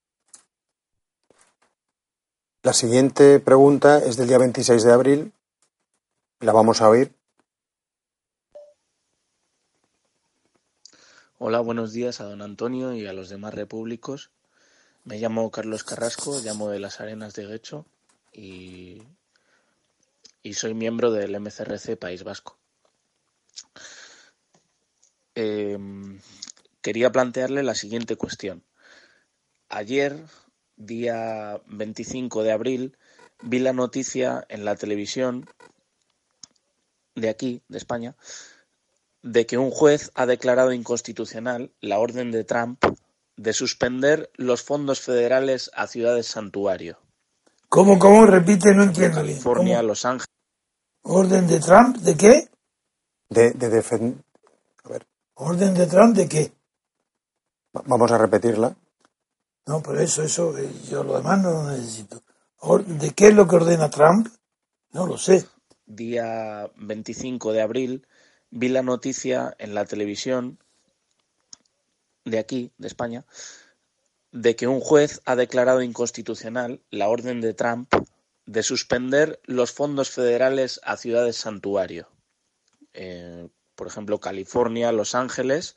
La 2.65 2.73
siguiente 2.73 3.41
pregunta 3.41 3.99
es 3.99 4.17
del 4.17 4.29
día 4.29 4.39
26 4.39 4.85
de 4.85 4.93
abril. 4.93 5.33
La 6.39 6.53
vamos 6.53 6.81
a 6.81 6.89
oír. 6.89 7.13
Hola, 11.39 11.59
buenos 11.59 11.93
días 11.93 12.21
a 12.21 12.25
don 12.25 12.41
Antonio 12.41 12.95
y 12.95 13.05
a 13.09 13.13
los 13.13 13.31
demás 13.31 13.53
repúblicos. 13.53 14.31
Me 15.03 15.19
llamo 15.19 15.51
Carlos 15.51 15.83
Carrasco, 15.83 16.39
llamo 16.39 16.69
de 16.69 16.79
las 16.79 17.01
Arenas 17.01 17.35
de 17.35 17.47
Guecho 17.47 17.85
y, 18.33 19.03
y 20.45 20.55
soy 20.55 20.73
miembro 20.73 21.11
del 21.11 21.35
MCRC 21.41 21.97
País 21.97 22.23
Vasco. 22.23 22.59
Em, 25.35 26.21
quería 26.81 27.11
plantearle 27.11 27.65
la 27.65 27.75
siguiente 27.75 28.15
cuestión. 28.15 28.63
Ayer, 29.69 30.23
día 30.77 31.61
25 31.66 32.43
de 32.43 32.53
abril, 32.53 32.97
vi 33.43 33.59
la 33.59 33.73
noticia 33.73 34.45
en 34.49 34.64
la 34.64 34.77
televisión 34.77 35.49
de 37.14 37.29
aquí, 37.29 37.62
de 37.68 37.79
España, 37.79 38.16
de 39.23 39.47
que 39.47 39.59
un 39.59 39.70
juez 39.70 40.11
ha 40.14 40.27
declarado 40.27 40.73
inconstitucional 40.73 41.70
la 41.81 41.99
orden 41.99 42.31
de 42.31 42.45
Trump 42.45 42.85
de 43.37 43.53
suspender 43.53 44.31
los 44.37 44.62
fondos 44.62 45.01
federales 45.01 45.70
a 45.75 45.87
ciudades 45.87 46.27
santuario. 46.27 46.99
¿Cómo, 47.68 47.99
cómo? 47.99 48.27
Repite, 48.27 48.75
no 48.75 48.83
entiendo 48.83 49.16
California, 49.16 49.83
Los 49.83 50.05
Ángeles. 50.05 50.27
¿Orden 51.03 51.47
de 51.47 51.59
Trump 51.59 51.97
de 51.99 52.16
qué? 52.16 52.49
De, 53.29 53.53
de 53.53 53.68
defender. 53.70 54.23
A 54.85 54.89
ver. 54.91 55.07
¿Orden 55.35 55.75
de 55.75 55.87
Trump 55.87 56.14
de 56.14 56.29
qué? 56.29 56.53
Vamos 57.73 58.12
a 58.12 58.18
repetirla. 58.18 58.77
No, 59.67 59.83
pero 59.83 60.01
eso, 60.01 60.23
eso, 60.23 60.57
eh, 60.59 60.71
yo 60.91 61.05
lo 61.05 61.17
demás 61.17 61.41
no 61.41 61.51
lo 61.53 61.71
necesito. 61.71 62.23
¿De 62.87 63.11
qué 63.11 63.29
es 63.29 63.35
lo 63.35 63.47
que 63.47 63.57
ordena 63.57 63.91
Trump? 63.91 64.29
No 64.93 65.07
lo 65.07 65.19
sé. 65.19 65.47
Día 65.87 66.71
25 66.77 67.53
de 67.53 67.63
abril 67.63 68.07
vi 68.51 68.69
la 68.69 68.83
noticia 68.83 69.55
en 69.59 69.75
la 69.75 69.85
televisión 69.85 70.59
de 72.25 72.39
aquí, 72.39 72.71
de 72.79 72.87
España, 72.87 73.25
de 74.31 74.57
que 74.57 74.69
un 74.69 74.81
juez 74.81 75.21
ha 75.25 75.37
declarado 75.37 75.83
inconstitucional 75.83 76.81
la 76.91 77.09
orden 77.09 77.41
de 77.41 77.55
Trump 77.55 77.93
de 78.47 78.63
suspender 78.63 79.41
los 79.45 79.73
fondos 79.73 80.11
federales 80.11 80.81
a 80.85 80.97
ciudades 80.97 81.37
santuario. 81.37 82.09
Eh, 82.93 83.49
por 83.75 83.87
ejemplo, 83.87 84.21
California, 84.21 84.93
Los 84.93 85.15
Ángeles, 85.15 85.77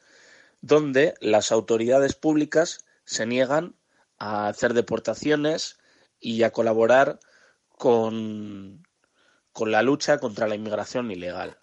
donde 0.62 1.16
las 1.20 1.52
autoridades 1.52 2.16
públicas 2.16 2.85
se 3.06 3.26
niegan 3.26 3.76
a 4.18 4.48
hacer 4.48 4.74
deportaciones 4.74 5.78
y 6.20 6.44
a 6.44 6.52
colaborar 6.52 7.20
con, 7.70 8.84
con 9.52 9.72
la 9.72 9.82
lucha 9.82 10.20
contra 10.20 10.48
la 10.48 10.56
inmigración 10.56 11.12
ilegal 11.12 11.58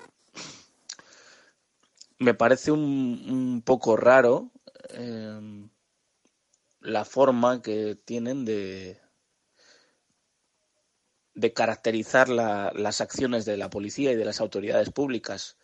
me 2.23 2.35
parece 2.35 2.71
un, 2.71 3.63
poco 3.65 3.97
raro 3.97 4.53
em, 4.91 5.69
la 6.81 7.05
forma 7.05 7.63
que 7.63 7.97
tienen 7.97 8.45
de, 8.45 9.01
de 11.35 11.53
caracterizar 11.53 12.29
las 12.29 13.01
acciones 13.01 13.45
de 13.45 13.57
la 13.57 13.71
policía 13.71 14.13
y 14.13 14.17
de 14.17 14.25
las 14.25 14.41
autoridades 14.41 14.91
públicas. 14.91 15.57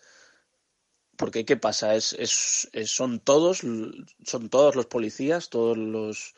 Porque 1.18 1.44
¿qué 1.44 1.56
pasa? 1.56 1.94
¿Es, 1.96 2.16
son, 2.86 3.20
todos, 3.20 3.62
¿Son 4.24 4.48
todos 4.48 4.76
los 4.76 4.86
policías, 4.86 5.50
todos 5.50 5.76
los, 5.76 6.34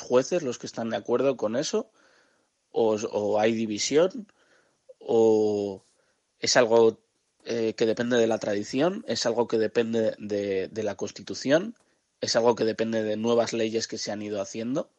jueces 0.00 0.42
los 0.42 0.58
que 0.58 0.66
están 0.66 0.90
de 0.90 0.96
acuerdo 0.96 1.36
con 1.36 1.56
eso? 1.56 1.90
¿O, 2.70 3.40
hay 3.40 3.52
división? 3.52 4.32
¿O 5.00 5.82
es 6.38 6.56
algo 6.56 7.00
eh, 7.44 7.74
que 7.76 7.86
depende 7.86 8.16
de 8.16 8.28
la 8.28 8.38
tradición, 8.38 9.04
es 9.08 9.26
algo 9.26 9.48
que 9.48 9.58
depende 9.58 10.14
de, 10.18 10.68
de, 10.68 10.82
la 10.84 10.94
Constitución, 10.94 11.74
es 12.20 12.36
algo 12.36 12.54
que 12.54 12.64
depende 12.64 13.02
de 13.02 13.16
nuevas 13.16 13.52
leyes 13.52 13.88
que 13.88 13.98
se 13.98 14.12
han 14.12 14.22
ido 14.22 14.40
haciendo. 14.40 14.90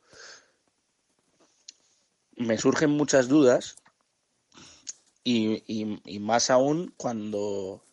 Me 2.36 2.58
surgen 2.58 2.90
muchas 2.90 3.30
dudas 3.30 3.78
y, 5.24 5.64
y, 5.68 6.20
más 6.20 6.50
aún 6.50 6.94
cuando, 6.98 7.84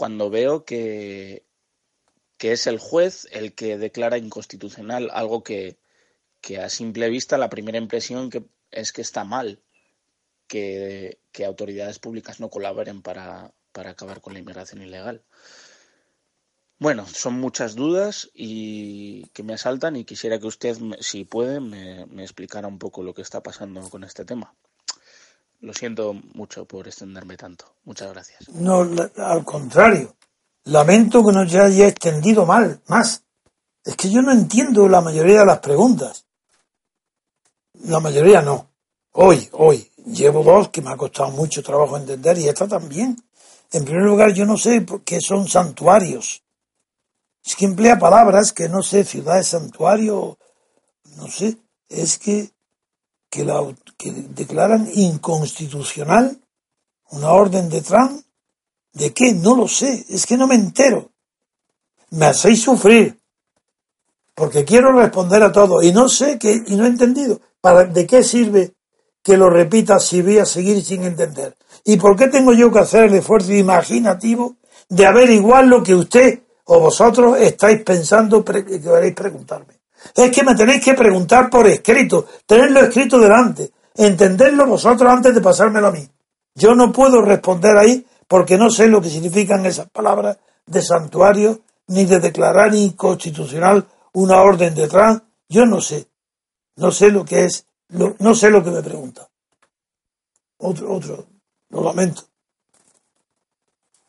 cuando 0.00 0.30
veo 0.30 0.64
que, 0.64 1.44
que 2.38 2.52
es 2.52 2.66
el 2.66 2.78
juez 2.78 3.28
el 3.32 3.54
que 3.54 3.76
declara 3.76 4.16
inconstitucional 4.16 5.10
algo 5.12 5.42
que, 5.42 5.76
que 6.40 6.56
a 6.56 6.70
simple 6.70 7.10
vista 7.10 7.36
la 7.36 7.50
primera 7.50 7.76
impresión 7.76 8.30
que 8.30 8.42
es 8.70 8.92
que 8.92 9.02
está 9.02 9.24
mal 9.24 9.60
que, 10.46 11.18
autoridades 11.44 11.98
públicas 11.98 12.40
no 12.40 12.48
colaboren 12.48 13.02
para, 13.02 13.52
acabar 13.74 14.22
con 14.22 14.32
la 14.32 14.38
inmigración 14.38 14.80
ilegal. 14.80 15.22
Bueno, 16.78 17.06
son 17.06 17.34
muchas 17.34 17.74
dudas 17.74 18.30
y 18.32 19.26
que 19.34 19.42
me 19.42 19.52
asaltan 19.52 19.96
y 19.96 20.06
quisiera 20.06 20.38
que 20.38 20.46
usted, 20.46 20.78
si 21.00 21.26
puede, 21.26 21.60
me, 21.60 22.22
explicara 22.22 22.68
un 22.68 22.78
poco 22.78 23.02
lo 23.02 23.12
que 23.12 23.20
está 23.20 23.42
pasando 23.42 23.86
con 23.90 24.02
este 24.02 24.24
tema. 24.24 24.54
Lo 25.60 25.74
siento 25.74 26.14
mucho 26.34 26.64
por 26.64 26.88
extenderme 26.88 27.36
tanto. 27.36 27.66
Muchas 27.84 28.10
gracias. 28.12 28.48
No, 28.48 28.88
al 29.16 29.44
contrario. 29.44 30.16
Lamento 30.64 31.24
que 31.24 31.32
no 31.32 31.48
se 31.48 31.60
haya 31.60 31.88
extendido 31.88 32.46
mal, 32.46 32.80
más. 32.86 33.24
Es 33.84 33.96
que 33.96 34.10
yo 34.10 34.22
no 34.22 34.32
entiendo 34.32 34.88
la 34.88 35.00
mayoría 35.00 35.40
de 35.40 35.46
las 35.46 35.58
preguntas. 35.60 36.26
La 37.84 38.00
mayoría 38.00 38.42
no. 38.42 38.70
Hoy, 39.12 39.48
hoy. 39.52 39.90
Llevo 40.06 40.42
dos 40.42 40.70
que 40.70 40.80
me 40.80 40.90
ha 40.90 40.96
costado 40.96 41.30
mucho 41.30 41.62
trabajo 41.62 41.96
entender 41.96 42.38
y 42.38 42.48
esta 42.48 42.66
también. 42.66 43.22
En 43.72 43.84
primer 43.84 44.02
lugar, 44.02 44.32
yo 44.32 44.46
no 44.46 44.56
sé 44.56 44.84
qué 45.04 45.20
son 45.20 45.46
santuarios. 45.46 46.42
Es 47.44 47.56
que 47.56 47.66
emplea 47.66 47.98
palabras 47.98 48.52
que 48.52 48.68
no 48.68 48.82
sé, 48.82 49.04
ciudades 49.04 49.46
santuario, 49.46 50.38
no 51.16 51.28
sé. 51.28 51.56
Es 51.88 52.18
que, 52.18 52.50
que, 53.30 53.44
la, 53.44 53.62
que 53.96 54.12
declaran 54.12 54.90
inconstitucional 54.92 56.38
una 57.10 57.30
orden 57.30 57.68
de 57.70 57.80
Trump. 57.80 58.22
¿De 58.92 59.12
qué? 59.12 59.32
No 59.32 59.56
lo 59.56 59.68
sé. 59.68 60.04
Es 60.08 60.26
que 60.26 60.36
no 60.36 60.46
me 60.46 60.56
entero. 60.56 61.10
Me 62.10 62.26
hacéis 62.26 62.62
sufrir. 62.62 63.18
Porque 64.34 64.64
quiero 64.64 64.92
responder 64.92 65.42
a 65.42 65.52
todo. 65.52 65.82
Y 65.82 65.92
no 65.92 66.08
sé 66.08 66.38
qué, 66.38 66.62
y 66.66 66.74
no 66.74 66.84
he 66.84 66.88
entendido. 66.88 67.40
¿Para, 67.60 67.84
¿De 67.84 68.06
qué 68.06 68.22
sirve 68.22 68.74
que 69.22 69.36
lo 69.36 69.50
repita 69.50 69.98
si 69.98 70.22
voy 70.22 70.38
a 70.38 70.46
seguir 70.46 70.82
sin 70.82 71.04
entender. 71.04 71.56
¿Y 71.84 71.96
por 71.96 72.16
qué 72.16 72.28
tengo 72.28 72.52
yo 72.52 72.72
que 72.72 72.80
hacer 72.80 73.04
el 73.04 73.14
esfuerzo 73.14 73.52
imaginativo 73.52 74.56
de 74.88 75.06
averiguar 75.06 75.66
lo 75.66 75.82
que 75.82 75.94
usted 75.94 76.40
o 76.64 76.80
vosotros 76.80 77.38
estáis 77.38 77.82
pensando 77.82 78.44
que 78.44 78.80
queréis 78.80 79.14
preguntarme? 79.14 79.79
Es 80.14 80.30
que 80.30 80.42
me 80.42 80.54
tenéis 80.54 80.84
que 80.84 80.94
preguntar 80.94 81.50
por 81.50 81.66
escrito, 81.66 82.26
tenerlo 82.46 82.80
escrito 82.80 83.18
delante, 83.18 83.70
entenderlo 83.96 84.66
vosotros 84.66 85.10
antes 85.10 85.34
de 85.34 85.40
pasármelo 85.40 85.88
a 85.88 85.92
mí. 85.92 86.08
Yo 86.54 86.74
no 86.74 86.92
puedo 86.92 87.22
responder 87.22 87.76
ahí 87.76 88.06
porque 88.26 88.56
no 88.56 88.70
sé 88.70 88.88
lo 88.88 89.00
que 89.00 89.10
significan 89.10 89.66
esas 89.66 89.88
palabras 89.90 90.38
de 90.66 90.82
santuario 90.82 91.60
ni 91.88 92.04
de 92.04 92.20
declarar 92.20 92.74
inconstitucional 92.74 93.86
una 94.12 94.40
orden 94.40 94.74
de 94.74 94.82
detrás. 94.82 95.22
Yo 95.48 95.66
no 95.66 95.80
sé. 95.80 96.06
No 96.76 96.90
sé 96.90 97.10
lo 97.10 97.24
que 97.24 97.44
es 97.44 97.66
no 97.90 98.34
sé 98.34 98.50
lo 98.50 98.62
que 98.62 98.70
me 98.70 98.82
pregunta. 98.82 99.28
Otro, 100.58 100.94
otro, 100.94 101.26
lo 101.70 101.82
lamento. 101.82 102.22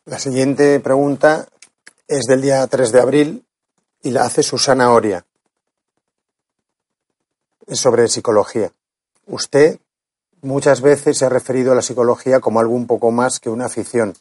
La 0.05 0.19
siguiente 0.19 0.79
pregunta 0.79 1.47
es 2.07 2.25
del 2.25 2.41
día 2.41 2.67
3 2.67 2.91
de 2.91 2.99
abril 2.99 3.45
y 4.03 4.11
la 4.11 4.25
hace 4.25 4.43
Susana 4.43 4.91
Oria. 4.91 5.25
Sobre 7.71 8.07
psicología. 8.07 8.71
Usted 9.25 9.79
muchas 10.41 10.81
veces 10.81 11.17
se 11.17 11.25
ha 11.25 11.29
referido 11.29 11.71
a 11.71 11.75
la 11.75 11.81
psicología 11.81 12.39
como 12.39 12.59
algo 12.59 12.75
un 12.75 12.85
poco 12.85 13.11
más 13.11 13.39
que 13.39 13.49
una 13.49 13.65
afición. 13.65 14.13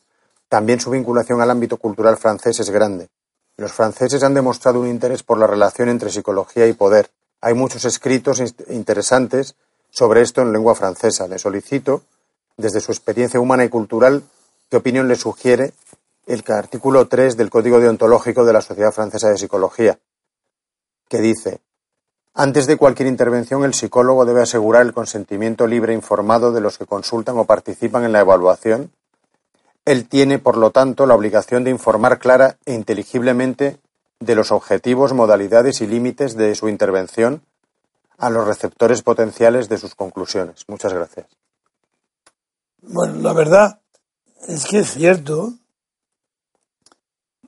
También 0.49 0.81
su 0.81 0.91
vinculación 0.91 1.41
al 1.41 1.51
ámbito 1.51 1.77
cultural 1.77 2.17
francés 2.17 2.61
es 2.61 2.71
grande. 2.71 3.09
Los 3.57 3.73
franceses 3.73 4.23
han 4.23 4.35
demostrado 4.35 4.81
un 4.81 4.89
interés 4.89 5.23
por 5.23 5.37
la 5.37 5.47
relación 5.47 5.89
entre 5.89 6.11
psicología 6.11 6.67
y 6.67 6.73
poder, 6.73 7.11
hay 7.43 7.55
muchos 7.55 7.85
escritos 7.87 8.43
interesantes 8.69 9.55
sobre 9.91 10.21
esto 10.21 10.43
en 10.43 10.53
lengua 10.53 10.75
francesa. 10.75 11.27
Le 11.27 11.39
solicito, 11.39 12.03
desde 12.57 12.81
su 12.81 12.93
experiencia 12.93 13.41
humana 13.41 13.65
y 13.65 13.71
cultural, 13.71 14.23
qué 14.69 14.77
opinión 14.77 15.09
le 15.09 15.17
sugiere 15.17 15.73
el 16.27 16.45
artículo 16.49 17.09
3 17.09 17.37
del 17.37 17.51
Código 17.51 17.81
Deontológico 17.81 18.45
de 18.45 18.53
la 18.53 18.61
Sociedad 18.61 18.93
Francesa 18.93 19.31
de 19.31 19.39
Psicología, 19.39 19.99
que 21.09 21.19
dice 21.19 21.61
antes 22.35 22.67
de 22.67 22.77
cualquier 22.77 23.09
intervención, 23.09 23.65
el 23.65 23.75
psicólogo 23.75 24.25
debe 24.25 24.43
asegurar 24.43 24.83
el 24.83 24.93
consentimiento 24.93 25.67
libre 25.67 25.93
e 25.93 25.97
informado 25.97 26.53
de 26.53 26.61
los 26.61 26.79
que 26.79 26.87
consultan 26.87 27.37
o 27.39 27.45
participan 27.45 28.05
en 28.05 28.13
la 28.13 28.21
evaluación 28.21 28.93
Él 29.85 30.09
tiene, 30.09 30.39
por 30.39 30.57
lo 30.57 30.71
tanto, 30.71 31.07
la 31.07 31.15
obligación 31.15 31.65
de 31.65 31.71
informar 31.71 32.19
clara 32.19 32.57
e 32.65 32.75
inteligiblemente 32.75 33.79
de 34.21 34.35
los 34.35 34.53
objetivos, 34.53 35.13
modalidades 35.13 35.81
y 35.81 35.87
límites 35.87 36.37
de 36.37 36.55
su 36.55 36.69
intervención 36.69 37.43
a 38.19 38.29
los 38.31 38.47
receptores 38.47 39.03
potenciales 39.03 39.69
de 39.69 39.79
sus 39.79 39.95
conclusiones. 39.95 40.65
Muchas 40.69 40.93
gracias. 40.93 41.27
Bueno, 42.83 43.15
la 43.21 43.33
verdad 43.33 43.81
es 44.47 44.67
que 44.67 44.81
es 44.81 44.93
cierto 44.93 45.55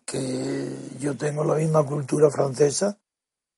que 0.06 0.74
yo 0.98 1.16
tengo 1.16 1.44
la 1.44 1.54
misma 1.54 1.84
cultura 1.84 2.30
francesa, 2.30 2.98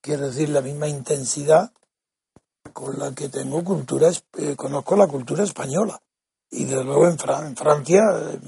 quiere 0.05 0.27
decir 0.27 0.51
la 0.51 0.61
misma 0.61 0.87
intensidad 0.87 1.73
con 2.75 2.99
la 2.99 3.15
que 3.15 3.31
tengo 3.31 3.65
cultura, 3.65 4.11
eh, 4.37 4.55
conozco 4.55 4.97
la 4.97 5.07
cultura 5.07 5.45
española. 5.45 5.99
Y 6.51 6.65
desde 6.65 6.85
luego 6.85 7.09
en, 7.09 7.17
en 7.47 7.57
Francia, 7.57 8.03
eh, 8.13 8.39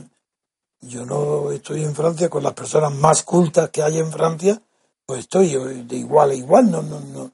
yo 0.82 1.06
no 1.06 1.50
estoy 1.50 1.82
en 1.82 1.94
Francia 1.94 2.28
con 2.28 2.42
las 2.42 2.52
personas 2.52 2.92
más 2.92 3.22
cultas 3.22 3.70
que 3.70 3.82
hay 3.82 3.98
en 3.98 4.12
Francia, 4.12 4.60
pues 5.06 5.20
estoy 5.20 5.48
de 5.84 5.96
igual 5.96 6.32
a 6.32 6.34
igual, 6.34 6.70
no, 6.70 6.82
no, 6.82 7.00
no 7.00 7.32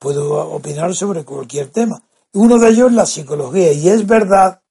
puedo 0.00 0.50
opinar 0.50 0.92
sobre 0.96 1.24
cualquier 1.24 1.68
tema. 1.68 2.02
Uno 2.32 2.58
de 2.58 2.70
ellos 2.70 2.88
es 2.88 2.96
la 2.96 3.06
psicología, 3.06 3.72
y 3.72 3.88
es 3.88 4.04
verdad, 4.04 4.62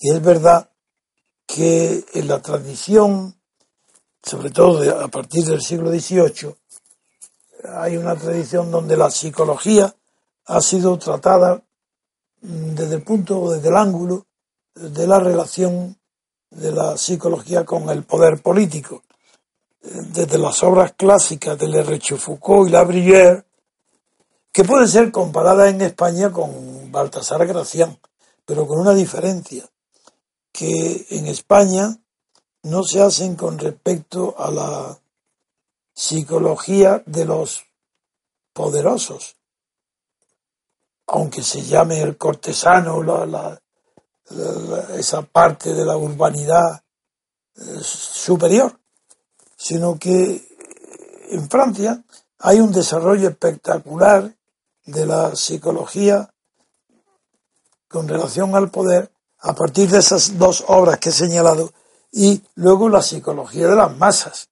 y 0.00 0.10
es 0.10 0.20
verdad 0.22 0.68
que 1.46 2.04
en 2.12 2.28
la 2.28 2.42
tradición, 2.42 3.40
sobre 4.22 4.50
todo 4.50 5.02
a 5.02 5.08
partir 5.08 5.46
del 5.46 5.62
siglo 5.62 5.90
XVIII, 5.90 6.54
hay 7.64 7.96
una 7.96 8.14
tradición 8.16 8.70
donde 8.70 8.96
la 8.96 9.10
psicología 9.10 9.94
ha 10.46 10.60
sido 10.60 10.98
tratada 10.98 11.62
desde 12.40 12.96
el 12.96 13.02
punto, 13.02 13.50
desde 13.52 13.68
el 13.68 13.76
ángulo 13.76 14.26
de 14.74 15.06
la 15.06 15.18
relación 15.18 15.98
de 16.50 16.72
la 16.72 16.96
psicología 16.96 17.64
con 17.64 17.88
el 17.90 18.04
poder 18.04 18.40
político. 18.40 19.02
Desde 19.80 20.38
las 20.38 20.62
obras 20.62 20.92
clásicas 20.96 21.58
de 21.58 21.68
Le 21.68 22.00
Foucault 22.00 22.68
y 22.68 22.72
La 22.72 23.44
que 24.52 24.64
puede 24.64 24.88
ser 24.88 25.12
comparada 25.12 25.68
en 25.68 25.80
España 25.82 26.32
con 26.32 26.90
Baltasar 26.90 27.46
Gracián, 27.46 27.98
pero 28.44 28.66
con 28.66 28.80
una 28.80 28.94
diferencia, 28.94 29.68
que 30.50 31.06
en 31.10 31.26
España 31.26 31.96
no 32.62 32.82
se 32.82 33.00
hacen 33.00 33.36
con 33.36 33.58
respecto 33.58 34.34
a 34.36 34.50
la 34.50 34.98
psicología 35.98 37.02
de 37.06 37.24
los 37.24 37.66
poderosos, 38.52 39.34
aunque 41.08 41.42
se 41.42 41.62
llame 41.62 42.00
el 42.00 42.16
cortesano, 42.16 43.02
esa 44.96 45.22
parte 45.22 45.74
de 45.74 45.84
la 45.84 45.96
urbanidad 45.96 46.84
eh, 47.56 47.80
superior, 47.82 48.78
sino 49.56 49.98
que 49.98 50.46
en 51.30 51.50
Francia 51.50 52.04
hay 52.38 52.60
un 52.60 52.70
desarrollo 52.70 53.30
espectacular 53.30 54.32
de 54.84 55.04
la 55.04 55.34
psicología 55.34 56.32
con 57.88 58.06
relación 58.06 58.54
al 58.54 58.70
poder 58.70 59.10
a 59.40 59.52
partir 59.52 59.90
de 59.90 59.98
esas 59.98 60.38
dos 60.38 60.62
obras 60.68 61.00
que 61.00 61.08
he 61.08 61.12
señalado 61.12 61.72
y 62.12 62.40
luego 62.54 62.88
la 62.88 63.02
psicología 63.02 63.66
de 63.66 63.74
las 63.74 63.96
masas, 63.96 64.48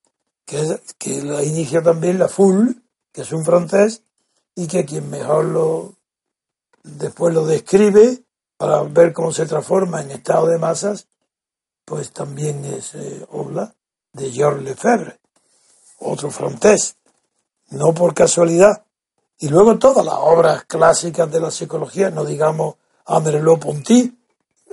que, 0.47 1.23
la 1.23 1.43
inicia 1.43 1.83
también 1.83 2.19
la 2.19 2.29
Full, 2.29 2.71
que 3.13 3.23
es 3.23 3.33
un 3.33 3.45
francés, 3.45 4.03
y 4.55 4.67
que 4.67 4.85
quien 4.85 5.11
mejor 5.11 5.45
lo 5.45 5.95
después 6.83 7.35
lo 7.35 7.45
describe 7.45 8.23
para 8.57 8.83
ver 8.85 9.13
cómo 9.13 9.33
se 9.33 9.45
transforma 9.45 10.01
en 10.01 10.13
estado 10.13 10.47
de 10.47 10.59
masas, 10.59 11.09
pues 11.85 12.13
también 12.13 12.65
es 12.65 12.95
eh, 12.95 13.27
Obla 13.31 13.75
de 14.13 14.31
Georges 14.31 14.63
Lefebvre, 14.63 15.19
otro 15.99 16.31
francés, 16.31 16.97
no 17.71 17.93
por 17.93 18.15
casualidad. 18.15 18.85
Y 19.39 19.49
luego 19.49 19.79
todas 19.79 20.07
las 20.07 20.15
obras 20.15 20.65
clásicas 20.65 21.31
de 21.31 21.41
la 21.41 21.51
psicología, 21.51 22.11
no 22.11 22.25
digamos 22.25 22.77
André 23.05 23.43
Ponty, 23.59 24.17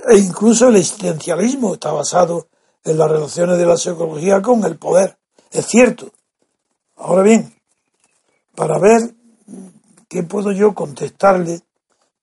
e 0.08 0.16
incluso 0.16 0.68
el 0.68 0.76
existencialismo 0.76 1.74
está 1.74 1.92
basado 1.92 2.48
en 2.84 2.96
las 2.96 3.10
relaciones 3.10 3.58
de 3.58 3.66
la 3.66 3.76
psicología 3.76 4.40
con 4.40 4.64
el 4.64 4.78
poder. 4.78 5.18
Es 5.54 5.66
cierto. 5.66 6.10
Ahora 6.96 7.22
bien, 7.22 7.54
para 8.56 8.76
ver 8.80 9.14
qué 10.08 10.24
puedo 10.24 10.50
yo 10.50 10.74
contestarle, 10.74 11.60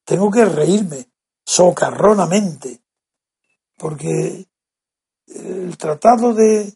tengo 0.04 0.30
que 0.30 0.44
reírme 0.44 1.08
socarronamente, 1.46 2.82
porque 3.78 4.46
el 5.28 5.78
tratado 5.78 6.34
de 6.34 6.74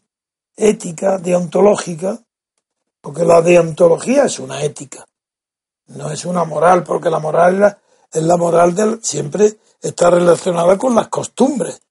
ética 0.56 1.18
deontológica, 1.18 2.18
porque 3.02 3.24
la 3.26 3.42
deontología 3.42 4.24
es 4.24 4.38
una 4.38 4.62
ética, 4.62 5.06
no 5.88 6.10
es 6.10 6.24
una 6.24 6.44
moral, 6.44 6.84
porque 6.84 7.10
la 7.10 7.18
moral 7.18 7.78
es 8.10 8.22
la 8.22 8.36
moral 8.38 8.74
del, 8.74 9.04
siempre 9.04 9.58
está 9.82 10.08
relacionada 10.08 10.78
con 10.78 10.94
las 10.94 11.08
costumbres, 11.08 11.82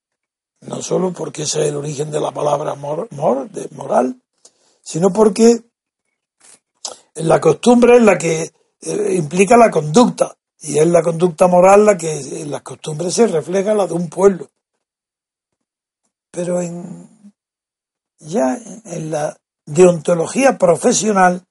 no 0.61 0.81
solo 0.81 1.13
porque 1.13 1.43
ese 1.43 1.61
es 1.61 1.67
el 1.69 1.75
origen 1.75 2.09
de 2.09 2.19
la 2.19 2.31
palabra 2.31 2.73
mor, 2.73 3.07
de 3.51 3.69
moral, 3.75 4.19
sino 4.85 5.11
porque 5.11 5.63
la 7.15 7.41
costumbre 7.41 7.97
es 7.97 8.03
la 8.03 8.17
que 8.17 8.51
eh, 8.81 9.15
implica 9.15 9.57
la 9.57 9.71
conducta, 9.71 10.37
y 10.59 10.77
es 10.77 10.87
la 10.87 11.01
conducta 11.01 11.47
moral 11.47 11.85
la 11.85 11.97
que 11.97 12.19
en 12.41 12.51
las 12.51 12.61
costumbres 12.61 13.15
se 13.15 13.27
refleja 13.27 13.73
la 13.73 13.87
de 13.87 13.93
un 13.93 14.09
pueblo. 14.09 14.49
Pero 16.29 16.61
en, 16.61 17.33
ya 18.19 18.57
en 18.85 19.09
la 19.09 19.35
deontología 19.65 20.57
profesional 20.57 21.43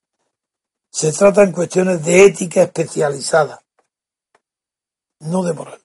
se 0.90 1.12
trata 1.12 1.42
en 1.42 1.50
cuestiones 1.50 2.04
de 2.04 2.26
ética 2.26 2.62
especializada, 2.62 3.60
no 5.20 5.42
de 5.42 5.54
moral. 5.54 5.80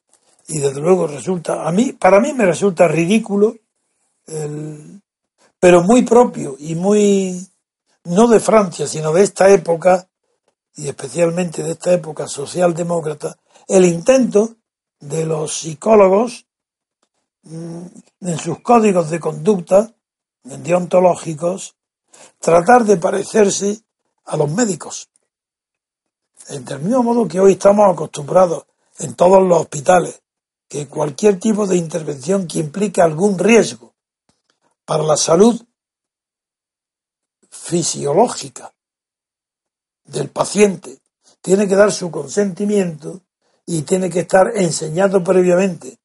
Y 0.47 0.59
desde 0.59 0.81
luego 0.81 1.07
resulta, 1.07 1.67
a 1.67 1.71
mí, 1.71 1.93
para 1.93 2.19
mí 2.19 2.31
me 2.33 2.45
resulta 2.45 2.87
ridículo, 2.87 3.55
pero 5.59 5.83
muy 5.83 6.03
propio 6.03 6.55
y 6.57 6.75
muy, 6.75 7.45
no 8.05 8.27
de 8.27 8.39
Francia, 8.39 8.87
sino 8.87 9.11
de 9.11 9.23
esta 9.23 9.49
época, 9.49 10.07
y 10.75 10.87
especialmente 10.87 11.63
de 11.63 11.71
esta 11.71 11.91
época 11.93 12.27
socialdemócrata, 12.27 13.37
el 13.67 13.85
intento 13.85 14.55
de 14.99 15.25
los 15.25 15.53
psicólogos 15.59 16.45
mm, 17.43 17.85
en 18.21 18.39
sus 18.39 18.61
códigos 18.61 19.09
de 19.09 19.19
conducta 19.19 19.93
deontológicos, 20.43 21.75
tratar 22.39 22.85
de 22.85 22.97
parecerse 22.97 23.81
a 24.25 24.37
los 24.37 24.49
médicos. 24.49 25.09
Del 26.47 26.79
mismo 26.79 27.03
modo 27.03 27.27
que 27.27 27.39
hoy 27.39 27.53
estamos 27.53 27.91
acostumbrados 27.91 28.65
en 28.99 29.13
todos 29.13 29.43
los 29.43 29.61
hospitales, 29.61 30.21
que 30.67 30.87
cualquier 30.87 31.39
tipo 31.39 31.67
de 31.67 31.75
intervención 31.75 32.47
que 32.47 32.59
implique 32.59 33.01
algún 33.01 33.37
riesgo 33.37 33.93
para 34.89 35.03
la 35.03 35.17
salud 35.17 35.55
fisiológica 37.47 38.73
del 40.03 40.29
paciente 40.29 40.97
tiene 41.41 41.67
que 41.67 41.75
dar 41.75 41.91
su 41.91 42.09
consentimiento 42.09 43.21
y 43.67 43.83
tiene 43.83 44.09
que 44.09 44.21
estar 44.21 44.47
enseñado 44.55 45.23
previamente 45.23 45.99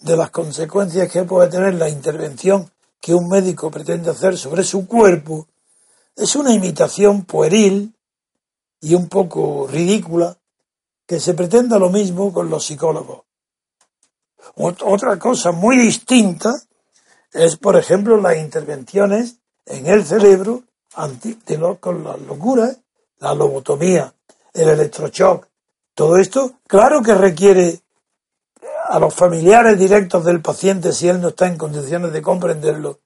de 0.00 0.16
las 0.18 0.30
consecuencias 0.30 1.10
que 1.10 1.24
puede 1.24 1.48
tener 1.48 1.76
la 1.76 1.88
intervención 1.88 2.70
que 3.00 3.14
un 3.14 3.26
médico 3.26 3.70
pretende 3.70 4.10
hacer 4.10 4.36
sobre 4.36 4.64
su 4.64 4.86
cuerpo 4.86 5.48
es 6.14 6.36
una 6.36 6.52
imitación 6.52 7.24
pueril 7.24 7.96
y 8.82 8.94
un 8.94 9.08
poco 9.08 9.66
ridícula 9.66 10.36
que 11.06 11.18
se 11.20 11.32
pretenda 11.32 11.78
lo 11.78 11.88
mismo 11.88 12.34
con 12.34 12.50
los 12.50 12.66
psicólogos. 12.66 13.22
Otra 14.56 15.18
cosa 15.18 15.52
muy 15.52 15.78
distinta 15.78 16.52
es, 17.34 17.56
por 17.56 17.76
ejemplo, 17.76 18.16
las 18.16 18.36
intervenciones 18.38 19.36
en 19.66 19.86
el 19.86 20.04
cerebro 20.04 20.62
con 21.80 22.04
las 22.04 22.20
locuras, 22.20 22.78
la 23.18 23.34
lobotomía, 23.34 24.14
el 24.52 24.68
electroshock. 24.68 25.48
Todo 25.94 26.16
esto, 26.16 26.52
claro 26.68 27.02
que 27.02 27.14
requiere 27.14 27.80
a 28.86 28.98
los 29.00 29.12
familiares 29.12 29.78
directos 29.78 30.24
del 30.24 30.40
paciente, 30.40 30.92
si 30.92 31.08
él 31.08 31.20
no 31.20 31.28
está 31.28 31.48
en 31.48 31.58
condiciones 31.58 32.12
de 32.12 32.22
comprenderlo, 32.22 33.00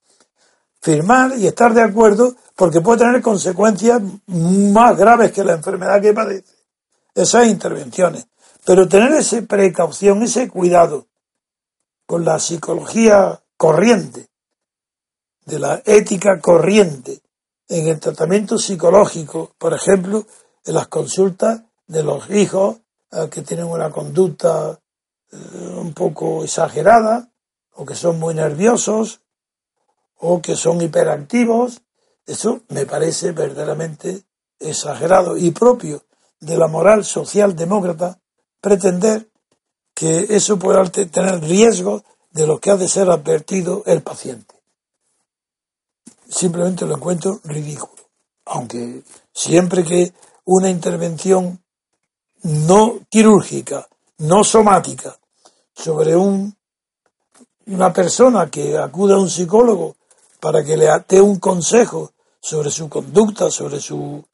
firmar 0.80 1.38
y 1.38 1.46
estar 1.46 1.72
de 1.72 1.82
acuerdo 1.82 2.34
porque 2.54 2.82
puede 2.82 2.98
tener 2.98 3.22
consecuencias 3.22 4.02
más 4.26 4.96
graves 4.96 5.32
que 5.32 5.44
la 5.44 5.54
enfermedad 5.54 6.02
que 6.02 6.12
padece. 6.12 6.52
Esas 7.14 7.46
intervenciones. 7.46 8.26
Pero 8.64 8.86
tener 8.86 9.12
esa 9.12 9.40
precaución, 9.42 10.22
ese 10.22 10.48
cuidado 10.48 11.06
con 12.06 12.24
la 12.24 12.38
psicología 12.38 13.40
corriente, 13.58 14.28
de 15.44 15.58
la 15.58 15.82
ética 15.84 16.40
corriente, 16.40 17.20
en 17.68 17.88
el 17.88 18.00
tratamiento 18.00 18.56
psicológico, 18.56 19.52
por 19.58 19.74
ejemplo, 19.74 20.24
en 20.64 20.74
las 20.74 20.88
consultas 20.88 21.62
de 21.86 22.02
los 22.02 22.30
hijos 22.30 22.78
eh, 23.10 23.28
que 23.30 23.42
tienen 23.42 23.66
una 23.66 23.90
conducta 23.90 24.78
un 25.30 25.92
poco 25.92 26.42
exagerada 26.42 27.30
o 27.74 27.84
que 27.84 27.94
son 27.94 28.18
muy 28.18 28.34
nerviosos 28.34 29.20
o 30.16 30.40
que 30.40 30.56
son 30.56 30.80
hiperactivos. 30.80 31.82
Eso 32.26 32.62
me 32.68 32.86
parece 32.86 33.32
verdaderamente 33.32 34.22
exagerado 34.58 35.36
y 35.36 35.50
propio 35.50 36.04
de 36.40 36.56
la 36.56 36.66
moral 36.66 37.04
socialdemócrata 37.04 38.18
pretender 38.60 39.28
que 39.94 40.26
eso 40.30 40.58
puede 40.58 41.06
tener 41.06 41.40
riesgo 41.40 42.04
de 42.38 42.46
lo 42.46 42.60
que 42.60 42.70
ha 42.70 42.76
de 42.76 42.86
ser 42.86 43.10
advertido 43.10 43.82
el 43.84 44.00
paciente. 44.00 44.54
Simplemente 46.28 46.86
lo 46.86 46.94
encuentro 46.94 47.40
ridículo. 47.42 48.00
Aunque 48.44 49.02
siempre 49.34 49.82
que 49.82 50.12
una 50.44 50.70
intervención 50.70 51.60
no 52.44 53.00
quirúrgica, 53.10 53.88
no 54.18 54.44
somática, 54.44 55.18
sobre 55.74 56.14
un, 56.14 56.56
una 57.66 57.92
persona 57.92 58.48
que 58.48 58.78
acude 58.78 59.14
a 59.14 59.18
un 59.18 59.28
psicólogo 59.28 59.96
para 60.38 60.62
que 60.62 60.76
le 60.76 60.86
dé 61.08 61.20
un 61.20 61.40
consejo 61.40 62.12
sobre 62.40 62.70
su 62.70 62.88
conducta, 62.88 63.50
sobre 63.50 63.80
su 63.80 64.24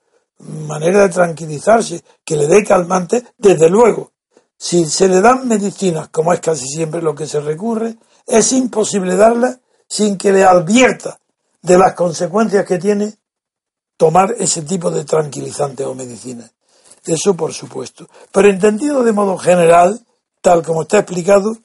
manera 0.40 1.00
de 1.00 1.08
tranquilizarse, 1.08 2.04
que 2.22 2.36
le 2.36 2.48
dé 2.48 2.64
calmante, 2.64 3.24
desde 3.38 3.70
luego, 3.70 4.12
si 4.58 4.84
se 4.86 5.08
le 5.08 5.20
dan 5.20 5.46
medicinas, 5.46 6.08
como 6.08 6.32
es 6.32 6.40
casi 6.40 6.66
siempre 6.66 7.02
lo 7.02 7.14
que 7.14 7.26
se 7.26 7.40
recurre, 7.40 7.96
es 8.26 8.52
imposible 8.52 9.16
darlas 9.16 9.58
sin 9.88 10.16
que 10.16 10.32
le 10.32 10.44
advierta 10.44 11.18
de 11.62 11.78
las 11.78 11.94
consecuencias 11.94 12.64
que 12.64 12.78
tiene 12.78 13.14
tomar 13.96 14.34
ese 14.38 14.62
tipo 14.62 14.90
de 14.90 15.04
tranquilizantes 15.04 15.86
o 15.86 15.94
medicinas. 15.94 16.52
Eso 17.06 17.34
por 17.34 17.52
supuesto. 17.52 18.08
Pero 18.32 18.48
entendido 18.48 19.02
de 19.02 19.12
modo 19.12 19.36
general, 19.36 20.00
tal 20.40 20.62
como 20.62 20.82
está 20.82 20.98
explicado, 20.98 21.56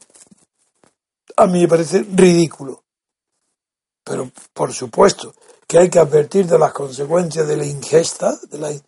a 1.37 1.47
mí 1.47 1.61
me 1.61 1.67
parece 1.67 2.05
ridículo. 2.13 2.83
Pero 4.03 4.31
por 4.53 4.73
supuesto 4.73 5.33
que 5.67 5.77
hay 5.77 5.89
que 5.89 5.99
advertir 5.99 6.47
de 6.47 6.59
las 6.59 6.73
consecuencias 6.73 7.47
de 7.47 7.57
la 7.57 7.65
ingesta 7.65 8.37
de, 8.49 8.81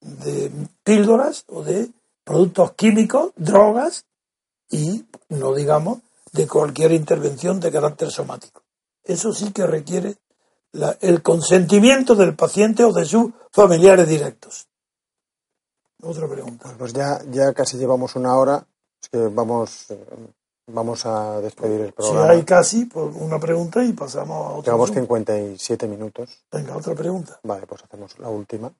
de 0.00 0.52
píldoras 0.84 1.44
o 1.48 1.62
de 1.62 1.90
productos 2.26 2.72
químicos, 2.72 3.32
drogas 3.36 4.04
y, 4.68 5.06
no 5.28 5.54
digamos, 5.54 6.00
de 6.32 6.48
cualquier 6.48 6.90
intervención 6.90 7.60
de 7.60 7.70
carácter 7.70 8.10
somático. 8.10 8.62
Eso 9.04 9.32
sí 9.32 9.52
que 9.52 9.64
requiere 9.64 10.16
el 11.00 11.22
consentimiento 11.22 12.16
del 12.16 12.34
paciente 12.34 12.82
o 12.82 12.92
de 12.92 13.04
sus 13.04 13.30
familiares 13.52 14.08
directos. 14.08 14.66
Otra 16.02 16.28
pregunta. 16.28 16.74
Pues 16.76 16.92
ya, 16.92 17.20
ya 17.30 17.54
casi 17.54 17.78
llevamos 17.78 18.16
una 18.16 18.36
hora. 18.36 18.66
Es 19.00 19.08
que 19.08 19.18
vamos, 19.28 19.86
vamos 20.66 21.06
a 21.06 21.40
despedir 21.40 21.80
el 21.80 21.92
programa. 21.92 22.26
Si 22.26 22.32
hay 22.32 22.44
casi, 22.44 22.84
pues 22.86 23.14
una 23.14 23.38
pregunta 23.38 23.84
y 23.84 23.92
pasamos 23.92 24.36
a 24.36 24.50
otra. 24.56 24.72
Llevamos 24.72 24.90
57 24.90 25.86
minutos. 25.86 26.44
Venga, 26.50 26.76
otra 26.76 26.94
pregunta. 26.94 27.38
Vale, 27.44 27.66
pues 27.68 27.84
hacemos 27.84 28.18
la 28.18 28.28
última. 28.28 28.72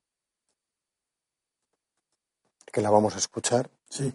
Que 2.76 2.82
la 2.82 2.90
vamos 2.90 3.14
a 3.14 3.18
escuchar. 3.18 3.70
Sí. 3.88 4.12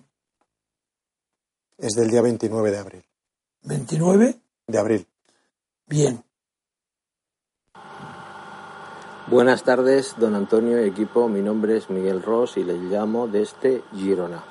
Es 1.80 1.93
del 1.93 2.12
día 2.12 2.22
29 2.22 2.70
de 2.70 2.78
abril. 2.78 3.03
¿29? 3.64 4.39
De 4.68 4.78
abril. 4.78 5.07
Bien. 5.88 6.24
Buenas 9.26 9.64
tardes, 9.64 10.14
don 10.20 10.36
Antonio 10.36 10.80
y 10.80 10.88
equipo. 10.88 11.28
Mi 11.28 11.41
nombre 11.41 11.76
es 11.76 11.89
Miguel 11.89 12.22
Ross 12.22 12.57
y 12.57 12.64
les 12.64 12.78
llamo 12.78 13.28
desde 13.28 13.82
Girona. 13.95 14.43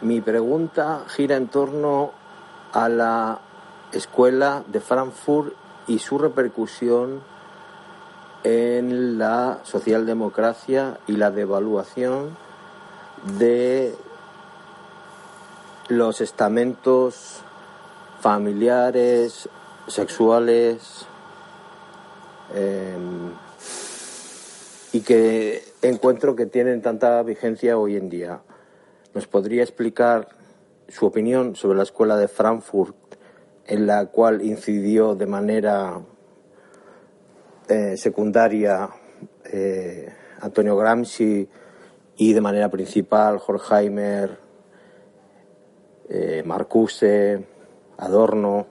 Mi 0.00 0.20
pregunta 0.20 1.04
gira 1.06 1.36
en 1.36 1.46
torno 1.46 2.10
a 2.72 2.88
la 2.88 3.40
escuela 3.92 4.64
de 4.66 4.80
Frankfurt 4.80 5.54
y 5.86 6.00
su 6.00 6.18
repercusión 6.18 7.22
en 8.42 9.18
la 9.18 9.60
socialdemocracia 9.62 10.98
y 11.06 11.12
la 11.12 11.30
devaluación 11.30 12.42
de 13.22 13.94
los 15.88 16.20
estamentos 16.20 17.42
familiares, 18.20 19.48
sexuales, 19.86 21.06
em, 22.54 23.32
y 24.92 25.00
que 25.00 25.62
encuentro 25.82 26.34
que 26.36 26.46
tienen 26.46 26.80
tanta 26.82 27.22
vigencia 27.22 27.76
hoy 27.76 27.96
en 27.96 28.08
día. 28.08 28.40
¿Nos 29.12 29.26
podría 29.26 29.62
explicar 29.62 30.28
su 30.88 31.06
opinión 31.06 31.56
sobre 31.56 31.76
la 31.76 31.82
escuela 31.82 32.16
de 32.16 32.28
Frankfurt, 32.28 32.96
en 33.66 33.86
la 33.86 34.06
cual 34.06 34.42
incidió 34.42 35.14
de 35.14 35.26
manera 35.26 36.00
eh, 37.68 37.96
secundaria 37.96 38.88
eh, 39.44 40.12
Antonio 40.40 40.76
Gramsci 40.76 41.48
y 42.16 42.32
de 42.32 42.40
manera 42.40 42.70
principal 42.70 43.40
Horkheimer, 43.44 44.38
eh, 46.08 46.42
Marcuse, 46.44 47.44
Adorno? 47.98 48.66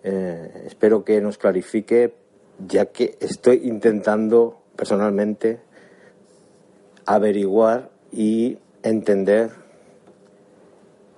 espero 0.00 1.04
que 1.04 1.20
nos 1.20 1.36
clarifique 1.36 2.14
ya 2.66 2.86
que 2.86 3.18
estoy 3.20 3.60
intentando 3.64 4.62
personalmente 4.74 5.60
averiguar 7.04 7.90
y 8.12 8.56
entender 8.82 9.50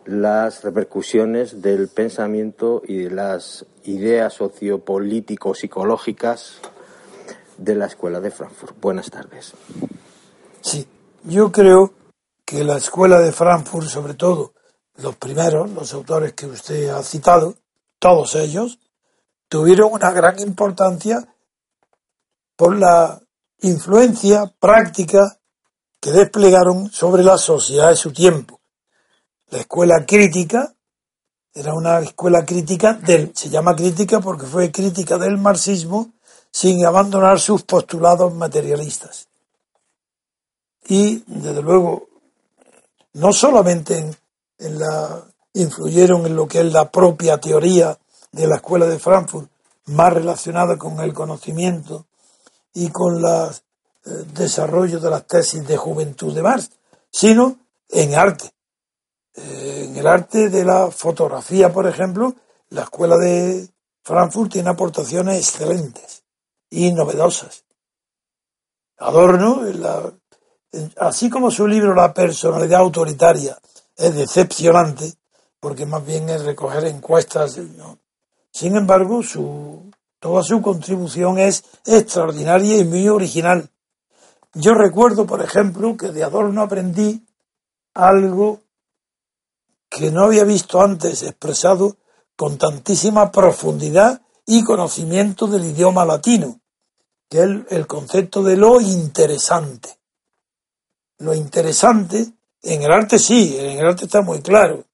las 0.04 0.62
repercusiones 0.64 1.62
del 1.62 1.86
pensamiento 1.88 2.82
y 2.86 3.04
de 3.04 3.10
las 3.10 3.64
ideas 3.84 4.34
sociopolítico-psicológicas 4.34 6.60
de 7.58 7.74
la 7.74 7.86
Escuela 7.86 8.20
de 8.20 8.30
Frankfurt. 8.30 8.78
Buenas 8.80 9.10
tardes. 9.10 9.54
Sí, 10.62 10.86
yo 11.24 11.50
creo 11.50 11.94
que 12.44 12.64
la 12.64 12.76
Escuela 12.76 13.20
de 13.20 13.32
Frankfurt, 13.32 13.88
sobre 13.88 14.14
todo 14.14 14.52
los 14.96 15.16
primeros, 15.16 15.70
los 15.70 15.94
autores 15.94 16.34
que 16.34 16.46
usted 16.46 16.88
ha 16.90 17.02
citado, 17.02 17.54
todos 17.98 18.34
ellos, 18.34 18.78
tuvieron 19.48 19.92
una 19.92 20.10
gran 20.10 20.38
importancia 20.40 21.26
por 22.56 22.76
la 22.76 23.20
influencia 23.60 24.52
práctica 24.58 25.38
que 26.00 26.10
desplegaron 26.10 26.90
sobre 26.90 27.22
la 27.22 27.38
sociedad 27.38 27.88
de 27.88 27.96
su 27.96 28.12
tiempo. 28.12 28.60
La 29.50 29.60
escuela 29.60 30.04
crítica 30.06 30.74
era 31.54 31.74
una 31.74 32.00
escuela 32.00 32.44
crítica 32.44 32.94
del, 32.94 33.32
se 33.34 33.48
llama 33.48 33.74
crítica 33.74 34.20
porque 34.20 34.46
fue 34.46 34.70
crítica 34.70 35.18
del 35.18 35.38
marxismo 35.38 36.12
sin 36.52 36.84
abandonar 36.84 37.40
sus 37.40 37.62
postulados 37.62 38.34
materialistas. 38.34 39.29
Y, 40.90 41.22
desde 41.28 41.62
luego, 41.62 42.08
no 43.12 43.32
solamente 43.32 44.10
en 44.58 44.78
la, 44.80 45.22
influyeron 45.52 46.26
en 46.26 46.34
lo 46.34 46.48
que 46.48 46.58
es 46.58 46.72
la 46.72 46.90
propia 46.90 47.38
teoría 47.38 47.96
de 48.32 48.48
la 48.48 48.56
Escuela 48.56 48.86
de 48.86 48.98
Frankfurt, 48.98 49.48
más 49.86 50.12
relacionada 50.12 50.76
con 50.76 50.98
el 50.98 51.14
conocimiento 51.14 52.06
y 52.74 52.88
con 52.88 53.18
el 53.18 53.24
eh, 53.24 53.50
desarrollo 54.34 54.98
de 54.98 55.10
las 55.10 55.28
tesis 55.28 55.64
de 55.64 55.76
juventud 55.76 56.34
de 56.34 56.42
Marx, 56.42 56.72
sino 57.08 57.56
en 57.88 58.16
arte. 58.16 58.50
Eh, 59.36 59.84
en 59.86 59.96
el 59.96 60.08
arte 60.08 60.48
de 60.48 60.64
la 60.64 60.90
fotografía, 60.90 61.72
por 61.72 61.86
ejemplo, 61.86 62.34
la 62.70 62.82
Escuela 62.82 63.16
de 63.16 63.68
Frankfurt 64.02 64.50
tiene 64.50 64.70
aportaciones 64.70 65.38
excelentes 65.38 66.24
y 66.68 66.92
novedosas. 66.92 67.62
Adorno, 68.98 69.62
así 70.98 71.30
como 71.30 71.50
su 71.50 71.66
libro 71.66 71.94
La 71.94 72.14
personalidad 72.14 72.80
autoritaria 72.80 73.58
es 73.96 74.14
decepcionante, 74.14 75.14
porque 75.58 75.86
más 75.86 76.04
bien 76.04 76.28
es 76.28 76.44
recoger 76.44 76.84
encuestas 76.84 77.58
sin 78.52 78.76
embargo, 78.76 79.22
su, 79.22 79.90
toda 80.18 80.42
su 80.42 80.60
contribución 80.60 81.38
es 81.38 81.64
extraordinaria 81.86 82.76
y 82.76 82.84
muy 82.84 83.08
original. 83.08 83.70
Yo 84.54 84.74
recuerdo, 84.74 85.26
por 85.26 85.42
ejemplo, 85.42 85.96
que 85.96 86.08
de 86.08 86.24
Adorno 86.24 86.62
aprendí 86.62 87.24
algo 87.94 88.60
que 89.88 90.10
no 90.10 90.24
había 90.24 90.44
visto 90.44 90.80
antes 90.80 91.22
expresado 91.22 91.96
con 92.36 92.58
tantísima 92.58 93.30
profundidad 93.30 94.22
y 94.46 94.64
conocimiento 94.64 95.46
del 95.46 95.64
idioma 95.66 96.04
latino, 96.04 96.60
que 97.28 97.38
es 97.38 97.44
el, 97.44 97.66
el 97.70 97.86
concepto 97.86 98.42
de 98.42 98.56
lo 98.56 98.80
interesante. 98.80 99.99
Lo 101.20 101.34
interesante, 101.34 102.32
en 102.62 102.82
el 102.82 102.90
arte 102.90 103.18
sí, 103.18 103.56
en 103.58 103.78
el 103.78 103.86
arte 103.86 104.06
está 104.06 104.22
muy 104.22 104.40
claro. 104.40 104.84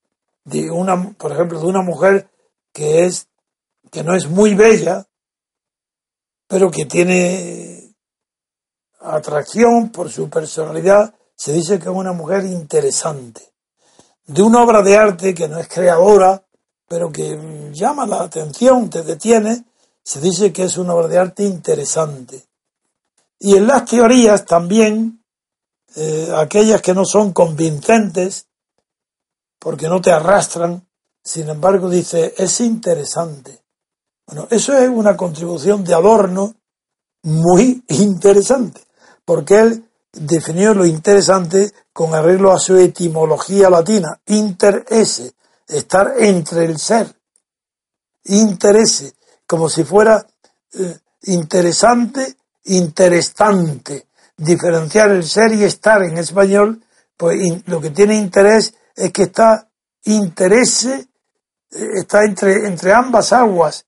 De 0.44 0.70
una, 0.70 1.12
por 1.14 1.32
ejemplo, 1.32 1.58
de 1.58 1.66
una 1.66 1.82
mujer 1.82 2.28
que 2.72 3.04
es 3.04 3.28
que 3.90 4.02
no 4.02 4.14
es 4.14 4.28
muy 4.28 4.54
bella, 4.54 5.06
pero 6.48 6.70
que 6.70 6.84
tiene 6.84 7.94
atracción 9.00 9.90
por 9.90 10.10
su 10.10 10.28
personalidad, 10.28 11.14
se 11.34 11.52
dice 11.52 11.78
que 11.78 11.84
es 11.84 11.94
una 11.94 12.12
mujer 12.12 12.44
interesante. 12.44 13.52
De 14.26 14.42
una 14.42 14.62
obra 14.62 14.82
de 14.82 14.96
arte 14.96 15.32
que 15.32 15.48
no 15.48 15.58
es 15.58 15.68
creadora, 15.68 16.42
pero 16.88 17.12
que 17.12 17.70
llama 17.72 18.06
la 18.06 18.22
atención, 18.22 18.90
te 18.90 19.02
detiene, 19.02 19.64
se 20.02 20.20
dice 20.20 20.52
que 20.52 20.64
es 20.64 20.76
una 20.76 20.94
obra 20.94 21.08
de 21.08 21.18
arte 21.18 21.44
interesante. 21.44 22.44
Y 23.38 23.56
en 23.56 23.66
las 23.66 23.84
teorías 23.84 24.44
también, 24.44 25.22
eh, 25.96 26.30
aquellas 26.36 26.82
que 26.82 26.92
no 26.92 27.06
son 27.06 27.32
convincentes, 27.32 28.46
porque 29.58 29.88
no 29.88 30.00
te 30.00 30.12
arrastran, 30.12 30.86
sin 31.24 31.48
embargo 31.48 31.88
dice, 31.88 32.34
es 32.36 32.60
interesante. 32.60 33.64
Bueno, 34.26 34.46
eso 34.50 34.76
es 34.76 34.88
una 34.88 35.16
contribución 35.16 35.84
de 35.84 35.94
Adorno 35.94 36.54
muy 37.22 37.82
interesante, 37.88 38.82
porque 39.24 39.58
él 39.58 39.90
definió 40.12 40.74
lo 40.74 40.84
interesante 40.84 41.72
con 41.92 42.14
arreglo 42.14 42.52
a 42.52 42.58
su 42.58 42.76
etimología 42.76 43.70
latina, 43.70 44.20
interese, 44.26 45.32
estar 45.66 46.14
entre 46.18 46.66
el 46.66 46.78
ser, 46.78 47.14
interese, 48.24 49.14
como 49.46 49.70
si 49.70 49.82
fuera 49.82 50.26
eh, 50.74 50.98
interesante, 51.22 52.36
interesante, 52.64 54.05
diferenciar 54.36 55.10
el 55.10 55.24
ser 55.24 55.52
y 55.52 55.64
estar 55.64 56.02
en 56.02 56.18
español, 56.18 56.82
pues 57.16 57.38
lo 57.66 57.80
que 57.80 57.90
tiene 57.90 58.16
interés 58.16 58.74
es 58.94 59.12
que 59.12 59.24
está 59.24 59.68
interese, 60.04 61.08
eh, 61.70 61.88
está 62.00 62.24
entre, 62.24 62.66
entre 62.66 62.92
ambas 62.92 63.32
aguas, 63.32 63.86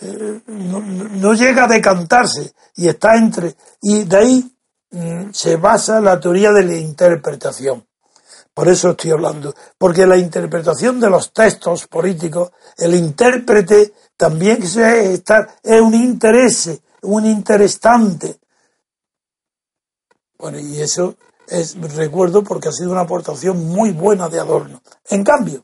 eh, 0.00 0.40
no, 0.46 1.34
llega 1.34 1.64
a 1.64 1.68
decantarse 1.68 2.52
y 2.76 2.88
está 2.88 3.16
entre, 3.16 3.54
y 3.80 4.04
de 4.04 4.16
ahí 4.16 4.56
mm, 4.90 5.30
se 5.32 5.56
basa 5.56 6.00
la 6.00 6.18
teoría 6.18 6.50
de 6.52 6.64
la 6.64 6.76
interpretación. 6.76 7.86
Por 8.54 8.68
eso 8.68 8.90
estoy 8.90 9.12
hablando, 9.12 9.54
porque 9.78 10.06
la 10.06 10.18
interpretación 10.18 11.00
de 11.00 11.08
los 11.08 11.32
textos 11.32 11.86
políticos, 11.86 12.50
el 12.76 12.94
intérprete 12.94 13.94
también 14.16 14.66
se 14.66 15.14
está, 15.14 15.56
es 15.62 15.80
un 15.80 15.94
interés, 15.94 16.80
un 17.02 17.24
interesante. 17.24 18.41
Bueno, 20.42 20.58
y 20.58 20.80
eso 20.80 21.14
es, 21.46 21.80
recuerdo 21.94 22.42
porque 22.42 22.68
ha 22.68 22.72
sido 22.72 22.90
una 22.90 23.02
aportación 23.02 23.64
muy 23.64 23.92
buena 23.92 24.28
de 24.28 24.40
Adorno. 24.40 24.82
En 25.08 25.22
cambio, 25.22 25.62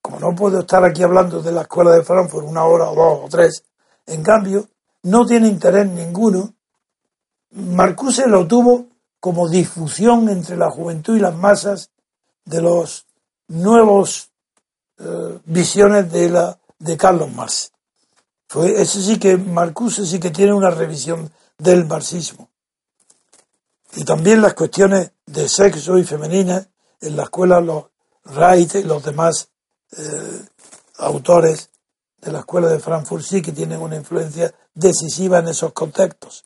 como 0.00 0.20
no 0.20 0.32
puedo 0.32 0.60
estar 0.60 0.84
aquí 0.84 1.02
hablando 1.02 1.42
de 1.42 1.50
la 1.50 1.62
escuela 1.62 1.90
de 1.90 2.04
Frankfurt 2.04 2.46
una 2.46 2.64
hora 2.66 2.88
o 2.88 2.94
dos 2.94 3.24
o 3.24 3.28
tres, 3.28 3.64
en 4.06 4.22
cambio, 4.22 4.68
no 5.02 5.26
tiene 5.26 5.48
interés 5.48 5.88
ninguno. 5.88 6.54
Marcuse 7.50 8.28
lo 8.28 8.46
tuvo 8.46 8.86
como 9.18 9.48
difusión 9.48 10.28
entre 10.28 10.56
la 10.56 10.70
juventud 10.70 11.16
y 11.16 11.20
las 11.20 11.34
masas 11.34 11.90
de 12.44 12.62
los 12.62 13.06
nuevos 13.48 14.30
eh, 15.00 15.40
visiones 15.46 16.12
de 16.12 16.30
la 16.30 16.60
de 16.78 16.96
Carlos 16.96 17.32
Marx. 17.32 17.72
Fue, 18.46 18.80
ese 18.80 19.02
sí 19.02 19.18
que, 19.18 19.36
Marcuse 19.36 20.06
sí 20.06 20.20
que 20.20 20.30
tiene 20.30 20.52
una 20.52 20.70
revisión 20.70 21.28
del 21.58 21.86
marxismo. 21.86 22.53
Y 23.96 24.04
también 24.04 24.42
las 24.42 24.54
cuestiones 24.54 25.12
de 25.26 25.48
sexo 25.48 25.98
y 25.98 26.04
femenina 26.04 26.66
en 27.00 27.16
la 27.16 27.24
escuela, 27.24 27.60
los 27.60 27.84
Wright 28.24 28.74
y 28.76 28.82
los 28.82 29.04
demás 29.04 29.48
eh, 29.96 30.40
autores 30.98 31.70
de 32.20 32.32
la 32.32 32.40
escuela 32.40 32.68
de 32.68 32.80
Frankfurt 32.80 33.24
sí 33.24 33.42
que 33.42 33.52
tienen 33.52 33.80
una 33.80 33.96
influencia 33.96 34.52
decisiva 34.74 35.38
en 35.38 35.48
esos 35.48 35.72
contextos. 35.72 36.44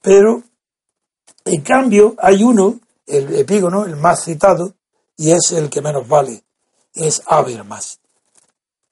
Pero, 0.00 0.42
en 1.44 1.60
cambio, 1.60 2.14
hay 2.18 2.42
uno, 2.42 2.80
el 3.06 3.34
epígono, 3.34 3.84
el 3.84 3.96
más 3.96 4.24
citado, 4.24 4.74
y 5.16 5.32
es 5.32 5.52
el 5.52 5.68
que 5.68 5.82
menos 5.82 6.08
vale, 6.08 6.42
es 6.94 7.22
Habermas. 7.26 7.98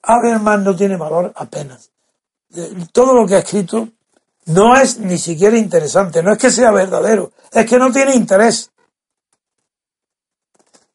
Habermas 0.02 0.60
no 0.60 0.76
tiene 0.76 0.96
valor 0.96 1.32
apenas. 1.34 1.90
Eh, 2.54 2.86
todo 2.92 3.14
lo 3.14 3.26
que 3.26 3.36
ha 3.36 3.38
escrito 3.38 3.88
no 4.48 4.74
es 4.76 4.98
ni 4.98 5.18
siquiera 5.18 5.58
interesante, 5.58 6.22
no 6.22 6.32
es 6.32 6.38
que 6.38 6.50
sea 6.50 6.70
verdadero, 6.70 7.32
es 7.52 7.66
que 7.66 7.78
no 7.78 7.92
tiene 7.92 8.14
interés. 8.14 8.70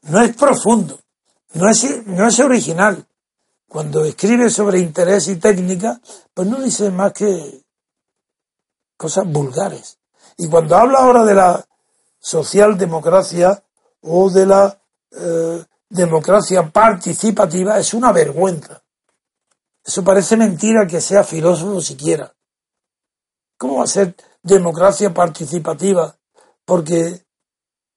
No 0.03 0.21
es 0.21 0.35
profundo, 0.35 0.99
no 1.53 1.69
es, 1.69 2.05
no 2.07 2.27
es 2.27 2.39
original. 2.39 3.05
Cuando 3.67 4.03
escribe 4.03 4.49
sobre 4.49 4.79
interés 4.79 5.27
y 5.27 5.35
técnica, 5.35 5.99
pues 6.33 6.47
no 6.47 6.61
dice 6.61 6.89
más 6.91 7.13
que 7.13 7.63
cosas 8.97 9.25
vulgares. 9.27 9.97
Y 10.37 10.47
cuando 10.49 10.75
habla 10.75 10.99
ahora 10.99 11.23
de 11.23 11.35
la 11.35 11.65
socialdemocracia 12.19 13.63
o 14.01 14.29
de 14.29 14.45
la 14.45 14.77
eh, 15.11 15.63
democracia 15.89 16.69
participativa, 16.71 17.77
es 17.77 17.93
una 17.93 18.11
vergüenza. 18.11 18.81
Eso 19.83 20.03
parece 20.03 20.37
mentira 20.37 20.87
que 20.87 21.01
sea 21.01 21.23
filósofo 21.23 21.81
siquiera. 21.81 22.33
¿Cómo 23.57 23.77
va 23.77 23.83
a 23.83 23.87
ser 23.87 24.15
democracia 24.41 25.13
participativa? 25.13 26.15
Porque 26.65 27.25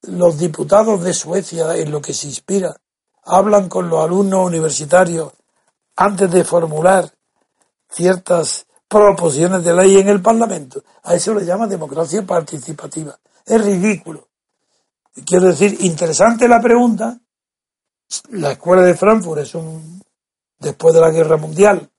los 0.02 0.38
diputados 0.38 1.02
de 1.02 1.12
Suecia, 1.12 1.76
en 1.76 1.90
lo 1.90 2.00
que 2.00 2.14
se 2.14 2.28
inspira, 2.28 2.76
hablan 3.24 3.68
con 3.68 3.88
los 3.88 4.04
alumnos 4.04 4.46
universitarios 4.46 5.32
antes 5.96 6.30
de 6.30 6.44
formular 6.44 7.10
ciertas 7.90 8.66
proposiciones 8.88 9.64
de 9.64 9.74
ley 9.74 9.98
en 9.98 10.08
el 10.08 10.22
Parlamento. 10.22 10.82
A 11.02 11.14
eso 11.14 11.34
le 11.34 11.44
llama 11.44 11.66
democracia 11.66 12.24
participativa. 12.24 13.18
Es 13.44 13.64
ridículo. 13.64 14.28
Quiero 15.24 15.46
decir, 15.46 15.76
interesante 15.80 16.46
la 16.46 16.60
pregunta. 16.60 17.18
La 18.30 18.52
escuela 18.52 18.82
de 18.82 18.94
Frankfurt 18.94 19.40
es 19.40 19.54
un 19.54 20.02
después 20.58 20.94
de 20.94 21.00
la 21.00 21.10
guerra 21.10 21.36
mundial. 21.36 21.90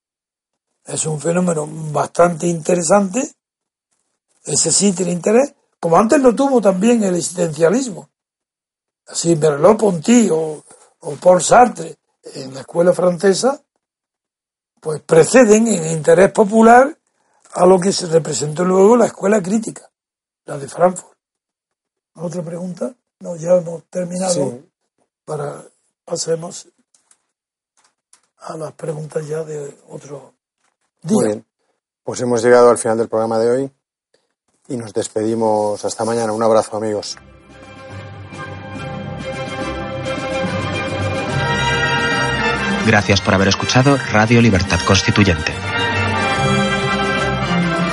Es 0.86 1.06
un 1.06 1.20
fenómeno 1.20 1.68
bastante 1.68 2.48
interesante. 2.48 3.34
Ese 4.48 4.72
sí 4.72 4.94
tiene 4.94 5.12
interés, 5.12 5.54
como 5.78 5.98
antes 5.98 6.22
lo 6.22 6.34
tuvo 6.34 6.62
también 6.62 7.04
el 7.04 7.16
existencialismo. 7.16 8.10
Así 9.06 9.36
Merleau-Ponty 9.36 10.30
o, 10.32 10.64
o 11.00 11.16
Paul 11.16 11.42
Sartre 11.42 11.98
en 12.34 12.54
la 12.54 12.62
escuela 12.62 12.94
francesa, 12.94 13.62
pues 14.80 15.02
preceden 15.02 15.68
en 15.68 15.86
interés 15.92 16.32
popular 16.32 16.98
a 17.54 17.66
lo 17.66 17.78
que 17.80 17.92
se 17.92 18.08
representó 18.08 18.64
luego 18.64 18.96
la 18.96 19.08
escuela 19.08 19.42
crítica, 19.42 19.90
la 20.46 20.58
de 20.58 20.68
Frankfurt. 20.70 21.18
¿Otra 22.16 22.42
pregunta? 22.42 22.94
No, 23.20 23.36
ya 23.36 23.58
hemos 23.58 23.84
terminado. 23.86 24.60
Para 25.26 25.62
pasemos 26.06 26.70
a 28.40 28.56
las 28.56 28.72
preguntas 28.74 29.28
ya 29.28 29.44
de 29.44 29.78
otro 29.90 30.34
día. 31.02 31.18
Muy 31.18 31.26
bien. 31.26 31.46
Pues 32.04 32.22
hemos 32.22 32.42
llegado 32.42 32.70
al 32.70 32.78
final 32.78 32.98
del 32.98 33.10
programa 33.10 33.40
de 33.40 33.50
hoy 33.50 33.72
y 34.70 34.78
nos 34.78 34.94
despedimos 34.94 35.84
hasta 35.86 36.06
mañana. 36.06 36.34
Un 36.34 36.44
abrazo, 36.44 36.78
amigos. 36.78 37.18
Gracias 42.86 43.20
por 43.22 43.34
haber 43.34 43.50
escuchado 43.50 43.98
Radio 44.14 44.42
Libertad 44.42 44.80
Constituyente. 44.88 45.52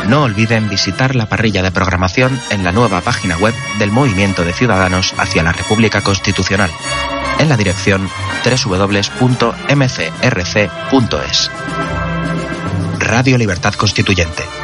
No 0.09 0.23
olviden 0.25 0.69
visitar 0.69 1.17
la 1.17 1.29
parrilla 1.29 1.63
de 1.63 1.73
programación 1.73 2.39
en 2.51 2.63
la 2.63 2.71
nueva 2.73 3.01
página 3.01 3.37
web 3.39 3.55
del 3.79 3.91
Movimiento 3.91 4.45
de 4.45 4.53
Ciudadanos 4.53 5.15
hacia 5.19 5.43
la 5.43 5.53
República 5.53 6.03
Constitucional 6.03 6.71
en 7.39 7.49
la 7.49 7.57
dirección 7.57 8.09
www.mcrc.es. 8.45 9.41
Radio 13.01 13.39
Libertad 13.39 13.75
Constituyente. 13.75 14.64